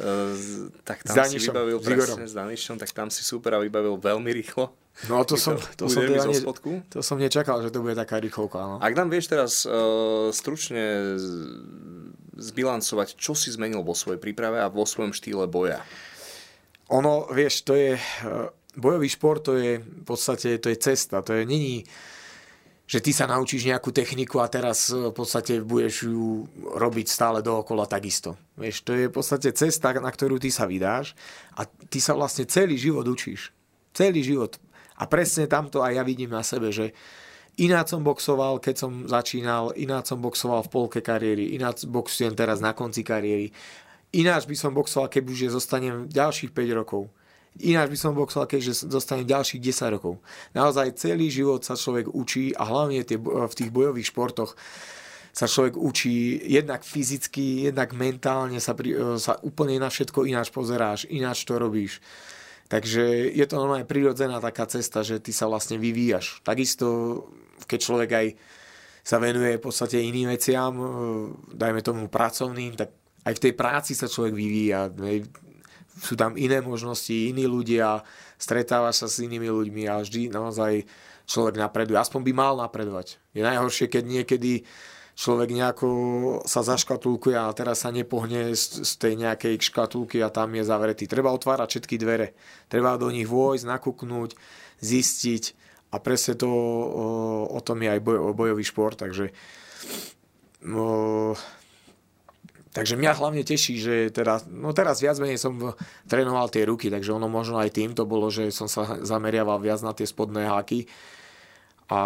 Uh, 0.00 0.72
tak 0.88 1.04
tam 1.04 1.20
Danišom, 1.20 1.36
si 1.36 1.52
vybavil 1.52 1.78
presne 1.84 2.24
s 2.24 2.32
Danišom, 2.32 2.80
tak 2.80 2.96
tam 2.96 3.12
si 3.12 3.20
super 3.20 3.52
a 3.52 3.60
vybavil 3.60 4.00
veľmi 4.00 4.32
rýchlo. 4.40 4.72
No 5.08 5.24
to 5.24 5.40
som, 5.40 5.56
to, 5.74 5.88
som 5.88 6.04
teda 6.04 6.28
ne, 6.28 6.38
to 6.92 7.00
som 7.00 7.16
nečakal, 7.16 7.58
že 7.64 7.72
to 7.72 7.80
bude 7.80 7.96
taká 7.96 8.20
rýchlovka. 8.20 8.60
No. 8.60 8.76
Ak 8.78 8.92
nám 8.92 9.08
vieš 9.08 9.32
teraz 9.32 9.64
uh, 9.64 10.28
stručne 10.30 11.16
zbilancovať, 12.36 13.16
čo 13.16 13.32
si 13.32 13.50
zmenil 13.50 13.82
vo 13.82 13.96
svojej 13.96 14.20
príprave 14.20 14.60
a 14.60 14.70
vo 14.70 14.84
svojom 14.84 15.16
štýle 15.16 15.48
boja? 15.48 15.82
Ono, 16.92 17.26
vieš, 17.32 17.64
to 17.64 17.72
je... 17.74 17.96
Uh, 18.22 18.52
bojový 18.76 19.08
šport 19.08 19.44
to 19.44 19.56
je 19.60 19.84
v 19.84 20.04
podstate 20.04 20.56
to 20.56 20.72
je 20.72 20.76
cesta. 20.80 21.20
To 21.20 21.36
je 21.36 21.44
není 21.44 21.84
že 22.82 23.00
ty 23.00 23.08
sa 23.14 23.24
naučíš 23.24 23.72
nejakú 23.72 23.88
techniku 23.88 24.44
a 24.44 24.52
teraz 24.52 24.92
v 24.92 25.14
podstate 25.16 25.64
budeš 25.64 26.12
ju 26.12 26.44
robiť 26.76 27.06
stále 27.08 27.40
dookola 27.40 27.88
takisto. 27.88 28.36
Vieš, 28.60 28.84
to 28.84 28.92
je 28.92 29.08
v 29.08 29.14
podstate 29.16 29.48
cesta, 29.56 29.96
na 29.96 30.12
ktorú 30.12 30.36
ty 30.36 30.52
sa 30.52 30.68
vydáš 30.68 31.16
a 31.56 31.64
ty 31.64 32.04
sa 32.04 32.12
vlastne 32.12 32.44
celý 32.44 32.76
život 32.76 33.08
učíš. 33.08 33.48
Celý 33.96 34.20
život. 34.20 34.60
A 35.02 35.10
presne 35.10 35.50
tamto 35.50 35.82
aj 35.82 35.98
ja 35.98 36.06
vidím 36.06 36.30
na 36.30 36.46
sebe, 36.46 36.70
že 36.70 36.94
ináč 37.58 37.90
som 37.90 38.06
boxoval, 38.06 38.62
keď 38.62 38.86
som 38.86 38.92
začínal, 39.10 39.74
ináč 39.74 40.14
som 40.14 40.22
boxoval 40.22 40.62
v 40.62 40.70
polke 40.70 41.00
kariéry, 41.02 41.58
ináč 41.58 41.82
boxujem 41.90 42.38
teraz 42.38 42.62
na 42.62 42.70
konci 42.70 43.02
kariéry, 43.02 43.50
ináč 44.14 44.46
by 44.46 44.54
som 44.54 44.70
boxoval, 44.70 45.10
keď 45.10 45.22
už 45.26 45.38
zostanem 45.50 46.06
ďalších 46.06 46.54
5 46.54 46.78
rokov. 46.78 47.10
Ináč 47.60 47.92
by 47.92 47.98
som 47.98 48.16
boxoval, 48.16 48.46
keďže 48.48 48.88
zostanem 48.88 49.28
ďalších 49.28 49.60
10 49.60 49.96
rokov. 49.98 50.22
Naozaj 50.56 50.96
celý 50.96 51.28
život 51.28 51.60
sa 51.66 51.76
človek 51.76 52.08
učí 52.08 52.54
a 52.56 52.64
hlavne 52.64 53.04
tie, 53.04 53.18
v 53.20 53.52
tých 53.52 53.68
bojových 53.68 54.08
športoch 54.08 54.56
sa 55.32 55.48
človek 55.48 55.76
učí 55.76 56.40
jednak 56.48 56.84
fyzicky, 56.84 57.68
jednak 57.68 57.92
mentálne 57.92 58.60
sa, 58.60 58.72
pri, 58.72 59.18
sa 59.20 59.36
úplne 59.44 59.80
na 59.80 59.88
všetko 59.88 60.28
ináč 60.28 60.48
pozeráš, 60.48 61.08
ináč 61.08 61.44
to 61.44 61.60
robíš. 61.60 62.00
Takže 62.72 63.36
je 63.36 63.44
to 63.44 63.60
normálne 63.60 63.84
prirodzená 63.84 64.40
taká 64.40 64.64
cesta, 64.64 65.04
že 65.04 65.20
ty 65.20 65.28
sa 65.28 65.44
vlastne 65.44 65.76
vyvíjaš. 65.76 66.40
Takisto, 66.40 67.20
keď 67.68 67.78
človek 67.84 68.10
aj 68.16 68.26
sa 69.04 69.20
venuje 69.20 69.60
v 69.60 69.64
podstate 69.68 70.00
iným 70.00 70.32
veciam, 70.32 70.72
e, 70.72 70.86
dajme 71.52 71.84
tomu 71.84 72.08
pracovným, 72.08 72.72
tak 72.72 72.96
aj 73.28 73.34
v 73.36 73.42
tej 73.44 73.52
práci 73.52 73.92
sa 73.92 74.08
človek 74.08 74.32
vyvíja. 74.32 74.88
Sú 76.00 76.16
tam 76.16 76.32
iné 76.40 76.64
možnosti, 76.64 77.12
iní 77.12 77.44
ľudia, 77.44 78.00
stretáva 78.40 78.88
sa 78.96 79.04
s 79.04 79.20
inými 79.20 79.52
ľuďmi 79.52 79.84
a 79.92 80.00
vždy 80.00 80.32
naozaj 80.32 80.88
človek 81.28 81.60
napreduje. 81.60 82.00
Aspoň 82.00 82.24
by 82.24 82.32
mal 82.32 82.56
napredovať. 82.56 83.20
Je 83.36 83.44
najhoršie, 83.44 83.92
keď 83.92 84.04
niekedy 84.08 84.64
človek 85.22 85.54
nejako 85.54 85.88
sa 86.42 86.66
zaškatulkuje 86.66 87.38
a 87.38 87.46
teraz 87.54 87.86
sa 87.86 87.94
nepohne 87.94 88.50
z, 88.58 88.82
z 88.82 88.92
tej 88.98 89.14
nejakej 89.22 89.54
škatulky 89.62 90.18
a 90.18 90.34
tam 90.34 90.50
je 90.58 90.66
zavretý. 90.66 91.06
Treba 91.06 91.30
otvárať 91.30 91.78
všetky 91.78 91.94
dvere. 92.02 92.34
Treba 92.66 92.98
do 92.98 93.06
nich 93.14 93.30
vojsť, 93.30 93.62
nakúknúť, 93.62 94.34
zistiť 94.82 95.44
a 95.94 96.02
presne 96.02 96.34
to 96.34 96.50
o, 96.50 97.06
o 97.54 97.60
tom 97.62 97.78
je 97.86 97.94
aj 97.94 98.00
boj, 98.02 98.34
bojový 98.34 98.64
šport, 98.66 98.98
takže 98.98 99.30
o, 100.66 101.38
Takže 102.72 102.96
mňa 102.96 103.20
hlavne 103.20 103.44
teší, 103.44 103.76
že 103.76 103.94
teda, 104.08 104.48
no 104.48 104.72
teraz 104.72 105.04
viac 105.04 105.20
menej 105.20 105.36
som 105.36 105.76
trénoval 106.08 106.48
tie 106.48 106.64
ruky, 106.64 106.88
takže 106.88 107.12
ono 107.12 107.28
možno 107.28 107.60
aj 107.60 107.68
tým 107.68 107.92
to 107.92 108.08
bolo, 108.08 108.32
že 108.32 108.48
som 108.48 108.64
sa 108.64 108.96
zameriaval 109.04 109.60
viac 109.60 109.84
na 109.84 109.92
tie 109.92 110.08
spodné 110.08 110.48
háky 110.48 110.88
a 111.92 112.00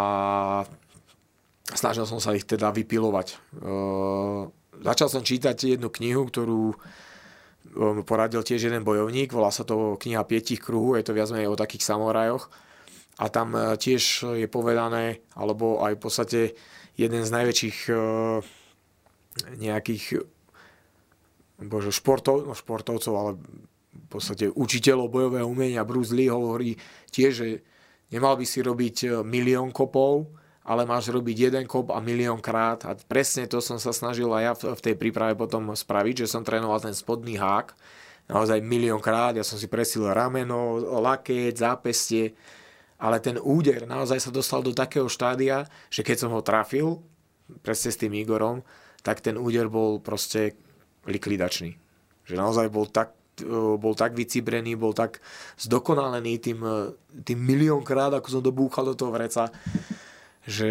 snažil 1.75 2.07
som 2.07 2.23
sa 2.23 2.37
ich 2.37 2.47
teda 2.47 2.71
vypilovať. 2.71 3.41
Začal 4.77 5.09
som 5.09 5.25
čítať 5.25 5.79
jednu 5.79 5.89
knihu, 5.89 6.29
ktorú 6.29 6.63
um, 6.73 6.77
poradil 8.05 8.45
tiež 8.45 8.69
jeden 8.69 8.85
bojovník, 8.85 9.33
volá 9.33 9.49
sa 9.49 9.65
to 9.65 9.97
kniha 9.97 10.21
pietich 10.29 10.61
kruhu, 10.61 11.01
je 11.01 11.05
to 11.07 11.17
viac 11.17 11.33
menej 11.33 11.49
o 11.49 11.57
takých 11.57 11.89
samorajoch. 11.89 12.53
a 13.17 13.33
tam 13.33 13.57
e, 13.57 13.81
tiež 13.81 14.29
je 14.37 14.49
povedané, 14.49 15.25
alebo 15.33 15.81
aj 15.81 15.97
v 15.97 16.01
podstate 16.01 16.41
jeden 17.01 17.25
z 17.25 17.31
najväčších 17.33 17.79
e, 17.89 17.95
nejakých 19.57 20.05
bože, 21.65 21.93
športov, 21.93 22.45
no 22.45 22.53
športovcov, 22.53 23.15
ale 23.17 23.31
v 23.97 24.09
podstate 24.13 24.53
učiteľov 24.53 25.09
bojového 25.09 25.49
umenia 25.49 25.89
Bruce 25.89 26.13
Lee 26.13 26.29
hovorí 26.29 26.77
tiež, 27.09 27.33
že 27.33 27.65
nemal 28.13 28.37
by 28.37 28.45
si 28.45 28.61
robiť 28.61 28.97
e, 29.05 29.09
milión 29.25 29.73
kopov, 29.73 30.29
ale 30.67 30.83
máš 30.83 31.15
robiť 31.15 31.37
jeden 31.47 31.65
kop 31.71 31.95
a 31.95 32.03
milión 32.03 32.43
krát. 32.43 32.83
A 32.91 32.99
presne 32.99 33.47
to 33.47 33.63
som 33.63 33.79
sa 33.79 33.95
snažil 33.95 34.27
aj 34.35 34.43
ja 34.43 34.53
v 34.75 34.83
tej 34.83 34.99
príprave 34.99 35.39
potom 35.39 35.71
spraviť, 35.71 36.27
že 36.27 36.31
som 36.35 36.43
trénoval 36.43 36.83
ten 36.83 36.91
spodný 36.91 37.39
hák, 37.39 37.71
naozaj 38.27 38.59
milión 38.67 38.99
krát, 38.99 39.39
ja 39.39 39.47
som 39.47 39.55
si 39.55 39.71
presil 39.71 40.11
rameno, 40.11 40.83
lakeť, 40.99 41.55
zápestie, 41.55 42.35
ale 42.99 43.23
ten 43.23 43.39
úder 43.39 43.87
naozaj 43.87 44.19
sa 44.19 44.31
dostal 44.35 44.67
do 44.67 44.75
takého 44.75 45.07
štádia, 45.07 45.71
že 45.87 46.03
keď 46.03 46.27
som 46.27 46.35
ho 46.35 46.43
trafil, 46.43 46.99
presne 47.63 47.95
s 47.95 48.01
tým 48.03 48.19
Igorom, 48.19 48.67
tak 49.07 49.23
ten 49.23 49.39
úder 49.39 49.71
bol 49.71 50.03
proste 50.03 50.59
likvidačný. 51.07 51.79
Že 52.27 52.35
naozaj 52.35 52.67
bol 52.75 52.91
tak, 52.91 53.15
bol 53.79 53.95
tak 53.95 54.19
vycibrený, 54.19 54.75
bol 54.75 54.91
tak 54.91 55.23
zdokonalený 55.63 56.43
tým, 56.43 56.59
tým 57.23 57.39
miliónkrát, 57.39 58.11
ako 58.19 58.27
som 58.27 58.43
dobúchal 58.43 58.91
do 58.91 58.99
toho 58.99 59.15
vreca, 59.15 59.47
že 60.47 60.71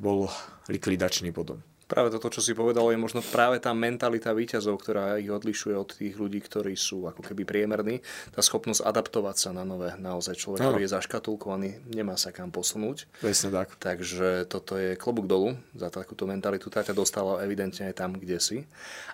bol 0.00 0.26
likvidačný 0.72 1.30
potom 1.36 1.60
práve 1.92 2.08
toto, 2.08 2.32
čo 2.32 2.40
si 2.40 2.56
povedal, 2.56 2.88
je 2.88 2.96
možno 2.96 3.20
práve 3.20 3.60
tá 3.60 3.76
mentalita 3.76 4.32
výťazov, 4.32 4.80
ktorá 4.80 5.20
ich 5.20 5.28
odlišuje 5.28 5.74
od 5.76 5.92
tých 5.92 6.16
ľudí, 6.16 6.40
ktorí 6.40 6.72
sú 6.72 7.04
ako 7.04 7.20
keby 7.20 7.44
priemerní. 7.44 8.00
Tá 8.32 8.40
schopnosť 8.40 8.80
adaptovať 8.80 9.36
sa 9.36 9.50
na 9.52 9.68
nové. 9.68 9.92
Naozaj 10.00 10.40
človek, 10.40 10.64
no. 10.64 10.72
ktorý 10.72 10.88
je 10.88 10.94
zaškatulkovaný, 10.96 11.70
nemá 11.92 12.16
sa 12.16 12.32
kam 12.32 12.48
posunúť. 12.48 13.04
Presne 13.20 13.52
tak. 13.52 13.76
Takže 13.76 14.48
toto 14.48 14.80
je 14.80 14.96
klobúk 14.96 15.28
dolu 15.28 15.60
za 15.76 15.92
takúto 15.92 16.24
mentalitu. 16.24 16.72
Tá 16.72 16.80
ťa 16.80 16.96
dostala 16.96 17.44
evidentne 17.44 17.92
aj 17.92 17.94
tam, 18.00 18.16
kde 18.16 18.40
si. 18.40 18.58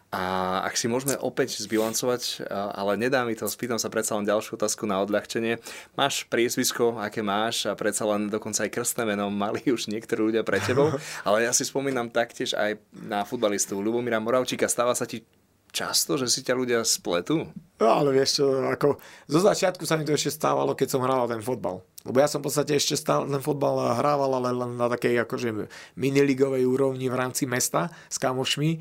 A 0.08 0.64
ak 0.64 0.80
si 0.80 0.88
môžeme 0.88 1.20
opäť 1.20 1.60
zbilancovať, 1.60 2.48
ale 2.48 2.96
nedá 2.96 3.28
mi 3.28 3.36
to, 3.36 3.44
spýtam 3.44 3.76
sa 3.76 3.92
predsa 3.92 4.16
len 4.16 4.24
ďalšiu 4.24 4.56
otázku 4.56 4.88
na 4.88 5.04
odľahčenie. 5.04 5.60
Máš 6.00 6.24
priezvisko, 6.32 6.96
aké 6.96 7.20
máš 7.20 7.68
a 7.68 7.76
predsa 7.76 8.08
len 8.08 8.32
dokonca 8.32 8.64
aj 8.64 8.72
krstné 8.72 9.04
meno 9.04 9.28
mali 9.28 9.60
už 9.68 9.92
niektorí 9.92 10.32
ľudia 10.32 10.48
pre 10.48 10.64
tebou, 10.64 10.96
ale 11.28 11.44
ja 11.44 11.52
si 11.52 11.68
spomínam 11.68 12.08
taktiež 12.08 12.56
aj 12.56 12.67
aj 12.68 12.74
na 12.92 13.24
futbalistu 13.24 13.80
Lubomíra 13.80 14.20
Moravčíka. 14.20 14.68
Stáva 14.68 14.92
sa 14.92 15.08
ti 15.08 15.24
často, 15.70 16.16
že 16.16 16.26
si 16.28 16.40
ťa 16.40 16.54
ľudia 16.56 16.80
spletú? 16.84 17.48
No, 17.78 17.86
ale 17.86 18.16
vieš 18.16 18.42
čo, 18.42 18.44
ako 18.66 18.98
zo 19.28 19.40
začiatku 19.44 19.84
sa 19.84 19.94
mi 19.94 20.08
to 20.08 20.16
ešte 20.16 20.34
stávalo, 20.34 20.74
keď 20.74 20.88
som 20.96 21.04
hral 21.04 21.28
ten 21.28 21.44
fotbal. 21.44 21.84
Lebo 22.08 22.16
ja 22.18 22.28
som 22.30 22.40
v 22.40 22.48
podstate 22.48 22.74
ešte 22.74 22.96
stále 22.96 23.28
ten 23.28 23.42
fotbal 23.44 24.00
hrával, 24.00 24.32
ale 24.40 24.50
len 24.50 24.80
na 24.80 24.88
takej 24.88 25.28
akože 25.28 25.68
miniligovej 25.94 26.64
úrovni 26.64 27.06
v 27.12 27.18
rámci 27.18 27.44
mesta 27.44 27.92
s 28.08 28.16
kamošmi. 28.16 28.80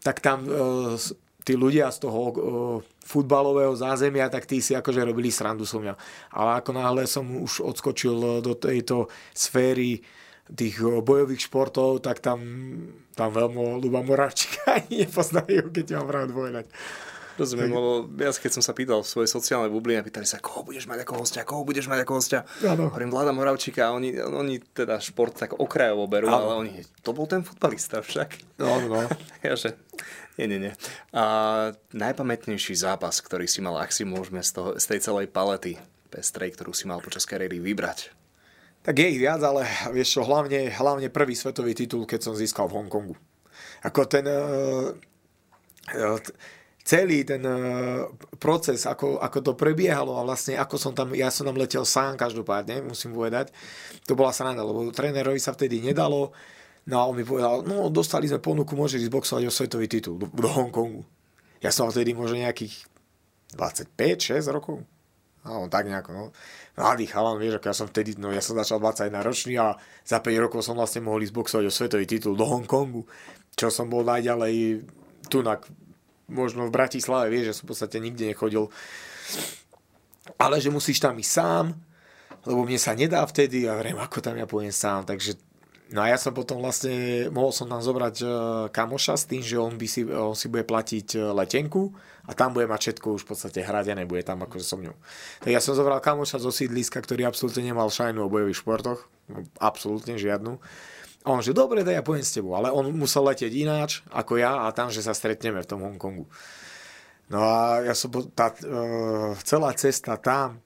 Tak 0.00 0.24
tam 0.24 0.48
e, 0.48 0.96
tí 1.44 1.52
ľudia 1.52 1.92
z 1.92 1.98
toho 2.00 2.20
e, 2.26 2.34
futbalového 3.04 3.76
zázemia, 3.76 4.32
tak 4.32 4.48
tí 4.48 4.64
si 4.64 4.72
akože 4.72 5.04
robili 5.04 5.28
srandu 5.28 5.68
so 5.68 5.78
mňa. 5.78 5.94
Ale 6.32 6.64
ako 6.64 6.70
náhle 6.74 7.04
som 7.04 7.28
už 7.28 7.62
odskočil 7.62 8.40
do 8.42 8.52
tejto 8.56 9.12
sféry 9.36 10.00
tých 10.54 10.78
bojových 10.82 11.50
športov, 11.50 12.04
tak 12.04 12.22
tam, 12.22 12.38
tam 13.18 13.28
veľmi 13.34 13.82
Luba 13.82 14.04
Moravčíka 14.06 14.78
ani 14.78 14.98
nepoznajú, 15.06 15.74
keď 15.74 15.98
mám 15.98 16.10
rád 16.10 16.30
povedať. 16.30 16.66
Rozumiem, 17.36 17.68
lebo 17.68 18.08
ja 18.16 18.32
keď 18.32 18.52
som 18.58 18.64
sa 18.64 18.72
pýtal 18.72 19.04
v 19.04 19.12
svojej 19.12 19.28
sociálnej 19.28 19.68
bubline, 19.68 20.00
pýtali 20.00 20.24
sa, 20.24 20.40
koho 20.40 20.64
budeš 20.64 20.88
mať 20.88 21.04
ako 21.04 21.20
hostia, 21.20 21.44
koho 21.44 21.68
budeš 21.68 21.84
mať 21.84 22.08
ako 22.08 22.12
hostia. 22.16 22.48
Ano. 22.64 22.88
Hovorím, 22.88 23.12
Vláda 23.12 23.36
Moravčíka, 23.36 23.92
oni, 23.92 24.16
oni 24.16 24.56
teda 24.72 24.96
šport 25.04 25.36
tak 25.36 25.52
okrajovo 25.52 26.08
berú, 26.08 26.32
ano. 26.32 26.36
ale 26.40 26.52
oni, 26.56 26.72
to 27.04 27.12
bol 27.12 27.28
ten 27.28 27.44
futbalista 27.44 28.00
však. 28.00 28.56
No, 28.56 28.80
no. 28.88 29.04
ja, 29.46 29.52
že, 29.52 29.76
nie, 30.40 30.48
nie, 30.48 30.64
nie. 30.64 30.72
A 31.12 31.24
najpamätnejší 31.92 32.72
zápas, 32.72 33.20
ktorý 33.20 33.44
si 33.44 33.60
mal, 33.60 33.76
ak 33.84 33.92
si 33.92 34.08
môžeme 34.08 34.40
z, 34.40 34.56
toho, 34.56 34.68
z 34.80 34.84
tej 34.96 35.04
celej 35.04 35.28
palety 35.28 35.76
pestrej, 36.08 36.56
ktorú 36.56 36.72
si 36.72 36.88
mal 36.88 37.04
počas 37.04 37.28
kariéry 37.28 37.60
vybrať, 37.60 38.15
tak 38.86 39.02
je 39.02 39.06
ich 39.10 39.18
viac, 39.18 39.42
ale 39.42 39.66
vieš 39.90 40.14
čo, 40.14 40.22
hlavne, 40.22 40.70
hlavne 40.70 41.10
prvý 41.10 41.34
svetový 41.34 41.74
titul, 41.74 42.06
keď 42.06 42.30
som 42.30 42.38
získal 42.38 42.70
v 42.70 42.78
Hongkongu. 42.78 43.18
Ako 43.82 44.06
ten 44.06 44.22
uh, 44.30 44.94
celý 46.86 47.26
ten 47.26 47.42
uh, 47.42 48.06
proces, 48.38 48.86
ako, 48.86 49.18
ako 49.18 49.38
to 49.42 49.52
prebiehalo 49.58 50.14
a 50.14 50.22
vlastne 50.22 50.54
ako 50.54 50.78
som 50.78 50.94
tam, 50.94 51.10
ja 51.18 51.34
som 51.34 51.50
tam 51.50 51.58
letel 51.58 51.82
sám 51.82 52.14
každopádne, 52.14 52.86
musím 52.86 53.10
povedať, 53.10 53.50
to 54.06 54.14
bola 54.14 54.30
sranda, 54.30 54.62
lebo 54.62 54.94
trénerovi 54.94 55.42
sa 55.42 55.50
vtedy 55.50 55.82
nedalo, 55.82 56.30
no 56.86 56.94
a 56.94 57.10
on 57.10 57.18
mi 57.18 57.26
povedal, 57.26 57.66
no 57.66 57.90
dostali 57.90 58.30
sme 58.30 58.38
ponuku, 58.38 58.78
môžeš 58.78 59.02
ísť 59.02 59.14
boxovať 59.18 59.42
o 59.50 59.52
svetový 59.52 59.90
titul 59.90 60.14
do, 60.14 60.30
do 60.30 60.46
Hongkongu. 60.46 61.02
Ja 61.58 61.74
som 61.74 61.90
vtedy 61.90 62.14
možno 62.14 62.38
nejakých 62.38 62.86
25-6 63.58 64.46
rokov. 64.54 64.86
No, 65.42 65.66
tak 65.70 65.90
nejako, 65.90 66.10
no 66.14 66.24
mladý 66.76 67.08
chalan, 67.08 67.40
vieš, 67.40 67.56
ako 67.58 67.66
ja 67.72 67.76
som 67.76 67.88
vtedy, 67.88 68.20
no 68.20 68.28
ja 68.28 68.44
som 68.44 68.52
začal 68.52 68.78
21 68.78 69.24
ročný 69.24 69.56
a 69.56 69.80
za 70.04 70.20
5 70.20 70.44
rokov 70.44 70.60
som 70.60 70.76
vlastne 70.76 71.00
mohol 71.00 71.24
ísť 71.24 71.34
boxovať 71.34 71.64
o 71.64 71.72
svetový 71.72 72.04
titul 72.04 72.36
do 72.36 72.44
Hongkongu, 72.44 73.08
čo 73.56 73.72
som 73.72 73.88
bol 73.88 74.04
najďalej 74.04 74.84
tu 75.32 75.40
na, 75.40 75.56
možno 76.28 76.68
v 76.68 76.76
Bratislave, 76.76 77.32
vieš, 77.32 77.50
že 77.50 77.56
som 77.56 77.64
v 77.64 77.70
podstate 77.72 77.96
nikde 77.98 78.28
nechodil. 78.28 78.68
Ale 80.36 80.60
že 80.60 80.68
musíš 80.68 81.00
tam 81.00 81.16
ísť 81.16 81.32
sám, 81.32 81.72
lebo 82.44 82.62
mne 82.62 82.78
sa 82.78 82.92
nedá 82.92 83.24
vtedy 83.24 83.64
a 83.64 83.74
vrem, 83.74 83.96
ako 83.96 84.20
tam 84.20 84.36
ja 84.36 84.44
pôjdem 84.44 84.74
sám, 84.74 85.08
takže 85.08 85.40
No 85.86 86.02
a 86.02 86.10
ja 86.10 86.18
som 86.18 86.34
potom 86.34 86.58
vlastne, 86.58 87.30
mohol 87.30 87.54
som 87.54 87.70
tam 87.70 87.78
zobrať 87.78 88.16
uh, 88.26 88.30
kamoša 88.74 89.14
s 89.14 89.24
tým, 89.30 89.38
že 89.38 89.54
on, 89.54 89.78
by 89.78 89.86
si, 89.86 90.02
on 90.02 90.34
si 90.34 90.50
bude 90.50 90.66
platiť 90.66 91.14
uh, 91.14 91.30
letenku 91.30 91.94
a 92.26 92.34
tam 92.34 92.50
bude 92.50 92.66
mať 92.66 92.90
všetko 92.90 93.06
už 93.14 93.22
v 93.22 93.28
podstate 93.30 93.62
hradené, 93.62 94.02
bude 94.02 94.26
tam 94.26 94.42
akože 94.42 94.66
so 94.66 94.74
mňou. 94.74 94.98
Tak 95.46 95.50
ja 95.54 95.62
som 95.62 95.78
zobral 95.78 96.02
kamoša 96.02 96.42
zo 96.42 96.50
sídliska, 96.50 96.98
ktorý 96.98 97.30
absolútne 97.30 97.62
nemal 97.62 97.86
šajnu 97.86 98.18
o 98.18 98.26
bojových 98.26 98.58
športoch, 98.58 99.06
absolútne 99.62 100.18
žiadnu. 100.18 100.58
A 101.22 101.26
on 101.30 101.38
že 101.38 101.54
dobre, 101.54 101.86
daj 101.86 102.02
ja 102.02 102.02
pojem 102.02 102.26
s 102.26 102.34
tebou, 102.34 102.58
ale 102.58 102.74
on 102.74 102.90
musel 102.90 103.22
letieť 103.22 103.54
ináč 103.54 104.02
ako 104.10 104.42
ja 104.42 104.66
a 104.66 104.74
tam, 104.74 104.90
že 104.90 105.06
sa 105.06 105.14
stretneme 105.14 105.62
v 105.62 105.70
tom 105.70 105.86
Hongkongu. 105.86 106.26
No 107.30 107.46
a 107.46 107.86
ja 107.86 107.94
som, 107.94 108.10
tá, 108.34 108.50
uh, 108.50 109.38
celá 109.46 109.70
cesta 109.78 110.18
tam, 110.18 110.58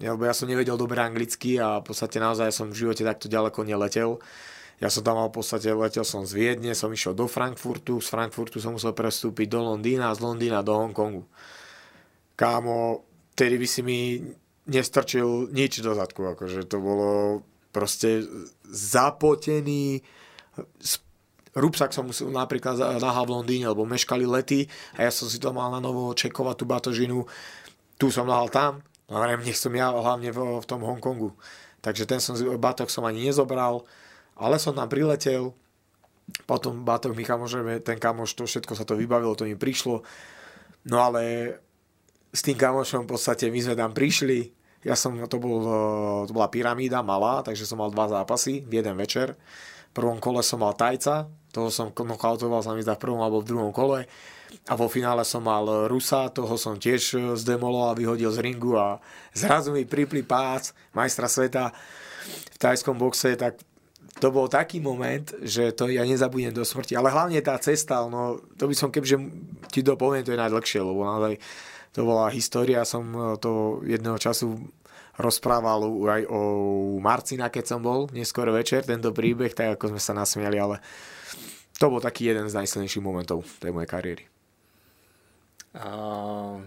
lebo 0.00 0.24
ja 0.24 0.32
som 0.32 0.48
nevedel 0.48 0.80
dobre 0.80 1.04
anglicky 1.04 1.60
a 1.60 1.84
v 1.84 1.92
podstate 1.92 2.16
naozaj 2.16 2.48
som 2.48 2.72
v 2.72 2.80
živote 2.80 3.04
takto 3.04 3.28
ďaleko 3.28 3.60
neletel 3.60 4.24
ja 4.84 4.92
som 4.92 5.00
tam 5.00 5.16
mal 5.16 5.32
v 5.32 5.40
podstate, 5.40 5.72
letel 5.72 6.04
som 6.04 6.28
z 6.28 6.36
Viedne, 6.36 6.76
som 6.76 6.92
išiel 6.92 7.16
do 7.16 7.24
Frankfurtu, 7.24 8.04
z 8.04 8.12
Frankfurtu 8.12 8.60
som 8.60 8.76
musel 8.76 8.92
prestúpiť 8.92 9.48
do 9.48 9.64
Londýna 9.64 10.12
z 10.12 10.20
Londýna 10.20 10.60
do 10.60 10.76
Hongkongu. 10.76 11.24
Kámo, 12.36 13.00
tedy 13.32 13.56
by 13.56 13.64
si 13.64 13.80
mi 13.80 14.20
nestrčil 14.68 15.48
nič 15.48 15.80
do 15.80 15.96
zadku, 15.96 16.28
akože 16.36 16.68
to 16.68 16.84
bolo 16.84 17.40
proste 17.72 18.28
zapotený 18.68 20.04
Rupsak 21.54 21.94
som 21.94 22.10
musel 22.10 22.34
napríklad 22.34 22.98
nahal 22.98 23.30
v 23.30 23.34
Londýne, 23.38 23.70
lebo 23.70 23.86
meškali 23.86 24.26
lety 24.26 24.66
a 24.98 25.06
ja 25.06 25.10
som 25.14 25.30
si 25.30 25.38
to 25.38 25.54
mal 25.54 25.70
na 25.70 25.78
novo 25.78 26.10
čekovať 26.10 26.54
tú 26.58 26.64
batožinu. 26.66 27.18
Tu 27.94 28.10
som 28.10 28.26
nahal 28.26 28.50
tam, 28.50 28.82
no 29.06 29.22
nech 29.22 29.54
som 29.54 29.70
ja 29.70 29.94
hlavne 29.94 30.34
v, 30.34 30.38
v 30.58 30.66
tom 30.66 30.82
Hongkongu. 30.82 31.30
Takže 31.78 32.10
ten 32.10 32.18
som, 32.18 32.34
batok 32.58 32.90
som 32.90 33.06
ani 33.06 33.30
nezobral 33.30 33.86
ale 34.34 34.58
som 34.58 34.74
tam 34.74 34.90
priletel, 34.90 35.54
potom 36.48 36.82
Batok 36.82 37.12
mi 37.12 37.22
kamož, 37.22 37.60
ten 37.84 38.00
kamoš, 38.00 38.34
to 38.34 38.48
všetko 38.48 38.72
sa 38.74 38.84
to 38.88 38.96
vybavilo, 38.96 39.36
to 39.36 39.44
mi 39.44 39.54
prišlo. 39.54 40.02
No 40.88 40.96
ale 41.00 41.54
s 42.34 42.40
tým 42.42 42.58
kamošom 42.58 43.06
v 43.06 43.10
podstate 43.14 43.48
my 43.52 43.60
sme 43.60 43.76
tam 43.78 43.92
prišli, 43.94 44.50
ja 44.84 44.92
som, 44.92 45.16
to, 45.16 45.40
bol, 45.40 45.64
to 46.28 46.32
bola 46.36 46.52
pyramída 46.52 47.00
malá, 47.00 47.40
takže 47.40 47.64
som 47.64 47.80
mal 47.80 47.88
dva 47.88 48.04
zápasy 48.04 48.60
v 48.68 48.84
jeden 48.84 49.00
večer. 49.00 49.32
V 49.90 50.02
prvom 50.02 50.20
kole 50.20 50.44
som 50.44 50.60
mal 50.60 50.76
Tajca, 50.76 51.24
toho 51.54 51.72
som 51.72 51.94
knockoutoval 51.94 52.60
sa 52.60 52.76
mi 52.76 52.84
zdá 52.84 52.98
v 52.98 53.02
prvom 53.08 53.22
alebo 53.24 53.40
v 53.40 53.48
druhom 53.48 53.72
kole. 53.72 54.04
A 54.68 54.74
vo 54.76 54.90
finále 54.90 55.24
som 55.24 55.40
mal 55.40 55.88
Rusa, 55.88 56.28
toho 56.28 56.60
som 56.60 56.76
tiež 56.76 57.16
zdemoloval, 57.38 57.96
vyhodil 57.96 58.28
z 58.28 58.44
ringu 58.44 58.76
a 58.76 59.00
zrazu 59.32 59.72
mi 59.72 59.88
pripli 59.88 60.20
pác 60.20 60.76
majstra 60.92 61.32
sveta 61.32 61.72
v 62.52 62.56
tajskom 62.60 62.98
boxe, 63.00 63.38
tak 63.40 63.56
to 64.18 64.30
bol 64.30 64.46
taký 64.46 64.78
moment, 64.78 65.34
že 65.42 65.74
to 65.74 65.90
ja 65.90 66.06
nezabudnem 66.06 66.54
do 66.54 66.62
smrti. 66.62 66.94
Ale 66.94 67.10
hlavne 67.10 67.42
tá 67.42 67.58
cesta, 67.58 68.06
no, 68.06 68.38
to 68.54 68.70
by 68.70 68.74
som 68.74 68.94
kebyže 68.94 69.18
ti 69.74 69.82
to 69.82 69.98
poviem, 69.98 70.22
to 70.22 70.30
je 70.30 70.38
najdlhšie, 70.38 70.80
lebo 70.86 71.02
naozaj 71.02 71.42
to 71.94 72.00
bola 72.06 72.30
história, 72.30 72.86
som 72.86 73.06
e, 73.10 73.18
to 73.38 73.82
jedného 73.82 74.18
času 74.18 74.70
rozprával 75.14 75.86
aj 76.10 76.22
o 76.26 76.40
Marcina, 76.98 77.50
keď 77.50 77.64
som 77.74 77.80
bol 77.82 78.10
neskôr 78.10 78.50
večer, 78.50 78.82
tento 78.82 79.14
príbeh, 79.14 79.54
tak 79.54 79.78
ako 79.78 79.94
sme 79.94 80.00
sa 80.02 80.10
nasmiali, 80.14 80.58
ale 80.58 80.82
to 81.78 81.86
bol 81.86 82.02
taký 82.02 82.34
jeden 82.34 82.50
z 82.50 82.58
najsilnejších 82.58 83.02
momentov 83.02 83.46
tej 83.62 83.70
mojej 83.70 83.90
kariéry. 83.90 84.24
Uh, 85.74 86.62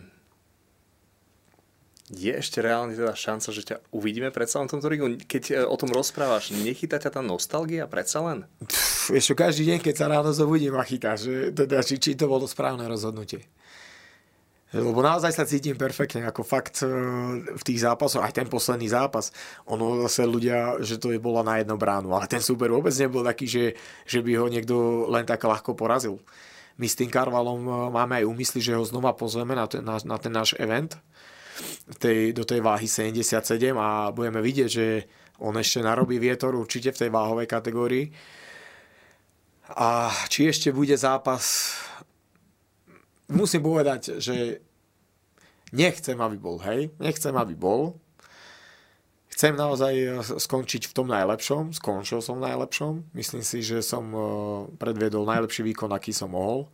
je 2.07 2.31
ešte 2.31 2.63
reálne 2.63 2.95
teda 2.95 3.11
šanca, 3.11 3.49
že 3.51 3.61
ťa 3.67 3.75
uvidíme 3.91 4.31
predsa 4.31 4.63
len 4.63 4.71
v 4.71 4.79
tomto 4.79 4.87
ringu? 4.87 5.07
Keď 5.27 5.43
e, 5.51 5.53
o 5.67 5.75
tom 5.75 5.91
rozprávaš, 5.91 6.55
nechytá 6.55 7.03
ťa 7.03 7.19
tá 7.19 7.21
nostalgia 7.21 7.83
predsa 7.83 8.23
len? 8.23 8.47
Pff, 8.63 9.11
ešte 9.11 9.35
každý 9.35 9.67
deň, 9.67 9.79
keď 9.83 9.95
sa 9.99 10.07
ráno 10.07 10.31
zobudím 10.31 10.79
a 10.79 10.87
chytá, 10.87 11.19
že 11.19 11.51
teda, 11.51 11.83
či, 11.83 11.99
či 11.99 12.15
to 12.15 12.31
bolo 12.31 12.47
správne 12.47 12.87
rozhodnutie. 12.87 13.43
Lebo 14.71 14.99
naozaj 14.99 15.31
sa 15.31 15.47
cítim 15.47 15.79
perfektne, 15.79 16.27
ako 16.27 16.47
fakt 16.47 16.79
e, 16.83 16.87
v 17.43 17.63
tých 17.63 17.83
zápasoch, 17.83 18.23
aj 18.23 18.39
ten 18.39 18.47
posledný 18.47 18.87
zápas, 18.87 19.35
ono 19.67 20.07
zase 20.07 20.23
ľudia, 20.23 20.79
že 20.79 20.99
to 20.99 21.11
je 21.11 21.19
bola 21.19 21.43
na 21.43 21.59
jednu 21.59 21.75
bránu, 21.75 22.15
ale 22.15 22.31
ten 22.31 22.39
súper 22.39 22.71
vôbec 22.71 22.91
nebol 22.95 23.23
taký, 23.23 23.47
že, 23.51 23.65
že 24.07 24.23
by 24.23 24.31
ho 24.39 24.47
niekto 24.47 25.07
len 25.11 25.27
tak 25.27 25.43
ľahko 25.43 25.75
porazil. 25.75 26.23
My 26.79 26.87
s 26.87 26.95
tým 26.95 27.11
Karvalom 27.11 27.67
e, 27.67 27.71
máme 27.91 28.23
aj 28.23 28.27
úmysly, 28.31 28.63
že 28.63 28.79
ho 28.79 28.83
znova 28.87 29.11
pozveme 29.11 29.59
na 29.59 29.67
ten, 29.67 29.83
na, 29.83 29.99
na 30.03 30.15
ten 30.19 30.31
náš 30.31 30.55
event 30.55 30.95
tej, 31.97 32.33
do 32.33 32.43
tej 32.43 32.59
váhy 32.61 32.85
77 32.85 33.73
a 33.77 34.11
budeme 34.11 34.41
vidieť, 34.41 34.69
že 34.69 34.87
on 35.41 35.53
ešte 35.57 35.85
narobí 35.85 36.17
vietor 36.17 36.57
určite 36.57 36.93
v 36.93 36.99
tej 37.05 37.09
váhovej 37.13 37.47
kategórii. 37.49 38.05
A 39.77 40.09
či 40.31 40.47
ešte 40.47 40.71
bude 40.71 40.95
zápas 40.95 41.75
musím 43.27 43.63
povedať, 43.63 44.23
že 44.23 44.63
nechcem, 45.75 46.15
aby 46.15 46.37
bol, 46.39 46.57
hej, 46.63 46.91
nechcem, 46.99 47.35
aby 47.35 47.53
bol. 47.55 47.99
Chcem 49.37 49.53
naozaj 49.53 50.25
skončiť 50.41 50.89
v 50.89 50.95
tom 50.97 51.13
najlepšom, 51.13 51.69
skončil 51.77 52.25
som 52.25 52.41
v 52.41 52.49
najlepšom. 52.49 53.13
Myslím 53.13 53.45
si, 53.45 53.61
že 53.61 53.85
som 53.85 54.09
eh, 54.09 54.21
predviedol 54.81 55.29
najlepší 55.29 55.61
výkon, 55.61 55.93
aký 55.93 56.09
som 56.09 56.33
mohol. 56.33 56.65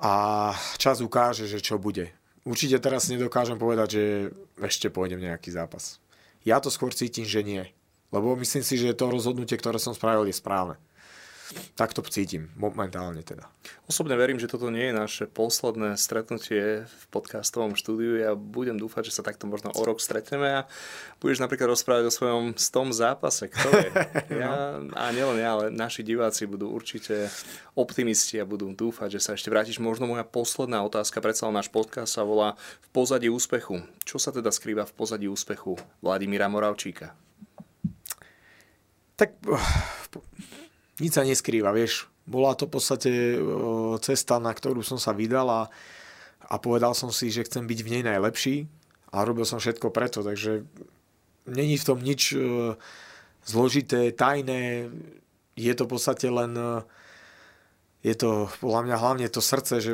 A 0.00 0.52
čas 0.80 1.04
ukáže, 1.04 1.44
že 1.44 1.60
čo 1.60 1.76
bude. 1.76 2.08
Určite 2.44 2.76
teraz 2.76 3.08
nedokážem 3.08 3.56
povedať, 3.56 3.88
že 3.96 4.04
ešte 4.60 4.92
pôjdem 4.92 5.20
nejaký 5.20 5.48
zápas. 5.48 5.96
Ja 6.44 6.60
to 6.60 6.68
skôr 6.68 6.92
cítim, 6.92 7.24
že 7.24 7.40
nie. 7.40 7.64
Lebo 8.12 8.36
myslím 8.36 8.60
si, 8.60 8.76
že 8.76 8.92
to 8.92 9.08
rozhodnutie, 9.08 9.56
ktoré 9.56 9.80
som 9.80 9.96
spravil, 9.96 10.28
je 10.28 10.36
správne 10.36 10.76
tak 11.76 11.92
to 11.92 12.00
cítim 12.06 12.48
momentálne 12.56 13.20
teda. 13.20 13.50
Osobne 13.84 14.16
verím, 14.16 14.40
že 14.40 14.48
toto 14.48 14.72
nie 14.72 14.88
je 14.88 14.94
naše 14.96 15.24
posledné 15.28 16.00
stretnutie 16.00 16.88
v 16.88 17.04
podcastovom 17.12 17.76
štúdiu. 17.76 18.16
Ja 18.16 18.32
budem 18.32 18.80
dúfať, 18.80 19.12
že 19.12 19.20
sa 19.20 19.26
takto 19.26 19.44
možno 19.44 19.72
o 19.72 19.82
rok 19.84 20.00
stretneme 20.00 20.64
a 20.64 20.66
budeš 21.20 21.44
napríklad 21.44 21.72
rozprávať 21.72 22.08
o 22.08 22.16
svojom 22.16 22.44
stom 22.56 22.92
zápase. 22.92 23.52
Kto 23.52 23.68
je? 23.72 23.88
Ja, 24.34 24.80
a 24.82 25.04
nielen 25.14 25.38
ja, 25.38 25.54
ale 25.54 25.64
naši 25.70 26.02
diváci 26.02 26.48
budú 26.48 26.72
určite 26.72 27.30
optimisti 27.78 28.40
a 28.40 28.48
budú 28.48 28.72
dúfať, 28.74 29.18
že 29.18 29.20
sa 29.20 29.30
ešte 29.36 29.52
vrátiš. 29.52 29.78
Možno 29.78 30.10
moja 30.10 30.26
posledná 30.26 30.82
otázka, 30.82 31.22
predsa 31.22 31.46
náš 31.52 31.70
podcast 31.70 32.14
sa 32.14 32.26
volá 32.26 32.58
V 32.82 32.88
pozadí 32.90 33.30
úspechu. 33.30 33.84
Čo 34.02 34.18
sa 34.18 34.34
teda 34.34 34.50
skrýva 34.50 34.88
v 34.88 34.96
pozadí 34.96 35.26
úspechu 35.30 35.78
Vladimíra 36.02 36.50
Moravčíka? 36.50 37.14
Tak 39.14 39.38
nič 41.00 41.12
sa 41.14 41.26
neskrýva, 41.26 41.74
vieš. 41.74 42.06
Bola 42.24 42.56
to 42.56 42.64
v 42.64 42.72
podstate 42.72 43.10
cesta, 44.00 44.40
na 44.40 44.52
ktorú 44.54 44.80
som 44.80 44.96
sa 44.96 45.12
vydal 45.12 45.44
a, 45.50 45.62
a 46.48 46.54
povedal 46.56 46.96
som 46.96 47.12
si, 47.12 47.28
že 47.28 47.44
chcem 47.44 47.68
byť 47.68 47.80
v 47.84 47.92
nej 47.98 48.02
najlepší 48.04 48.56
a 49.12 49.22
robil 49.28 49.44
som 49.44 49.60
všetko 49.60 49.92
preto, 49.92 50.24
takže 50.24 50.64
není 51.44 51.76
v 51.76 51.84
tom 51.84 52.00
nič 52.00 52.32
zložité, 53.44 54.08
tajné, 54.16 54.88
je 55.54 55.72
to 55.76 55.84
v 55.84 55.90
podstate 55.92 56.26
len 56.32 56.56
je 58.04 58.14
to 58.16 58.48
podľa 58.60 58.80
mňa 58.84 58.96
hlavne 59.00 59.26
to 59.32 59.40
srdce, 59.40 59.80
že, 59.80 59.92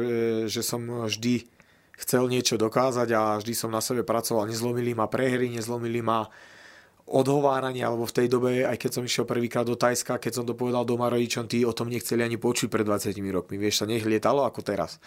že 0.50 0.62
som 0.66 0.82
vždy 1.06 1.46
chcel 2.00 2.26
niečo 2.26 2.56
dokázať 2.56 3.08
a 3.14 3.38
vždy 3.38 3.54
som 3.54 3.70
na 3.70 3.78
sebe 3.78 4.02
pracoval. 4.02 4.48
Nezlomili 4.48 4.96
ma 4.96 5.06
prehry, 5.06 5.52
nezlomili 5.52 6.00
ma 6.02 6.26
odhováranie, 7.10 7.82
alebo 7.82 8.06
v 8.06 8.14
tej 8.14 8.26
dobe, 8.30 8.62
aj 8.62 8.78
keď 8.78 8.90
som 8.94 9.02
išiel 9.02 9.26
prvýkrát 9.26 9.66
do 9.66 9.74
Tajska, 9.74 10.22
keď 10.22 10.32
som 10.40 10.44
to 10.46 10.54
povedal 10.54 10.86
doma 10.86 11.10
rodičom, 11.10 11.50
tí 11.50 11.66
o 11.66 11.74
tom 11.74 11.90
nechceli 11.90 12.22
ani 12.22 12.38
počuť 12.38 12.70
pred 12.70 12.86
20 12.86 13.18
rokmi. 13.34 13.58
Vieš, 13.58 13.82
sa 13.82 13.86
nech 13.90 14.06
lietalo 14.06 14.46
ako 14.46 14.62
teraz. 14.62 15.02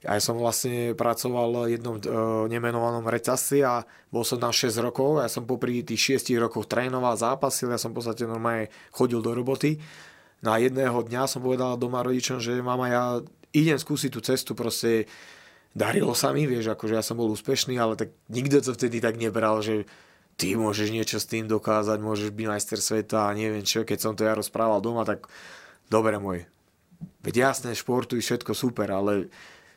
Ja 0.00 0.16
som 0.20 0.40
vlastne 0.40 0.96
pracoval 0.96 1.68
v 1.68 1.76
jednom 1.76 1.96
e, 1.96 2.02
nemenovanom 2.52 3.04
reťazci 3.04 3.64
a 3.64 3.84
bol 4.08 4.24
som 4.24 4.40
tam 4.40 4.52
6 4.52 4.80
rokov. 4.80 5.20
Ja 5.20 5.28
som 5.28 5.44
popri 5.44 5.84
tých 5.84 6.20
6 6.20 6.32
rokoch 6.40 6.68
trénoval, 6.68 7.20
zápasil, 7.20 7.68
ja 7.68 7.80
som 7.80 7.92
v 7.92 8.00
podstate 8.00 8.24
normálne 8.24 8.72
chodil 8.92 9.20
do 9.20 9.32
roboty. 9.32 9.76
Na 10.40 10.56
jedného 10.60 11.00
dňa 11.00 11.28
som 11.28 11.40
povedal 11.40 11.80
doma 11.80 12.04
rodičom, 12.04 12.40
že 12.40 12.60
mama, 12.60 12.86
ja 12.88 13.04
idem 13.56 13.76
skúsiť 13.80 14.10
tú 14.12 14.20
cestu, 14.20 14.52
proste 14.52 15.08
darilo 15.72 16.12
sa 16.12 16.32
mi, 16.32 16.44
vieš, 16.44 16.76
akože 16.76 16.94
ja 16.96 17.04
som 17.04 17.16
bol 17.16 17.32
úspešný, 17.32 17.76
ale 17.80 17.96
tak 17.96 18.12
nikto 18.28 18.60
to 18.60 18.72
vtedy 18.76 19.00
tak 19.00 19.16
nebral, 19.16 19.64
že 19.64 19.88
ty 20.36 20.52
môžeš 20.54 20.92
niečo 20.92 21.16
s 21.16 21.26
tým 21.26 21.48
dokázať, 21.48 21.96
môžeš 22.00 22.30
byť 22.30 22.46
majster 22.46 22.80
sveta 22.80 23.28
a 23.28 23.36
neviem 23.36 23.64
čo, 23.64 23.88
keď 23.88 23.98
som 23.98 24.12
to 24.12 24.28
ja 24.28 24.36
rozprával 24.36 24.84
doma, 24.84 25.08
tak 25.08 25.28
dobre 25.88 26.20
môj. 26.20 26.44
Veď 27.24 27.50
jasné, 27.52 27.72
športuj, 27.72 28.20
všetko 28.20 28.52
super, 28.52 28.88
ale 28.92 29.32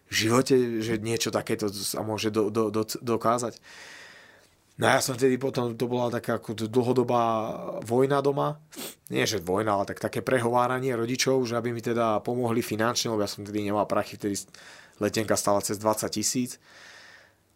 v 0.09 0.13
živote, 0.13 0.83
že 0.83 0.99
niečo 0.99 1.31
takéto 1.31 1.71
sa 1.71 2.03
môže 2.03 2.29
do, 2.29 2.51
do, 2.51 2.67
do, 2.69 2.83
dokázať. 2.83 3.57
No 4.79 4.87
ja 4.87 5.03
som 5.03 5.19
vtedy 5.19 5.35
potom, 5.35 5.75
to 5.75 5.91
bola 5.91 6.07
taká 6.07 6.39
ako 6.39 6.55
dlhodobá 6.71 7.23
vojna 7.83 8.23
doma. 8.23 8.63
Nie, 9.11 9.27
že 9.27 9.43
vojna, 9.43 9.75
ale 9.75 9.91
tak 9.91 9.99
také 9.99 10.23
prehováranie 10.23 10.95
rodičov, 10.95 11.43
že 11.43 11.59
aby 11.59 11.75
mi 11.75 11.83
teda 11.83 12.23
pomohli 12.23 12.63
finančne, 12.63 13.11
lebo 13.11 13.19
ja 13.19 13.27
som 13.27 13.43
vtedy 13.43 13.67
nemal 13.67 13.83
prachy, 13.83 14.15
vtedy 14.15 14.39
letenka 15.03 15.35
stala 15.35 15.59
cez 15.59 15.75
20 15.83 16.07
tisíc. 16.15 16.63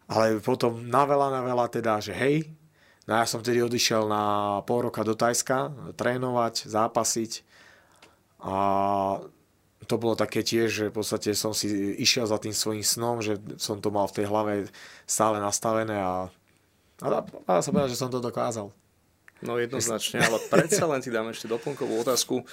Ale 0.04 0.36
potom 0.36 0.84
na 0.84 1.08
veľa, 1.08 1.32
na 1.32 1.40
veľa 1.40 1.72
teda, 1.72 1.96
že 2.04 2.12
hej, 2.12 2.44
No 3.04 3.20
ja 3.20 3.28
som 3.28 3.44
vtedy 3.44 3.60
odišiel 3.60 4.08
na 4.08 4.24
pol 4.64 4.88
roka 4.88 5.04
do 5.04 5.12
Tajska 5.12 5.72
trénovať, 5.96 6.64
zápasiť 6.64 7.44
a 8.40 8.56
to 9.84 10.00
bolo 10.00 10.16
také 10.16 10.40
tiež, 10.40 10.68
že 10.72 10.84
v 10.88 10.96
podstate 10.96 11.36
som 11.36 11.52
si 11.52 11.68
išiel 12.00 12.24
za 12.24 12.40
tým 12.40 12.56
svojím 12.56 12.84
snom, 12.84 13.20
že 13.20 13.36
som 13.60 13.80
to 13.84 13.92
mal 13.92 14.08
v 14.08 14.16
tej 14.16 14.26
hlave 14.28 14.52
stále 15.04 15.36
nastavené 15.36 16.00
a, 16.00 16.32
a 17.04 17.06
dá 17.44 17.60
sa 17.60 17.68
povedať, 17.68 17.92
že 17.92 18.00
som 18.00 18.08
to 18.08 18.24
dokázal. 18.24 18.72
No 19.44 19.60
jednoznačne, 19.60 20.24
ale 20.24 20.40
predsa 20.48 20.88
len 20.88 21.04
ti 21.04 21.12
dám 21.12 21.28
ešte 21.28 21.44
doplnkovú 21.52 22.00
otázku. 22.00 22.48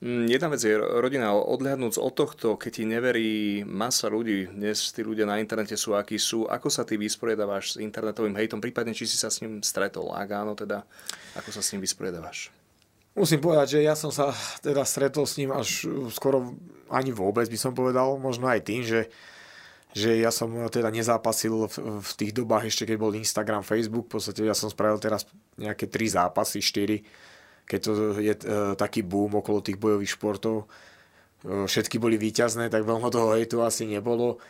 Mm, 0.00 0.32
jedna 0.32 0.48
vec 0.48 0.64
je 0.64 0.80
rodina, 0.80 1.36
odhľadnúť 1.36 2.00
od 2.00 2.14
tohto, 2.16 2.56
keď 2.56 2.70
ti 2.72 2.84
neverí 2.88 3.30
masa 3.68 4.08
ľudí, 4.08 4.48
dnes 4.48 4.96
tí 4.96 5.04
ľudia 5.04 5.28
na 5.28 5.36
internete 5.36 5.76
sú 5.76 5.92
akí 5.92 6.16
sú, 6.16 6.48
ako 6.48 6.72
sa 6.72 6.88
ty 6.88 6.96
vysporiadávaš 6.96 7.76
s 7.76 7.84
internetovým 7.84 8.32
hejtom, 8.32 8.64
prípadne 8.64 8.96
či 8.96 9.04
si 9.04 9.20
sa 9.20 9.28
s 9.28 9.44
ním 9.44 9.60
stretol, 9.60 10.16
ak 10.16 10.28
áno, 10.32 10.56
teda 10.56 10.88
ako 11.36 11.52
sa 11.52 11.60
s 11.60 11.76
ním 11.76 11.84
vysporiadávaš? 11.84 12.48
Musím 13.12 13.44
povedať, 13.44 13.76
že 13.76 13.80
ja 13.84 13.92
som 13.92 14.08
sa 14.08 14.32
teda 14.64 14.88
stretol 14.88 15.28
s 15.28 15.36
ním 15.36 15.52
až 15.52 15.84
skoro 16.16 16.56
ani 16.88 17.12
vôbec 17.12 17.44
by 17.52 17.58
som 17.60 17.76
povedal, 17.76 18.16
možno 18.16 18.48
aj 18.48 18.64
tým, 18.64 18.80
že, 18.80 19.12
že 19.92 20.16
ja 20.16 20.32
som 20.32 20.48
teda 20.72 20.88
nezápasil 20.88 21.68
v, 21.68 22.00
v 22.00 22.10
tých 22.16 22.32
dobách 22.32 22.72
ešte, 22.72 22.88
keď 22.88 22.96
bol 22.96 23.12
Instagram, 23.12 23.60
Facebook, 23.60 24.08
v 24.08 24.16
podstate 24.16 24.48
ja 24.48 24.56
som 24.56 24.72
spravil 24.72 24.96
teraz 24.96 25.28
nejaké 25.60 25.92
tri 25.92 26.08
zápasy, 26.08 26.64
štyri, 26.64 27.04
keď 27.70 27.80
to 27.86 27.92
je 28.18 28.34
e, 28.34 28.40
taký 28.74 29.06
boom 29.06 29.38
okolo 29.38 29.62
tých 29.62 29.78
bojových 29.78 30.18
športov, 30.18 30.66
e, 31.46 31.70
všetky 31.70 32.02
boli 32.02 32.18
výťazné, 32.18 32.66
tak 32.66 32.82
veľmi 32.82 33.06
toho 33.06 33.38
hejtu 33.38 33.62
asi 33.62 33.86
nebolo. 33.86 34.42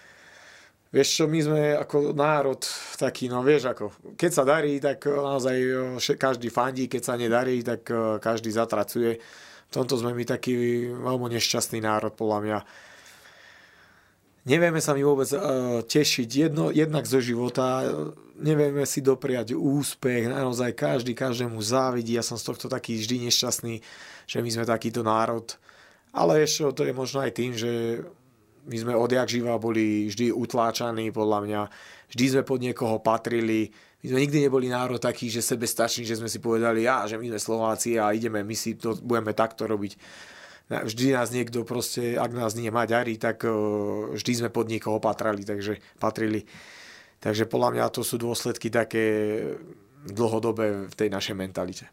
Vieš 0.90 1.08
čo, 1.22 1.24
my 1.28 1.40
sme 1.44 1.62
ako 1.76 2.16
národ 2.16 2.64
taký, 2.98 3.28
no 3.28 3.44
vieš 3.44 3.70
ako, 3.70 4.16
keď 4.16 4.30
sa 4.32 4.42
darí, 4.48 4.80
tak 4.80 5.04
naozaj 5.04 5.56
e, 6.00 6.16
každý 6.16 6.48
fandí, 6.48 6.88
keď 6.88 7.02
sa 7.04 7.14
nedarí, 7.20 7.60
tak 7.60 7.84
každý 8.24 8.48
zatracuje. 8.48 9.20
V 9.68 9.72
tomto 9.76 10.00
sme 10.00 10.16
my 10.16 10.24
taký 10.24 10.88
veľmi 10.90 11.28
nešťastný 11.36 11.84
národ, 11.84 12.16
podľa 12.16 12.38
mňa 12.40 12.58
nevieme 14.50 14.82
sa 14.82 14.98
mi 14.98 15.06
vôbec 15.06 15.30
uh, 15.30 15.78
tešiť. 15.86 16.50
Jedno, 16.50 16.74
jednak 16.74 17.06
zo 17.06 17.22
života, 17.22 17.86
nevieme 18.40 18.82
si 18.88 19.04
dopriať 19.04 19.54
úspech, 19.54 20.26
naozaj 20.26 20.74
každý 20.74 21.14
každému 21.14 21.60
závidí, 21.62 22.16
ja 22.18 22.24
som 22.24 22.40
z 22.40 22.50
tohto 22.50 22.66
taký 22.66 22.98
vždy 22.98 23.30
nešťastný, 23.30 23.74
že 24.26 24.38
my 24.42 24.50
sme 24.50 24.64
takýto 24.66 25.04
národ, 25.04 25.46
ale 26.10 26.42
ešte 26.42 26.66
to 26.74 26.82
je 26.88 26.94
možno 26.96 27.22
aj 27.22 27.32
tým, 27.36 27.52
že 27.54 28.02
my 28.66 28.76
sme 28.76 28.92
odjak 28.96 29.28
živa 29.30 29.56
boli 29.56 30.08
vždy 30.10 30.32
utláčaní, 30.32 31.12
podľa 31.14 31.38
mňa, 31.46 31.60
vždy 32.12 32.24
sme 32.28 32.42
pod 32.44 32.58
niekoho 32.60 32.96
patrili, 33.00 33.72
my 34.00 34.06
sme 34.08 34.22
nikdy 34.24 34.38
neboli 34.48 34.72
národ 34.72 34.96
taký, 34.96 35.28
že 35.28 35.44
sebestační, 35.44 36.08
že 36.08 36.16
sme 36.16 36.28
si 36.28 36.40
povedali, 36.40 36.88
ja, 36.88 37.04
že 37.04 37.20
my 37.20 37.36
sme 37.36 37.40
Slováci 37.40 38.00
a 38.00 38.16
ideme, 38.16 38.40
my 38.40 38.56
si 38.56 38.76
to 38.76 38.96
budeme 38.96 39.36
takto 39.36 39.68
robiť 39.68 40.00
vždy 40.70 41.18
nás 41.18 41.34
niekto 41.34 41.66
proste, 41.66 42.14
ak 42.14 42.30
nás 42.30 42.54
nie 42.54 42.70
Maďari, 42.70 43.18
tak 43.18 43.42
vždy 44.14 44.32
sme 44.32 44.48
pod 44.54 44.70
niekoho 44.70 45.02
patrali, 45.02 45.42
takže 45.42 45.82
patrili. 45.98 46.46
Takže 47.20 47.44
podľa 47.50 47.70
mňa 47.76 47.84
to 47.92 48.00
sú 48.06 48.16
dôsledky 48.16 48.72
také 48.72 49.04
dlhodobé 50.06 50.88
v 50.88 50.94
tej 50.94 51.12
našej 51.12 51.36
mentalite. 51.36 51.84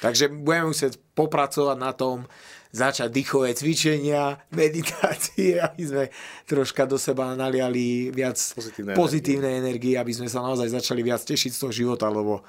Takže 0.00 0.32
budeme 0.32 0.72
musieť 0.72 0.96
popracovať 1.12 1.76
na 1.76 1.92
tom, 1.92 2.24
začať 2.76 3.08
dýchové 3.08 3.56
cvičenia, 3.56 4.36
meditácie, 4.60 5.56
aby 5.56 5.82
sme 5.82 6.04
troška 6.44 6.84
do 6.84 7.00
seba 7.00 7.32
naliali 7.32 8.12
viac 8.12 8.36
Pozitívne 8.36 8.92
pozitívnej 8.92 9.54
energie, 9.60 9.96
aby 9.96 10.12
sme 10.12 10.28
sa 10.28 10.44
naozaj 10.44 10.68
začali 10.68 11.00
viac 11.00 11.24
tešiť 11.24 11.50
z 11.52 11.60
toho 11.60 11.72
života, 11.72 12.08
lebo 12.12 12.44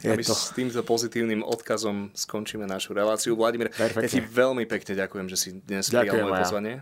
je 0.00 0.08
A 0.08 0.16
my 0.16 0.24
to... 0.24 0.32
s 0.32 0.56
týmto 0.56 0.80
pozitívnym 0.80 1.44
odkazom 1.44 2.08
skončíme 2.16 2.64
našu 2.64 2.96
reláciu. 2.96 3.36
Vladimír, 3.36 3.68
Perfektne. 3.68 4.04
ja 4.04 4.08
ti 4.08 4.20
veľmi 4.24 4.64
pekne 4.64 4.96
ďakujem, 4.96 5.26
že 5.28 5.36
si 5.36 5.48
dnes 5.60 5.92
prijal 5.92 6.24
moje 6.24 6.40
pozvanie. 6.40 6.74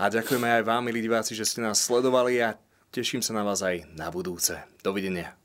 A 0.00 0.08
ďakujeme 0.08 0.48
aj 0.60 0.62
vám, 0.64 0.82
milí 0.88 1.04
diváci, 1.04 1.36
že 1.36 1.44
ste 1.44 1.60
nás 1.60 1.76
sledovali 1.84 2.40
a 2.40 2.56
teším 2.88 3.20
sa 3.20 3.36
na 3.36 3.44
vás 3.44 3.60
aj 3.60 3.84
na 3.92 4.08
budúce. 4.08 4.56
Dovidenia. 4.80 5.41